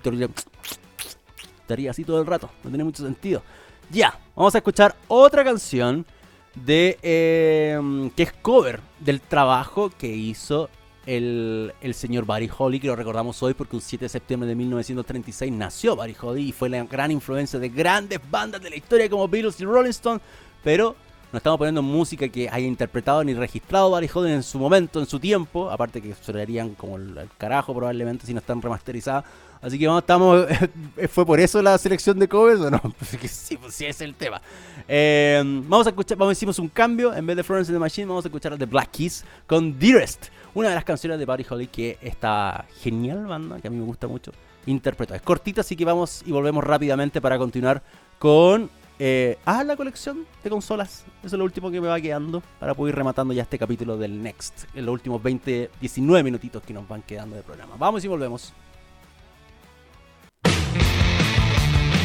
Estaría 1.60 1.90
así 1.90 2.04
todo 2.04 2.20
el 2.20 2.26
rato. 2.26 2.50
No 2.62 2.70
tiene 2.70 2.84
mucho 2.84 3.02
sentido. 3.02 3.42
Ya, 3.90 4.18
vamos 4.34 4.54
a 4.54 4.58
escuchar 4.58 4.96
otra 5.08 5.44
canción 5.44 6.06
de 6.54 6.98
eh, 7.02 8.10
que 8.16 8.22
es 8.22 8.32
cover 8.32 8.80
del 9.00 9.20
trabajo 9.20 9.90
que 9.90 10.08
hizo 10.08 10.68
el, 11.06 11.72
señor 11.92 12.24
Barry 12.24 12.50
Holly, 12.56 12.80
que 12.80 12.86
lo 12.86 12.96
recordamos 12.96 13.42
hoy 13.42 13.54
porque 13.54 13.76
un 13.76 13.82
7 13.82 14.06
de 14.06 14.08
septiembre 14.08 14.48
de 14.48 14.54
1936 14.54 15.52
nació 15.52 15.96
Barry 15.96 16.16
Holly 16.18 16.48
y 16.48 16.52
fue 16.52 16.68
la 16.68 16.82
gran 16.84 17.10
influencia 17.10 17.58
de 17.58 17.68
grandes 17.68 18.20
bandas 18.30 18.62
de 18.62 18.70
la 18.70 18.76
historia 18.76 19.08
como 19.10 19.28
Beatles 19.28 19.60
y 19.60 19.64
Rolling 19.64 19.90
Stone, 19.90 20.20
pero 20.62 20.96
no 21.34 21.38
estamos 21.38 21.58
poniendo 21.58 21.82
música 21.82 22.28
que 22.28 22.48
haya 22.48 22.64
interpretado 22.64 23.24
ni 23.24 23.34
registrado 23.34 23.90
Barry 23.90 24.08
Holly 24.14 24.30
en 24.30 24.44
su 24.44 24.56
momento, 24.56 25.00
en 25.00 25.06
su 25.06 25.18
tiempo, 25.18 25.68
aparte 25.68 26.00
que 26.00 26.14
sonarían 26.14 26.76
como 26.76 26.96
el, 26.96 27.28
carajo 27.36 27.74
probablemente 27.74 28.24
si 28.24 28.32
no 28.32 28.38
están 28.38 28.62
remasterizadas. 28.62 29.24
Así 29.60 29.76
que 29.76 29.88
vamos, 29.88 30.02
estamos, 30.04 30.46
¿fue 31.10 31.26
por 31.26 31.40
eso 31.40 31.60
la 31.60 31.76
selección 31.76 32.20
de 32.20 32.28
covers 32.28 32.60
o 32.60 32.70
no? 32.70 32.80
Pues 33.20 33.32
sí, 33.32 33.56
pues 33.56 33.74
sí, 33.74 33.84
es 33.84 34.00
el 34.00 34.14
tema. 34.14 34.40
Eh, 34.86 35.42
vamos 35.66 35.88
a 35.88 35.90
escuchar, 35.90 36.16
vamos, 36.16 36.36
hicimos 36.36 36.60
un 36.60 36.68
cambio, 36.68 37.12
en 37.12 37.26
vez 37.26 37.36
de 37.36 37.42
Florence 37.42 37.72
in 37.72 37.74
the 37.74 37.80
Machine 37.80 38.06
vamos 38.06 38.24
a 38.24 38.28
escuchar 38.28 38.56
The 38.56 38.66
Black 38.66 38.92
Keys 38.92 39.24
con 39.48 39.76
Dearest. 39.76 40.26
Una 40.54 40.68
de 40.68 40.76
las 40.76 40.84
canciones 40.84 41.18
de 41.18 41.26
Buddy 41.26 41.44
Holly 41.50 41.66
que 41.66 41.98
está 42.00 42.64
genial, 42.80 43.26
banda, 43.26 43.58
que 43.60 43.66
a 43.66 43.70
mí 43.72 43.76
me 43.76 43.84
gusta 43.86 44.06
mucho. 44.06 44.30
Interpreto. 44.66 45.16
Es 45.16 45.22
cortita, 45.22 45.62
así 45.62 45.74
que 45.74 45.84
vamos 45.84 46.22
y 46.24 46.30
volvemos 46.30 46.62
rápidamente 46.62 47.20
para 47.20 47.38
continuar 47.38 47.82
con. 48.20 48.70
Eh, 48.98 49.38
la 49.44 49.76
colección 49.76 50.26
de 50.42 50.50
consolas. 50.50 51.04
Eso 51.22 51.34
es 51.34 51.38
lo 51.38 51.44
último 51.44 51.70
que 51.70 51.80
me 51.80 51.88
va 51.88 52.00
quedando 52.00 52.42
para 52.60 52.74
poder 52.74 52.92
ir 52.92 52.96
rematando 52.96 53.34
ya 53.34 53.42
este 53.42 53.58
capítulo 53.58 53.96
del 53.96 54.22
Next. 54.22 54.64
En 54.74 54.86
los 54.86 54.92
últimos 54.92 55.22
20, 55.22 55.70
19 55.80 56.22
minutitos 56.22 56.62
que 56.62 56.72
nos 56.72 56.86
van 56.86 57.02
quedando 57.02 57.36
de 57.36 57.42
programa. 57.42 57.74
Vamos 57.76 58.04
y 58.04 58.08
volvemos. 58.08 58.52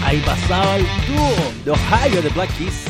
Ahí 0.04 0.20
pasaba 0.26 0.78
el 0.78 0.84
dúo 0.84 1.66
de 1.66 1.72
Ohio 1.72 2.22
de 2.24 2.30
Black 2.30 2.58
Keys. 2.58 2.86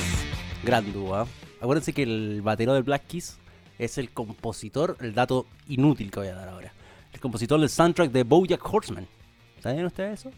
Gran 0.64 0.92
dúo. 0.94 1.16
¿ah? 1.16 1.28
Acuérdense 1.60 1.92
que 1.92 2.04
el 2.04 2.42
batero 2.42 2.74
de 2.74 2.82
Black 2.82 3.08
Keys 3.08 3.38
es 3.78 3.98
el 3.98 4.12
compositor, 4.12 4.96
el 5.02 5.14
dato 5.14 5.46
inútil 5.68 6.12
que 6.12 6.20
voy 6.20 6.30
a 6.30 6.36
dar 6.36 6.48
ahora. 6.48 6.72
El 7.12 7.20
compositor 7.20 7.60
del 7.60 7.70
soundtrack 7.70 8.12
de 8.12 8.24
Bojack 8.24 8.62
Horseman. 8.64 9.08
¿Saben 9.62 9.86
ustedes 9.86 10.22
eso? 10.22 10.32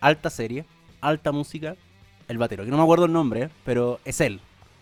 Alta 0.00 0.28
serie, 0.28 0.66
alta 1.00 1.32
música, 1.32 1.76
el 2.28 2.38
batero, 2.38 2.64
que 2.64 2.70
no 2.70 2.76
me 2.76 2.82
acuerdo 2.82 3.06
el 3.06 3.12
nombre, 3.12 3.50
pero 3.64 4.00
es 4.04 4.20
él, 4.20 4.40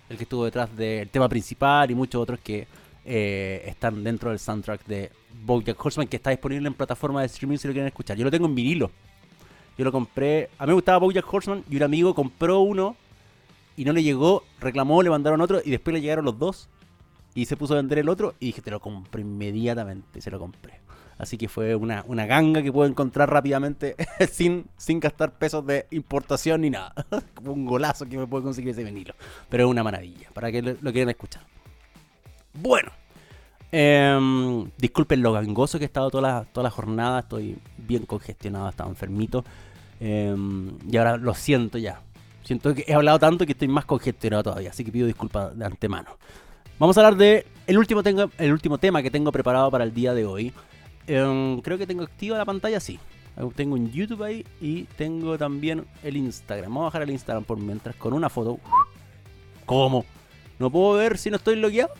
el 0.09 0.16
que 0.16 0.24
estuvo 0.24 0.44
detrás 0.44 0.74
del 0.76 1.09
tema 1.09 1.28
principal 1.28 1.90
y 1.90 1.94
muchos 1.94 2.20
otros 2.20 2.40
que 2.40 2.66
eh, 3.05 3.62
están 3.66 4.03
dentro 4.03 4.30
del 4.30 4.38
soundtrack 4.38 4.84
de 4.86 5.11
Bojack 5.44 5.84
Horseman, 5.84 6.09
que 6.09 6.16
está 6.16 6.30
disponible 6.30 6.66
en 6.66 6.74
plataforma 6.74 7.20
de 7.20 7.26
streaming 7.26 7.57
si 7.57 7.68
lo 7.68 7.72
quieren 7.72 7.88
escuchar. 7.88 8.16
Yo 8.16 8.24
lo 8.24 8.30
tengo 8.30 8.47
en 8.47 8.55
vinilo. 8.55 8.90
Yo 9.78 9.84
lo 9.84 9.92
compré. 9.92 10.51
A 10.59 10.64
mí 10.64 10.68
me 10.68 10.74
gustaba 10.74 10.99
Bojack 10.99 11.32
Horseman 11.32 11.64
y 11.70 11.76
un 11.76 11.82
amigo 11.82 12.14
compró 12.14 12.61
uno 12.61 12.97
y 13.76 13.84
no 13.84 13.92
le 13.92 14.03
llegó, 14.03 14.42
reclamó, 14.59 15.03
le 15.03 15.11
mandaron 15.11 15.40
otro 15.40 15.61
y 15.64 15.70
después 15.70 15.94
le 15.94 16.01
llegaron 16.01 16.24
los 16.24 16.38
dos 16.38 16.68
y 17.34 17.44
se 17.44 17.57
puso 17.57 17.74
a 17.74 17.76
vender 17.76 17.99
el 17.99 18.09
otro 18.09 18.34
y 18.40 18.47
dije, 18.47 18.62
te 18.62 18.70
lo 18.70 18.80
compré 18.80 19.20
inmediatamente, 19.20 20.20
se 20.20 20.30
lo 20.30 20.38
compré. 20.38 20.80
Así 21.19 21.39
que 21.39 21.49
fue 21.49 21.75
una, 21.75 22.05
una 22.07 22.27
ganga 22.27 22.62
que 22.62 22.71
puedo 22.71 22.89
encontrar 22.89 23.31
rápidamente 23.31 23.97
sin, 24.31 24.67
sin 24.77 25.01
gastar 25.01 25.33
pesos 25.33 25.67
de 25.67 25.87
importación 25.91 26.61
ni 26.61 26.71
nada. 26.71 26.93
Como 27.35 27.53
un 27.55 27.64
golazo 27.64 28.07
que 28.07 28.19
me 28.19 28.27
puede 28.27 28.45
conseguir 28.45 28.71
ese 28.71 28.85
vinilo. 28.85 29.14
Pero 29.49 29.64
es 29.64 29.71
una 29.71 29.83
maravilla, 29.83 30.29
para 30.35 30.53
que 30.53 30.62
lo, 30.62 30.93
quieran 30.93 31.11
escuchar. 31.11 31.43
Bueno, 32.53 32.91
em, 33.73 34.71
disculpen 34.77 35.23
lo 35.23 35.33
gangoso 35.33 35.79
que 35.79 35.85
he 35.85 35.87
estado 35.87 36.11
toda 36.11 36.23
la, 36.23 36.45
toda 36.45 36.64
la 36.64 36.71
jornada. 36.71 37.21
Estoy 37.21 37.59
bien 37.79 38.05
congestionado, 38.05 38.69
estaba 38.69 38.91
enfermito. 38.91 39.45
Em, 40.01 40.77
y 40.91 40.97
ahora 40.99 41.17
lo 41.17 41.35
siento 41.35 41.79
ya. 41.79 42.01
Siento 42.45 42.75
que 42.75 42.85
he 42.87 42.95
hablado 42.95 43.19
tanto 43.19 43.47
que 43.47 43.53
estoy 43.53 43.69
más 43.69 43.87
congestionado 43.87 44.45
todavía. 44.45 44.71
Así 44.71 44.85
que 44.85 44.93
pido 44.93 45.07
disculpas 45.07 45.57
de 45.59 45.64
antemano. 45.64 46.11
Vamos 46.79 46.97
a 46.99 47.01
hablar 47.01 47.17
de 47.17 47.47
el 47.67 47.79
último, 47.79 48.03
último 48.39 48.79
tema 48.79 49.03
que 49.03 49.11
tengo 49.11 49.33
preparado 49.33 49.71
para 49.71 49.83
el 49.83 49.95
día 49.95 50.12
de 50.12 50.27
hoy. 50.27 50.53
Em, 51.07 51.61
creo 51.61 51.78
que 51.78 51.86
tengo 51.86 52.02
activa 52.02 52.38
la 52.38 52.44
pantalla, 52.44 52.80
sí. 52.80 52.98
Tengo 53.54 53.74
un 53.74 53.92
YouTube 53.92 54.22
ahí 54.22 54.46
y 54.61 54.84
tengo 54.96 55.36
también 55.36 55.86
el 56.02 56.16
Instagram. 56.16 56.70
Vamos 56.70 56.82
a 56.82 56.84
bajar 56.84 57.02
el 57.02 57.11
Instagram 57.11 57.44
por 57.44 57.59
mientras 57.59 57.94
con 57.96 58.14
una 58.14 58.30
foto. 58.30 58.59
¿Cómo? 59.66 60.07
¿No 60.59 60.70
puedo 60.70 60.94
ver 60.94 61.18
si 61.18 61.30
no 61.30 61.36
estoy 61.36 61.57
logueado? 61.57 61.92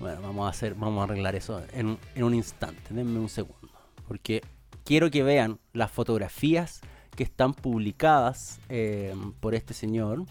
Bueno, 0.00 0.22
vamos 0.22 0.46
a 0.46 0.50
hacer, 0.50 0.74
vamos 0.74 1.00
a 1.00 1.04
arreglar 1.04 1.34
eso 1.34 1.62
en, 1.72 1.98
un 2.16 2.34
instante. 2.34 2.94
Denme 2.94 3.18
un 3.18 3.28
segundo. 3.28 3.68
Porque 4.06 4.42
quiero 4.84 5.10
que 5.10 5.22
vean 5.22 5.58
las 5.74 5.90
fotografías 5.90 6.80
que 7.14 7.24
están 7.24 7.52
publicadas 7.52 8.60
eh, 8.70 9.14
por 9.40 9.54
este 9.54 9.74
señor. 9.74 10.24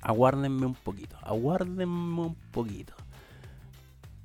Aguárdenme 0.00 0.66
un 0.66 0.74
poquito. 0.74 1.16
Aguárdenme 1.22 1.84
un 1.86 2.34
poquito. 2.50 2.94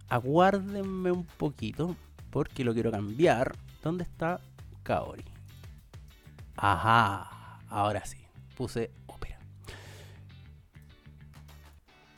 Aguárdenme 0.08 1.12
un 1.12 1.26
poquito. 1.26 1.96
Porque 2.30 2.64
lo 2.64 2.74
quiero 2.74 2.92
cambiar. 2.92 3.56
¿Dónde 3.84 4.04
está 4.04 4.40
Kaori? 4.84 5.26
Ajá. 6.56 7.60
Ahora 7.70 8.06
sí. 8.06 8.18
Puse 8.56 8.92
ópera. 9.08 9.40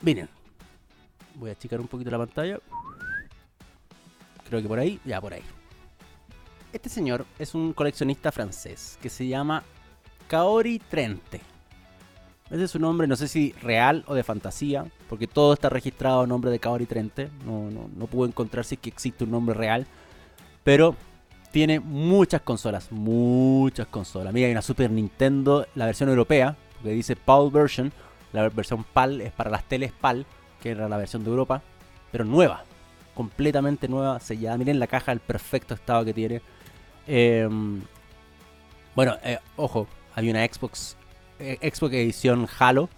Miren, 0.00 0.28
Voy 1.34 1.50
a 1.50 1.52
achicar 1.54 1.80
un 1.80 1.88
poquito 1.88 2.10
la 2.10 2.18
pantalla. 2.18 2.58
Creo 4.48 4.62
que 4.62 4.68
por 4.68 4.78
ahí, 4.78 5.00
ya 5.04 5.20
por 5.20 5.32
ahí. 5.32 5.42
Este 6.72 6.88
señor 6.88 7.26
es 7.38 7.54
un 7.54 7.72
coleccionista 7.72 8.32
francés 8.32 8.98
que 9.00 9.10
se 9.10 9.26
llama 9.26 9.62
Kaori 10.28 10.78
Trente. 10.78 11.40
Ese 12.50 12.64
es 12.64 12.70
su 12.70 12.78
nombre, 12.78 13.06
no 13.06 13.16
sé 13.16 13.28
si 13.28 13.52
real 13.62 14.04
o 14.06 14.14
de 14.14 14.22
fantasía, 14.22 14.84
porque 15.08 15.26
todo 15.26 15.54
está 15.54 15.70
registrado 15.70 16.20
a 16.20 16.26
nombre 16.26 16.50
de 16.50 16.58
Kaori 16.58 16.86
Trente. 16.86 17.30
No, 17.46 17.70
no, 17.70 17.90
no 17.94 18.06
pude 18.06 18.28
encontrar 18.28 18.64
si 18.64 18.76
que 18.76 18.90
existe 18.90 19.24
un 19.24 19.30
nombre 19.30 19.54
real. 19.54 19.86
Pero 20.64 20.96
tiene 21.50 21.80
muchas 21.80 22.40
consolas, 22.42 22.90
muchas 22.92 23.86
consolas. 23.88 24.32
Mira, 24.32 24.46
hay 24.46 24.52
una 24.52 24.62
Super 24.62 24.90
Nintendo, 24.90 25.66
la 25.74 25.86
versión 25.86 26.08
europea, 26.08 26.56
que 26.82 26.90
dice 26.90 27.16
PAL 27.16 27.50
version. 27.50 27.92
La 28.32 28.48
versión 28.48 28.84
PAL 28.84 29.20
es 29.20 29.32
para 29.32 29.50
las 29.50 29.64
teles 29.64 29.92
PAL 29.92 30.24
que 30.62 30.70
era 30.70 30.88
la 30.88 30.96
versión 30.96 31.24
de 31.24 31.30
Europa, 31.30 31.60
pero 32.12 32.24
nueva, 32.24 32.64
completamente 33.14 33.88
nueva, 33.88 34.20
sellada. 34.20 34.56
Miren 34.56 34.78
la 34.78 34.86
caja, 34.86 35.12
el 35.12 35.20
perfecto 35.20 35.74
estado 35.74 36.04
que 36.04 36.14
tiene. 36.14 36.40
Em, 37.06 37.82
bueno, 38.94 39.16
eh, 39.24 39.38
ojo, 39.56 39.88
hay 40.14 40.30
una 40.30 40.46
Xbox, 40.46 40.96
eh, 41.40 41.58
Xbox 41.60 41.94
edición 41.94 42.46
Halo, 42.58 42.88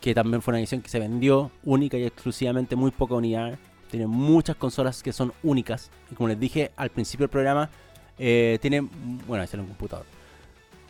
que 0.00 0.14
también 0.14 0.42
fue 0.42 0.52
una 0.52 0.58
edición 0.58 0.82
que 0.82 0.88
se 0.88 0.98
vendió 0.98 1.50
única 1.62 1.96
y 1.96 2.04
exclusivamente, 2.04 2.74
muy 2.76 2.90
poca 2.90 3.14
unidad. 3.14 3.56
Tiene 3.94 4.08
muchas 4.08 4.56
consolas 4.56 5.04
que 5.04 5.12
son 5.12 5.32
únicas. 5.44 5.88
Y 6.10 6.16
como 6.16 6.28
les 6.28 6.40
dije 6.40 6.72
al 6.74 6.90
principio 6.90 7.24
del 7.24 7.30
programa, 7.30 7.70
eh, 8.18 8.58
tiene, 8.60 8.80
bueno, 8.80 9.42
ahí 9.42 9.48
en 9.52 9.60
un 9.60 9.66
computador. 9.68 10.04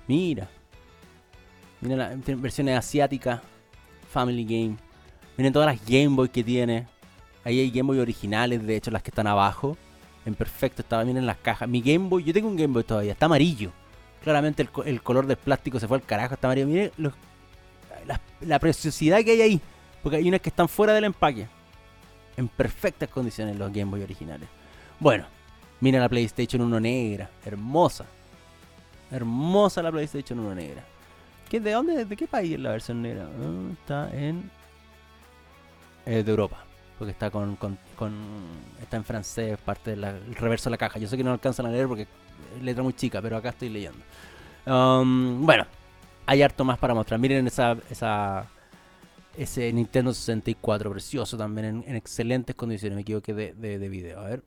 Mira, 0.09 0.49
Miren 1.83 1.99
las 1.99 2.41
versiones 2.41 2.79
asiáticas, 2.79 3.43
Family 4.11 4.45
Game, 4.45 4.79
Miren 5.37 5.53
todas 5.53 5.67
las 5.67 5.87
Game 5.87 6.17
Boy 6.17 6.31
que 6.31 6.43
tiene. 6.43 6.87
Ahí 7.45 7.61
hay 7.61 7.71
Game 7.71 7.89
Boy 7.89 7.99
originales, 7.99 8.67
de 8.67 8.75
hecho, 8.75 8.91
las 8.91 9.03
que 9.03 9.11
están 9.11 9.27
abajo. 9.27 9.77
En 10.25 10.35
perfecto 10.35 10.81
estaba, 10.81 11.05
miren 11.05 11.27
las 11.27 11.37
cajas. 11.37 11.69
Mi 11.69 11.83
Game 11.83 12.09
Boy, 12.09 12.25
yo 12.25 12.33
tengo 12.33 12.49
un 12.49 12.57
Game 12.57 12.73
Boy 12.73 12.85
todavía, 12.85 13.13
está 13.13 13.27
amarillo. 13.27 13.71
Claramente 14.23 14.67
el, 14.87 15.03
color 15.03 15.27
del 15.27 15.37
plástico 15.37 15.79
se 15.79 15.87
fue 15.87 15.99
al 15.99 16.05
carajo, 16.05 16.33
está 16.33 16.49
amarillo. 16.49 16.69
Miren 16.69 16.91
la, 18.41 18.59
preciosidad 18.59 19.23
que 19.23 19.33
hay 19.33 19.43
ahí. 19.43 19.61
Porque 20.03 20.17
hay 20.17 20.27
unas 20.27 20.41
que 20.41 20.49
están 20.49 20.71
fuera 20.71 20.95
del 20.95 21.05
empaque. 21.05 21.49
En 22.37 22.49
perfectas 22.49 23.09
condiciones 23.09 23.57
los 23.57 23.73
Game 23.73 23.91
Boy 23.91 24.03
originales. 24.03 24.49
Bueno, 24.99 25.27
miren 25.81 26.01
la 26.01 26.09
PlayStation 26.09 26.63
1 26.63 26.81
negra. 26.81 27.31
Hermosa. 27.45 28.07
Hermosa 29.11 29.83
la 29.83 29.93
PlayStation 29.93 30.39
1 30.39 30.55
negra. 30.55 30.85
¿Qué, 31.49 31.61
¿De 31.61 31.73
dónde? 31.73 32.05
¿De 32.05 32.17
qué 32.17 32.27
país 32.27 32.55
es 32.55 32.61
la 32.61 32.71
versión 32.71 33.03
negra? 33.03 33.27
Ah, 33.27 33.73
está 33.73 34.17
en 34.17 34.51
de 36.05 36.31
Europa. 36.31 36.65
Porque 36.99 37.11
está 37.11 37.31
con, 37.31 37.59
está 38.81 38.97
en 38.97 39.05
francés, 39.05 39.59
parte 39.59 39.97
del 39.97 40.35
reverso 40.35 40.71
de 40.71 40.73
la 40.73 40.79
caja. 40.79 40.99
Yo 40.99 41.09
sé 41.09 41.17
que 41.17 41.25
no 41.25 41.33
alcanzan 41.33 41.67
a 41.67 41.71
leer 41.71 41.89
porque 41.89 42.07
es 42.57 42.63
letra 42.63 42.83
muy 42.83 42.93
chica, 42.93 43.21
pero 43.21 43.37
acá 43.37 43.49
estoy 43.51 43.69
leyendo. 43.69 43.99
Um, 44.67 45.45
bueno, 45.45 45.67
hay 46.27 46.43
harto 46.43 46.65
más 46.65 46.79
para 46.79 46.95
mostrar. 46.95 47.19
Miren 47.19 47.47
esa, 47.47 47.77
esa 47.91 48.47
ese 49.37 49.73
Nintendo 49.73 50.13
64 50.13 50.91
precioso 50.91 51.37
también 51.37 51.85
en, 51.87 51.97
excelentes 51.97 52.55
condiciones. 52.55 52.97
Me 52.97 53.03
equivoqué 53.03 53.35
de, 53.35 53.53
de, 53.55 53.79
de, 53.79 53.89
video. 53.89 54.21
A 54.21 54.29
ver. 54.29 54.43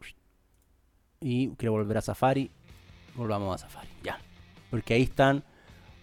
Y 1.21 1.49
quiero 1.51 1.73
volver 1.73 1.97
a 1.97 2.01
Safari. 2.01 2.51
Volvamos 3.15 3.55
a 3.55 3.67
Safari. 3.67 3.89
Ya. 4.03 4.19
Porque 4.69 4.93
ahí 4.93 5.03
están 5.03 5.43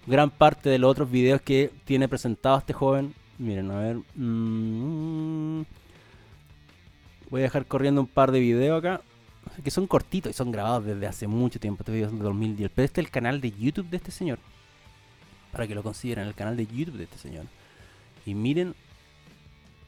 gran 0.06 0.30
parte 0.30 0.68
de 0.68 0.78
los 0.78 0.90
otros 0.90 1.10
videos 1.10 1.40
que 1.40 1.70
tiene 1.84 2.08
presentado 2.08 2.58
este 2.58 2.72
joven 2.72 3.14
Miren, 3.38 3.70
a 3.70 3.78
ver. 3.78 3.96
Mm, 4.14 5.64
voy 7.30 7.40
a 7.40 7.44
dejar 7.44 7.66
corriendo 7.66 8.00
un 8.00 8.06
par 8.06 8.30
de 8.32 8.40
videos 8.40 8.78
acá. 8.78 9.00
Que 9.62 9.70
son 9.70 9.86
cortitos 9.86 10.30
y 10.30 10.32
son 10.32 10.50
grabados 10.50 10.84
desde 10.84 11.06
hace 11.06 11.26
mucho 11.26 11.60
tiempo. 11.60 11.82
Estos 11.82 11.94
videos 11.94 12.10
son 12.10 12.18
de 12.18 12.24
2010. 12.24 12.70
Pero 12.74 12.86
este 12.86 13.00
es 13.00 13.06
el 13.06 13.10
canal 13.10 13.40
de 13.40 13.50
YouTube 13.50 13.88
de 13.88 13.96
este 13.96 14.10
señor. 14.10 14.38
Para 15.52 15.66
que 15.66 15.74
lo 15.74 15.82
consideren, 15.82 16.26
el 16.26 16.34
canal 16.34 16.56
de 16.56 16.66
YouTube 16.66 16.96
de 16.96 17.04
este 17.04 17.18
señor. 17.18 17.46
Y 18.26 18.34
miren 18.34 18.74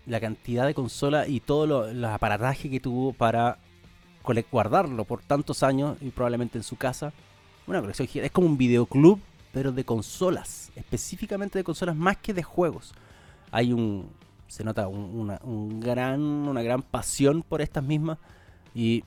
la 0.06 0.20
cantidad 0.20 0.66
de 0.66 0.74
consolas 0.74 1.28
y 1.28 1.40
todo 1.40 1.66
lo, 1.66 1.92
los 1.92 2.10
aparataje 2.10 2.70
que 2.70 2.80
tuvo 2.80 3.12
para 3.12 3.58
guardarlo 4.50 5.04
por 5.04 5.22
tantos 5.22 5.62
años 5.62 5.96
y 6.00 6.10
probablemente 6.10 6.58
en 6.58 6.64
su 6.64 6.76
casa. 6.76 7.12
Una 7.66 7.80
colección 7.80 8.08
es 8.24 8.30
como 8.30 8.46
un 8.46 8.56
videoclub, 8.56 9.20
pero 9.52 9.72
de 9.72 9.84
consolas, 9.84 10.70
específicamente 10.76 11.58
de 11.58 11.64
consolas 11.64 11.96
más 11.96 12.16
que 12.18 12.34
de 12.34 12.42
juegos 12.42 12.94
hay 13.50 13.72
un 13.72 14.10
se 14.48 14.62
nota 14.64 14.86
una, 14.86 15.40
un 15.42 15.80
gran, 15.80 16.20
una 16.20 16.62
gran 16.62 16.82
pasión 16.82 17.42
por 17.42 17.60
estas 17.60 17.82
mismas. 17.82 18.18
Y 18.74 19.02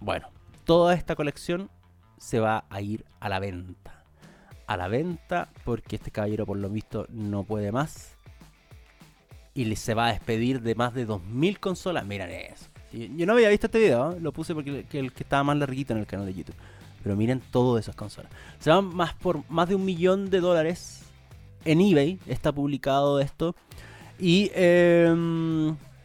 bueno, 0.00 0.28
toda 0.64 0.94
esta 0.94 1.16
colección 1.16 1.70
se 2.18 2.38
va 2.38 2.64
a 2.70 2.80
ir 2.80 3.04
a 3.18 3.28
la 3.28 3.40
venta. 3.40 4.04
A 4.66 4.76
la 4.76 4.88
venta 4.88 5.48
porque 5.64 5.96
este 5.96 6.10
caballero 6.10 6.46
por 6.46 6.58
lo 6.58 6.68
visto 6.68 7.06
no 7.08 7.42
puede 7.42 7.72
más. 7.72 8.15
Y 9.56 9.74
se 9.74 9.94
va 9.94 10.06
a 10.06 10.12
despedir 10.12 10.60
de 10.60 10.74
más 10.74 10.94
de 10.94 11.08
2.000 11.08 11.58
consolas. 11.58 12.06
Miren 12.06 12.30
eso. 12.30 12.66
Yo 12.92 13.26
no 13.26 13.32
había 13.32 13.48
visto 13.48 13.66
este 13.66 13.78
video, 13.78 14.16
lo 14.20 14.30
puse 14.30 14.54
porque 14.54 14.84
el 14.92 15.12
que 15.12 15.22
estaba 15.22 15.42
más 15.42 15.56
larguito 15.56 15.92
en 15.92 16.00
el 16.00 16.06
canal 16.06 16.26
de 16.26 16.34
YouTube. 16.34 16.54
Pero 17.02 17.16
miren 17.16 17.40
todas 17.50 17.84
esas 17.84 17.96
consolas. 17.96 18.30
Se 18.60 18.70
van 18.70 18.94
más 18.94 19.14
por 19.14 19.48
más 19.50 19.68
de 19.68 19.74
un 19.74 19.84
millón 19.84 20.30
de 20.30 20.40
dólares 20.40 21.00
en 21.64 21.80
eBay. 21.80 22.18
Está 22.26 22.52
publicado 22.52 23.18
esto. 23.18 23.56
Y 24.18 24.50
eh, 24.54 25.14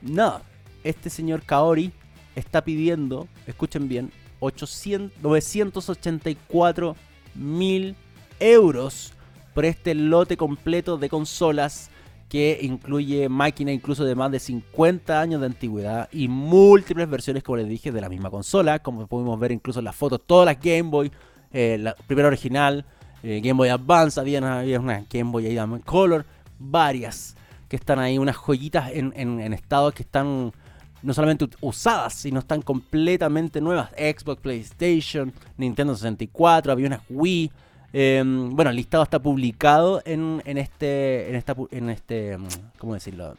nada, 0.01 0.41
este 0.83 1.09
señor 1.09 1.43
Kaori 1.43 1.91
está 2.35 2.63
pidiendo, 2.63 3.27
escuchen 3.47 3.87
bien, 3.87 4.11
800, 4.39 5.21
984 5.21 6.95
mil 7.35 7.95
euros 8.39 9.13
por 9.53 9.65
este 9.65 9.93
lote 9.93 10.37
completo 10.37 10.97
de 10.97 11.09
consolas 11.09 11.89
que 12.31 12.59
incluye 12.61 13.27
máquina 13.27 13.73
incluso 13.73 14.05
de 14.05 14.15
más 14.15 14.31
de 14.31 14.39
50 14.39 15.19
años 15.19 15.41
de 15.41 15.47
antigüedad 15.47 16.07
y 16.13 16.29
múltiples 16.29 17.09
versiones, 17.09 17.43
como 17.43 17.57
les 17.57 17.67
dije, 17.67 17.91
de 17.91 17.99
la 17.99 18.07
misma 18.07 18.29
consola, 18.29 18.79
como 18.79 19.05
pudimos 19.05 19.37
ver 19.37 19.51
incluso 19.51 19.79
en 19.79 19.85
las 19.85 19.97
fotos, 19.97 20.21
todas 20.25 20.45
las 20.45 20.57
Game 20.57 20.83
Boy, 20.83 21.11
eh, 21.51 21.77
la 21.77 21.93
primera 21.93 22.29
original, 22.29 22.85
eh, 23.21 23.41
Game 23.43 23.57
Boy 23.57 23.67
Advance, 23.67 24.17
había, 24.17 24.59
había 24.59 24.79
una 24.79 25.05
Game 25.09 25.29
Boy 25.29 25.43
Diamond 25.43 25.83
Color, 25.83 26.25
varias 26.57 27.35
que 27.67 27.75
están 27.75 27.99
ahí, 27.99 28.17
unas 28.17 28.37
joyitas 28.37 28.91
en, 28.93 29.11
en, 29.17 29.51
estado 29.51 29.91
que 29.91 30.03
están 30.03 30.53
no 31.01 31.13
solamente 31.13 31.49
usadas, 31.59 32.13
sino 32.13 32.39
están 32.39 32.61
completamente 32.61 33.59
nuevas. 33.59 33.89
Xbox, 33.97 34.39
PlayStation, 34.39 35.33
Nintendo 35.57 35.95
64, 35.95 36.71
había 36.71 36.87
unas 36.87 37.01
Wii. 37.09 37.51
Em, 37.93 38.49
bueno, 38.55 38.71
el 38.71 38.77
listado 38.77 39.03
está 39.03 39.19
publicado 39.19 40.01
en, 40.05 40.41
este, 40.45 41.29
en 41.29 41.35
esta, 41.35 41.55
en 41.71 41.89
este, 41.89 42.37
¿cómo 42.77 42.93
decirlo? 42.93 43.35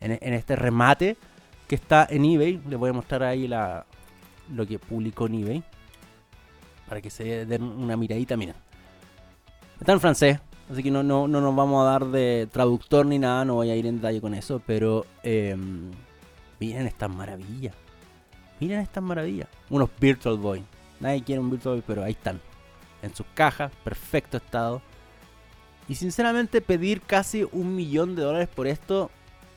En, 0.00 0.32
este 0.34 0.56
remate 0.56 1.16
que 1.66 1.74
está 1.74 2.06
en 2.08 2.24
eBay. 2.24 2.60
Les 2.68 2.78
voy 2.78 2.90
a 2.90 2.92
mostrar 2.92 3.22
ahí 3.24 3.46
la, 3.48 3.84
lo 4.54 4.66
que 4.66 4.78
publicó 4.78 5.26
en 5.26 5.34
eBay. 5.34 5.62
Para 6.88 7.00
que 7.00 7.10
se 7.10 7.44
den 7.44 7.62
una 7.62 7.96
miradita, 7.96 8.36
miren. 8.36 8.54
Está 9.78 9.92
en 9.92 10.00
francés, 10.00 10.40
Así 10.70 10.82
que 10.82 10.90
no, 10.90 11.02
no, 11.02 11.26
no 11.26 11.40
nos 11.40 11.56
vamos 11.56 11.82
a 11.82 11.90
dar 11.90 12.06
de 12.06 12.46
traductor 12.52 13.06
ni 13.06 13.18
nada, 13.18 13.44
no 13.44 13.54
voy 13.54 13.70
a 13.70 13.76
ir 13.76 13.86
en 13.86 13.96
detalle 13.96 14.20
con 14.20 14.34
eso, 14.34 14.60
pero 14.66 15.06
em, 15.22 15.90
miren 16.60 16.86
estas 16.86 17.08
maravillas. 17.08 17.74
Miren 18.60 18.80
estas 18.80 19.02
maravillas. 19.02 19.48
Unos 19.70 19.88
Virtual 19.98 20.36
Boy. 20.36 20.62
Nadie 21.00 21.22
quiere 21.22 21.40
un 21.40 21.50
Virtual 21.50 21.76
Boy, 21.76 21.84
pero 21.86 22.04
ahí 22.04 22.12
están. 22.12 22.40
En 23.02 23.14
sus 23.14 23.26
cajas, 23.34 23.72
perfecto 23.84 24.36
estado. 24.36 24.82
Y 25.88 25.94
sinceramente 25.94 26.60
pedir 26.60 27.00
casi 27.00 27.46
un 27.50 27.74
millón 27.74 28.14
de 28.14 28.22
dólares 28.22 28.48
por 28.48 28.66
esto, 28.66 29.10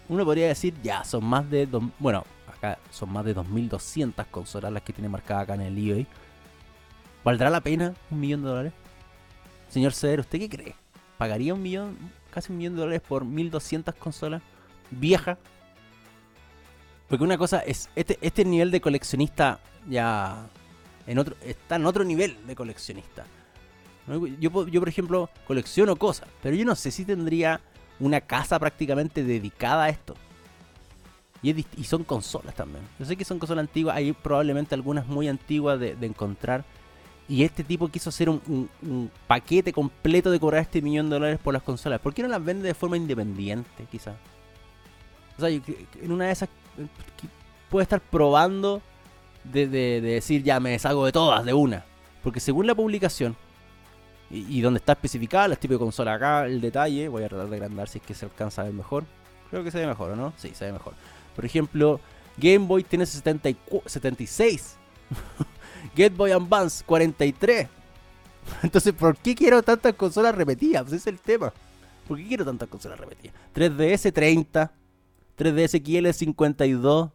uno 0.07 0.23
podría 0.23 0.47
decir, 0.47 0.73
ya, 0.81 1.03
son 1.03 1.25
más 1.25 1.49
de... 1.49 1.67
bueno, 1.99 2.23
acá 2.47 2.79
son 2.89 3.11
más 3.11 3.25
de 3.25 3.35
2.200 3.35 4.25
consolas 4.27 4.71
las 4.71 4.83
que 4.83 4.93
tiene 4.93 5.09
marcada 5.09 5.41
acá 5.41 5.55
en 5.55 5.61
el 5.61 5.77
eBay. 5.77 6.07
¿Valdrá 7.23 7.49
la 7.49 7.61
pena 7.61 7.93
un 8.09 8.19
millón 8.19 8.43
de 8.43 8.49
dólares? 8.49 8.73
Señor 9.69 9.93
Ceder, 9.93 10.19
¿usted 10.21 10.39
qué 10.39 10.49
cree? 10.49 10.75
pagaría 11.21 11.53
un 11.53 11.61
millón, 11.61 11.99
casi 12.31 12.51
un 12.51 12.57
millón 12.57 12.73
de 12.73 12.79
dólares 12.79 13.01
por 13.07 13.25
1200 13.25 13.93
consolas 13.93 14.41
viejas. 14.89 15.37
Porque 17.07 17.23
una 17.23 17.37
cosa 17.37 17.59
es, 17.59 17.91
este, 17.95 18.17
este 18.21 18.43
nivel 18.43 18.71
de 18.71 18.81
coleccionista 18.81 19.59
ya 19.87 20.49
en 21.07 21.19
otro, 21.19 21.35
está 21.43 21.75
en 21.75 21.85
otro 21.85 22.03
nivel 22.03 22.37
de 22.45 22.55
coleccionista. 22.55 23.25
Yo, 24.39 24.67
yo, 24.67 24.79
por 24.81 24.89
ejemplo, 24.89 25.29
colecciono 25.47 25.95
cosas, 25.95 26.27
pero 26.41 26.55
yo 26.55 26.65
no 26.65 26.75
sé 26.75 26.91
si 26.91 27.05
tendría 27.05 27.61
una 27.99 28.19
casa 28.21 28.59
prácticamente 28.59 29.23
dedicada 29.23 29.85
a 29.85 29.89
esto. 29.89 30.15
Y, 31.43 31.63
son 31.83 32.03
consolas 32.03 32.53
también. 32.53 32.83
Yo 32.99 33.05
sé 33.05 33.15
que 33.15 33.25
son 33.25 33.39
consolas 33.39 33.63
antiguas, 33.63 33.95
hay 33.95 34.13
probablemente 34.13 34.75
algunas 34.75 35.07
muy 35.07 35.27
antiguas 35.27 35.79
de, 35.79 35.95
encontrar. 36.01 36.63
Y 37.27 37.43
este 37.43 37.63
tipo 37.63 37.87
quiso 37.87 38.09
hacer 38.09 38.29
un, 38.29 38.69
paquete 39.27 39.71
completo 39.73 40.29
de 40.29 40.39
cobrar 40.39 40.61
este 40.61 40.81
millón 40.81 41.09
de 41.09 41.15
dólares 41.15 41.39
por 41.39 41.53
las 41.53 41.63
consolas. 41.63 41.99
¿Por 41.99 42.13
qué 42.13 42.21
no 42.21 42.27
las 42.27 42.43
vende 42.43 42.67
de 42.67 42.73
forma 42.73 42.97
independiente, 42.97 43.87
quizás? 43.89 44.15
O 45.37 45.41
sea, 45.41 45.49
en 45.49 46.11
una 46.11 46.25
de 46.25 46.31
esas 46.31 46.49
puede 47.69 47.83
estar 47.83 48.01
probando 48.01 48.81
de, 49.43 49.67
decir 50.01 50.43
ya 50.43 50.59
me 50.59 50.71
deshago 50.71 51.05
de 51.05 51.11
todas 51.11 51.45
de 51.45 51.53
una. 51.53 51.85
Porque 52.23 52.39
según 52.39 52.67
la 52.67 52.75
publicación, 52.75 53.35
y, 54.29 54.61
donde 54.61 54.77
está 54.77 54.93
especificada 54.93 55.47
el 55.47 55.57
tipo 55.57 55.73
de 55.73 55.79
consola 55.79 56.13
acá, 56.13 56.45
el 56.45 56.61
detalle, 56.61 57.09
voy 57.09 57.23
a 57.23 57.29
tratar 57.29 57.49
de 57.49 57.55
agrandar 57.57 57.89
si 57.89 57.97
es 57.97 58.05
que 58.05 58.13
se 58.13 58.25
alcanza 58.25 58.61
a 58.61 58.65
ver 58.65 58.73
mejor. 58.73 59.03
Creo 59.49 59.63
que 59.63 59.71
se 59.71 59.79
ve 59.79 59.87
mejor, 59.87 60.11
¿o 60.11 60.15
no? 60.15 60.33
Sí, 60.37 60.51
se 60.53 60.65
ve 60.65 60.71
mejor. 60.71 60.93
Por 61.35 61.45
ejemplo, 61.45 61.99
Game 62.37 62.65
Boy 62.65 62.83
tiene 62.83 63.05
76. 63.05 64.77
Game 65.95 66.15
Boy 66.15 66.31
Advance 66.31 66.83
43. 66.85 67.67
Entonces, 68.63 68.93
¿por 68.93 69.17
qué 69.17 69.35
quiero 69.35 69.61
tantas 69.61 69.93
consolas 69.95 70.35
repetidas? 70.35 70.87
Ese 70.87 70.95
es 70.97 71.07
el 71.07 71.19
tema. 71.19 71.53
¿Por 72.07 72.17
qué 72.17 72.27
quiero 72.27 72.45
tantas 72.45 72.69
consolas 72.69 72.99
repetidas? 72.99 73.35
3DS 73.53 74.13
30. 74.13 74.71
3DS 75.37 75.83
XL 75.83 76.11
52. 76.11 77.11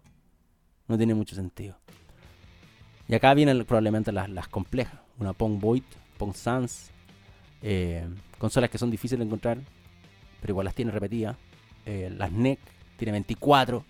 No 0.88 0.96
tiene 0.96 1.14
mucho 1.14 1.34
sentido. 1.34 1.76
Y 3.08 3.14
acá 3.14 3.34
vienen 3.34 3.64
probablemente 3.64 4.12
las, 4.12 4.48
complejas. 4.48 4.98
Una 5.18 5.32
Pong 5.32 5.60
Void, 5.60 5.82
Pong 6.18 6.34
Sans. 6.34 6.90
Eh, 7.62 8.06
consolas 8.38 8.70
que 8.70 8.78
son 8.78 8.90
difíciles 8.90 9.20
de 9.20 9.24
encontrar, 9.24 9.58
pero 10.40 10.52
igual 10.52 10.64
las 10.64 10.74
tiene 10.74 10.90
repetidas. 10.90 11.36
Eh, 11.84 12.12
las 12.16 12.32
NEC 12.32 12.58
tiene 12.96 13.12
24. 13.12 13.84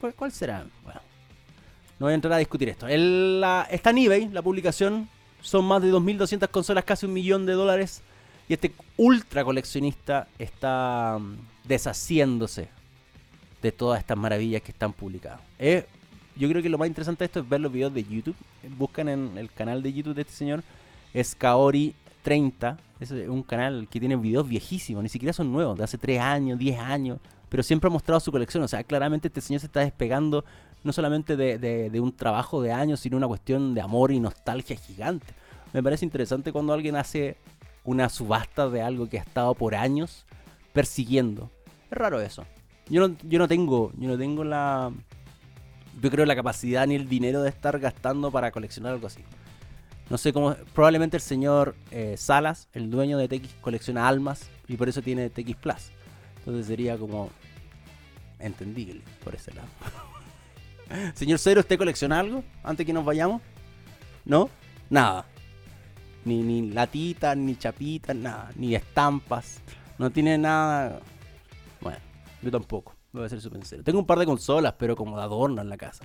¿Cuál, 0.00 0.14
¿Cuál, 0.14 0.32
será? 0.32 0.64
Bueno, 0.84 1.00
no 1.98 2.06
voy 2.06 2.12
a 2.12 2.14
entrar 2.14 2.32
a 2.34 2.38
discutir 2.38 2.68
esto. 2.68 2.86
La, 2.88 3.66
está 3.70 3.90
en 3.90 3.98
eBay, 3.98 4.28
la 4.28 4.42
publicación. 4.42 5.08
Son 5.40 5.64
más 5.64 5.82
de 5.82 5.92
2.200 5.92 6.48
consolas, 6.48 6.84
casi 6.84 7.06
un 7.06 7.12
millón 7.12 7.46
de 7.46 7.52
dólares. 7.52 8.02
Y 8.48 8.54
este 8.54 8.72
ultra 8.96 9.44
coleccionista 9.44 10.28
está 10.38 11.18
mm, 11.20 11.36
deshaciéndose 11.64 12.68
de 13.60 13.72
todas 13.72 13.98
estas 13.98 14.16
maravillas 14.16 14.62
que 14.62 14.70
están 14.70 14.92
publicadas. 14.92 15.40
Yo 16.36 16.48
creo 16.48 16.62
que 16.62 16.68
lo 16.68 16.78
más 16.78 16.88
interesante 16.88 17.20
de 17.20 17.26
esto 17.26 17.40
es 17.40 17.48
ver 17.48 17.60
los 17.60 17.72
videos 17.72 17.92
de 17.94 18.04
YouTube. 18.04 18.36
Buscan 18.76 19.08
en 19.08 19.38
el 19.38 19.50
canal 19.50 19.82
de 19.82 19.92
YouTube 19.92 20.14
de 20.14 20.22
este 20.22 20.34
señor. 20.34 20.62
Es 21.14 21.38
Kaori30. 21.38 22.76
Es 23.00 23.10
un 23.10 23.42
canal 23.42 23.88
que 23.90 24.00
tiene 24.00 24.16
videos 24.16 24.46
viejísimos. 24.46 25.02
Ni 25.02 25.08
siquiera 25.08 25.32
son 25.32 25.52
nuevos. 25.52 25.78
De 25.78 25.84
hace 25.84 25.98
3 25.98 26.20
años, 26.20 26.58
10 26.58 26.78
años. 26.78 27.18
Pero 27.48 27.62
siempre 27.62 27.88
ha 27.88 27.90
mostrado 27.90 28.20
su 28.20 28.30
colección. 28.30 28.62
O 28.62 28.68
sea, 28.68 28.84
claramente 28.84 29.28
este 29.28 29.40
señor 29.40 29.60
se 29.60 29.66
está 29.66 29.80
despegando 29.80 30.44
no 30.84 30.92
solamente 30.92 31.36
de, 31.36 31.58
de 31.58 32.00
un 32.00 32.14
trabajo 32.14 32.62
de 32.62 32.70
años, 32.70 33.00
sino 33.00 33.16
una 33.16 33.26
cuestión 33.26 33.74
de 33.74 33.80
amor 33.80 34.12
y 34.12 34.20
nostalgia 34.20 34.76
gigante. 34.76 35.26
Me 35.72 35.82
parece 35.82 36.04
interesante 36.04 36.52
cuando 36.52 36.72
alguien 36.72 36.96
hace 36.96 37.38
una 37.82 38.08
subasta 38.08 38.68
de 38.68 38.82
algo 38.82 39.08
que 39.08 39.18
ha 39.18 39.22
estado 39.22 39.54
por 39.54 39.74
años 39.74 40.26
persiguiendo. 40.72 41.50
Es 41.90 41.96
raro 41.96 42.20
eso. 42.20 42.44
Yo 42.88 43.08
no, 43.08 43.16
yo 43.24 43.38
no 43.38 43.48
tengo, 43.48 43.92
yo 43.96 44.08
no 44.08 44.16
tengo 44.16 44.44
la, 44.44 44.92
yo 46.00 46.10
creo 46.10 46.26
la 46.26 46.36
capacidad 46.36 46.86
ni 46.86 46.94
el 46.94 47.08
dinero 47.08 47.42
de 47.42 47.48
estar 47.48 47.78
gastando 47.78 48.30
para 48.30 48.50
coleccionar 48.50 48.92
algo 48.92 49.06
así. 49.06 49.22
No 50.08 50.18
sé 50.18 50.32
cómo, 50.32 50.54
probablemente 50.72 51.16
el 51.16 51.22
señor 51.22 51.74
eh, 51.90 52.14
Salas, 52.16 52.68
el 52.72 52.90
dueño 52.90 53.18
de 53.18 53.28
TX, 53.28 53.54
colecciona 53.60 54.06
almas 54.06 54.48
y 54.68 54.76
por 54.76 54.88
eso 54.88 55.02
tiene 55.02 55.30
TX 55.30 55.56
Plus. 55.56 55.90
Entonces 56.38 56.66
sería 56.66 56.96
como 56.96 57.30
entendible 58.38 59.02
por 59.24 59.34
ese 59.34 59.52
lado. 59.52 59.68
señor 61.14 61.38
Cero, 61.38 61.60
¿usted 61.60 61.78
colecciona 61.78 62.20
algo 62.20 62.44
antes 62.62 62.86
que 62.86 62.92
nos 62.92 63.04
vayamos? 63.04 63.42
¿No? 64.24 64.48
Nada. 64.90 65.26
Ni, 66.24 66.42
ni 66.42 66.70
latitas, 66.70 67.36
ni 67.36 67.56
chapitas, 67.56 68.14
nada. 68.14 68.50
Ni 68.54 68.74
estampas. 68.74 69.60
No 69.98 70.10
tiene 70.10 70.38
nada. 70.38 71.00
Bueno, 71.80 71.98
yo 72.42 72.50
tampoco. 72.50 72.95
Voy 73.16 73.24
a 73.24 73.28
ser 73.30 73.40
súper 73.40 73.60
sincero. 73.60 73.82
Tengo 73.82 73.98
un 73.98 74.06
par 74.06 74.18
de 74.18 74.26
consolas, 74.26 74.74
pero 74.78 74.94
como 74.94 75.16
de 75.16 75.22
adorno 75.22 75.62
en 75.62 75.70
la 75.70 75.78
casa. 75.78 76.04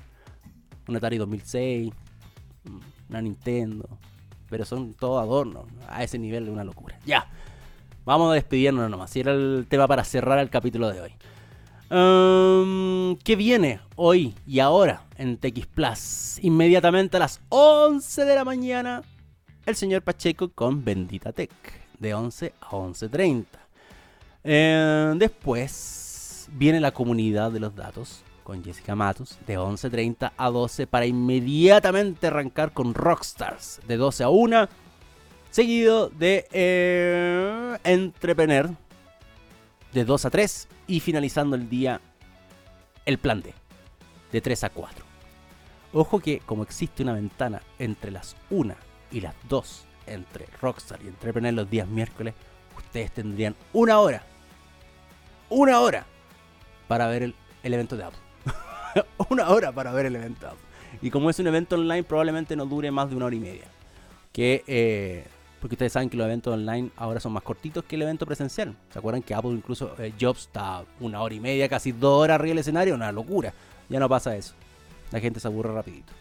Un 0.87 0.95
Atari 0.95 1.17
2006, 1.17 1.91
una 3.09 3.21
Nintendo. 3.21 3.89
Pero 4.49 4.63
son 4.63 4.93
todo 4.93 5.19
adornos. 5.19 5.65
A 5.89 6.03
ese 6.03 6.17
nivel 6.17 6.45
de 6.45 6.51
una 6.51 6.63
locura. 6.63 6.97
Ya. 7.05 7.29
Vamos 8.05 8.31
a 8.31 8.35
despedirnos 8.35 8.89
nomás. 8.89 9.09
Si 9.09 9.19
era 9.19 9.33
el 9.33 9.65
tema 9.67 9.87
para 9.87 10.05
cerrar 10.05 10.39
el 10.39 10.49
capítulo 10.49 10.89
de 10.89 11.01
hoy. 11.01 11.11
Um, 11.91 13.17
¿Qué 13.17 13.35
viene 13.35 13.81
hoy 13.97 14.33
y 14.47 14.59
ahora 14.59 15.03
en 15.17 15.37
TX 15.37 15.67
Plus? 15.67 16.39
Inmediatamente 16.41 17.17
a 17.17 17.19
las 17.19 17.41
11 17.49 18.23
de 18.23 18.35
la 18.35 18.45
mañana, 18.45 19.01
el 19.65 19.75
señor 19.75 20.01
Pacheco 20.01 20.49
con 20.49 20.85
Bendita 20.85 21.33
Tech. 21.33 21.51
De 21.99 22.13
11 22.13 22.53
a 22.61 22.69
11.30. 22.69 23.45
Eh, 24.43 25.13
después 25.17 26.00
viene 26.51 26.79
la 26.79 26.91
comunidad 26.91 27.51
de 27.51 27.59
los 27.59 27.75
datos 27.75 28.23
con 28.43 28.63
Jessica 28.63 28.95
Matos 28.95 29.37
de 29.47 29.57
11.30 29.57 30.31
a 30.35 30.49
12 30.49 30.87
para 30.87 31.05
inmediatamente 31.05 32.27
arrancar 32.27 32.73
con 32.73 32.93
Rockstars 32.93 33.79
de 33.87 33.97
12 33.97 34.23
a 34.23 34.29
1, 34.29 34.67
seguido 35.51 36.09
de 36.09 36.47
eh, 36.51 37.77
Entrepreneur 37.83 38.69
de 39.93 40.05
2 40.05 40.25
a 40.25 40.29
3 40.29 40.67
y 40.87 40.99
finalizando 40.99 41.55
el 41.55 41.69
día 41.69 42.01
el 43.05 43.17
plan 43.17 43.41
D 43.41 43.53
de 44.31 44.41
3 44.41 44.63
a 44.65 44.69
4. 44.69 45.05
Ojo 45.93 46.19
que 46.19 46.39
como 46.39 46.63
existe 46.63 47.03
una 47.03 47.13
ventana 47.13 47.61
entre 47.77 48.11
las 48.11 48.35
1 48.49 48.75
y 49.11 49.21
las 49.21 49.35
2 49.49 49.85
entre 50.07 50.47
Rockstar 50.61 51.01
y 51.03 51.07
Entrepreneur 51.07 51.53
los 51.53 51.69
días 51.69 51.87
miércoles, 51.87 52.33
ustedes 52.77 53.11
tendrían 53.11 53.55
una 53.73 53.99
hora. 53.99 54.23
Una 55.49 55.81
hora 55.81 56.05
para 56.91 57.07
ver 57.07 57.23
el, 57.23 57.33
evento 57.63 57.95
de 57.95 58.03
Apple. 58.03 58.19
una 59.29 59.47
hora 59.47 59.71
para 59.71 59.93
ver 59.93 60.07
el 60.07 60.15
evento 60.17 60.41
de 60.41 60.47
Apple. 60.47 60.65
Y 61.01 61.09
como 61.09 61.29
es 61.29 61.39
un 61.39 61.47
evento 61.47 61.75
online, 61.75 62.03
probablemente 62.03 62.53
no 62.57 62.65
dure 62.65 62.91
más 62.91 63.09
de 63.09 63.15
una 63.15 63.27
hora 63.27 63.35
y 63.37 63.39
media. 63.39 63.63
Que, 64.33 64.61
eh, 64.67 65.25
porque 65.61 65.75
ustedes 65.75 65.93
saben 65.93 66.09
que 66.09 66.17
los 66.17 66.25
eventos 66.25 66.53
online 66.53 66.91
ahora 66.97 67.21
son 67.21 67.31
más 67.31 67.43
cortitos 67.43 67.85
que 67.85 67.95
el 67.95 68.01
evento 68.01 68.25
presencial. 68.25 68.75
¿Se 68.89 68.99
acuerdan 68.99 69.23
que 69.23 69.33
Apple 69.33 69.51
incluso 69.51 69.95
eh, 69.99 70.11
Jobs 70.19 70.41
está 70.41 70.83
una 70.99 71.21
hora 71.21 71.33
y 71.33 71.39
media, 71.39 71.69
casi 71.69 71.93
dos 71.93 72.23
horas 72.23 72.35
arriba 72.35 72.49
del 72.49 72.59
escenario? 72.59 72.93
Una 72.93 73.09
locura. 73.13 73.53
Ya 73.87 73.97
no 73.97 74.09
pasa 74.09 74.35
eso. 74.35 74.53
La 75.11 75.21
gente 75.21 75.39
se 75.39 75.47
aburre 75.47 75.73
rapidito. 75.73 76.11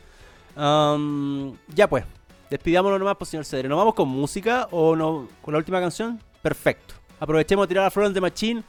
ya 0.55 1.89
pues, 1.89 2.05
despidámonos 2.49 3.01
nomás, 3.01 3.17
pues 3.17 3.29
señor 3.29 3.45
Cedre. 3.45 3.69
¿Nos 3.69 3.77
vamos 3.77 3.95
con 3.95 4.09
música 4.09 4.69
o 4.71 4.95
no, 4.95 5.27
con 5.43 5.51
la 5.53 5.59
última 5.59 5.81
canción? 5.81 6.21
Perfecto. 6.41 6.95
Aprovechemos 7.19 7.65
de 7.65 7.69
tirar 7.71 7.87
a 7.87 7.91
Front 7.91 8.15
de 8.15 8.21
Machine 8.21 8.63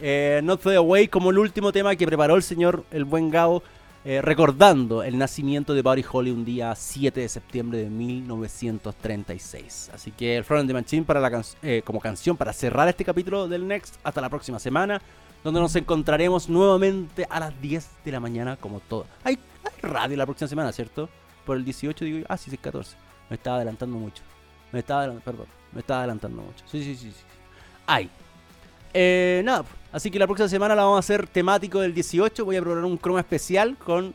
eh, 0.00 0.40
Not 0.42 0.60
Fade 0.60 0.76
Away 0.76 1.08
como 1.08 1.30
el 1.30 1.38
último 1.38 1.72
tema 1.72 1.96
que 1.96 2.06
preparó 2.06 2.36
el 2.36 2.42
señor, 2.42 2.84
el 2.90 3.04
buen 3.04 3.30
Gao, 3.30 3.62
eh, 4.02 4.22
recordando 4.22 5.02
el 5.02 5.18
nacimiento 5.18 5.74
de 5.74 5.82
Buddy 5.82 6.02
Holly 6.10 6.30
un 6.30 6.42
día 6.42 6.74
7 6.74 7.20
de 7.20 7.28
septiembre 7.28 7.76
de 7.78 7.90
1936. 7.90 9.90
Así 9.92 10.10
que 10.10 10.38
el 10.38 10.44
Front 10.44 10.62
of 10.62 10.68
the 10.68 10.72
Machine 10.72 11.04
para 11.04 11.20
la 11.20 11.44
eh, 11.62 11.82
como 11.84 12.00
canción 12.00 12.34
para 12.34 12.54
cerrar 12.54 12.88
este 12.88 13.04
capítulo 13.04 13.46
del 13.46 13.68
Next 13.68 13.96
hasta 14.02 14.22
la 14.22 14.30
próxima 14.30 14.58
semana, 14.58 15.02
donde 15.44 15.60
nos 15.60 15.76
encontraremos 15.76 16.48
nuevamente 16.48 17.26
a 17.28 17.40
las 17.40 17.60
10 17.60 17.90
de 18.02 18.12
la 18.12 18.20
mañana 18.20 18.56
como 18.56 18.80
todo. 18.80 19.04
Hay, 19.22 19.38
radio 19.82 20.16
la 20.16 20.24
próxima 20.24 20.48
semana, 20.48 20.72
¿cierto? 20.72 21.10
Por 21.44 21.58
el 21.58 21.64
18 21.64 22.04
digo, 22.04 22.26
ah, 22.28 22.38
sí, 22.38 22.50
es 22.50 22.58
14. 22.58 22.96
Me 23.28 23.36
estaba 23.36 23.56
adelantando 23.56 23.98
mucho. 23.98 24.22
Me 24.72 24.78
estaba, 24.78 25.12
perdón, 25.20 25.46
me 25.72 25.80
estaba 25.80 26.00
adelantando 26.00 26.40
mucho. 26.40 26.64
Sí, 26.66 26.82
sí, 26.82 26.96
sí, 26.96 27.12
sí. 27.12 27.22
Hay. 27.86 28.08
Eh, 28.92 29.42
nada, 29.44 29.64
así 29.92 30.10
que 30.10 30.18
la 30.18 30.26
próxima 30.26 30.48
semana 30.48 30.74
la 30.74 30.82
vamos 30.82 30.96
a 30.96 31.00
hacer 31.00 31.26
temático 31.26 31.80
del 31.80 31.94
18. 31.94 32.44
Voy 32.44 32.56
a 32.56 32.60
probar 32.60 32.84
un 32.84 32.96
croma 32.96 33.20
especial 33.20 33.76
con 33.76 34.14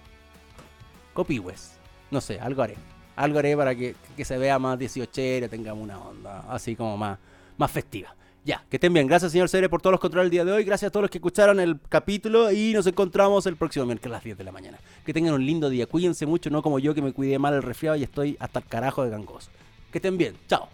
Copiwes. 1.14 1.74
No 2.12 2.22
sé, 2.22 2.40
algo 2.40 2.62
haré. 2.62 2.76
Algo 3.16 3.40
haré 3.40 3.56
para 3.56 3.76
que, 3.76 3.96
se 4.24 4.38
vea 4.38 4.60
más 4.60 4.78
18 4.78 5.22
y 5.22 5.48
tengamos 5.48 5.84
una 5.84 5.98
onda 6.00 6.46
así 6.50 6.76
como 6.76 6.98
más, 6.98 7.18
más 7.58 7.72
festiva. 7.72 8.14
Ya, 8.44 8.64
que 8.70 8.78
estén 8.78 8.94
bien. 8.94 9.08
Gracias, 9.08 9.32
señor 9.32 9.50
Cere, 9.50 9.70
por 9.70 9.82
todos 9.82 9.94
los 9.94 10.00
controles 10.00 10.26
del 10.26 10.32
día 10.32 10.46
de 10.46 10.52
hoy. 10.52 10.64
Gracias 10.64 10.90
a 10.90 10.92
todos 10.92 11.06
los 11.06 11.10
que 11.10 11.18
escucharon 11.18 11.60
el 11.60 11.80
capítulo. 11.90 12.52
Y 12.52 12.74
nos 12.74 12.86
encontramos 12.86 13.48
el 13.48 13.56
próximo 13.56 13.88
miércoles 13.88 14.12
a 14.14 14.18
las 14.18 14.24
10 14.24 14.38
de 14.38 14.44
la 14.44 14.52
mañana. 14.52 14.78
Que 15.04 15.14
tengan 15.14 15.34
un 15.34 15.44
lindo 15.44 15.68
día. 15.68 15.88
Cuídense 15.88 16.28
mucho, 16.28 16.52
no 16.52 16.62
como 16.62 16.78
yo 16.78 16.94
que 16.94 17.02
me 17.02 17.12
cuidé 17.12 17.40
mal 17.40 17.56
el 17.56 17.64
resfriado 17.64 17.98
y 17.98 18.04
estoy 18.04 18.38
hasta 18.40 18.60
el 18.60 18.66
carajo 18.66 19.04
de 19.04 19.10
gangoso. 19.10 19.50
Que 19.92 19.98
estén 19.98 20.16
bien. 20.18 20.36
Chao. 20.48 20.70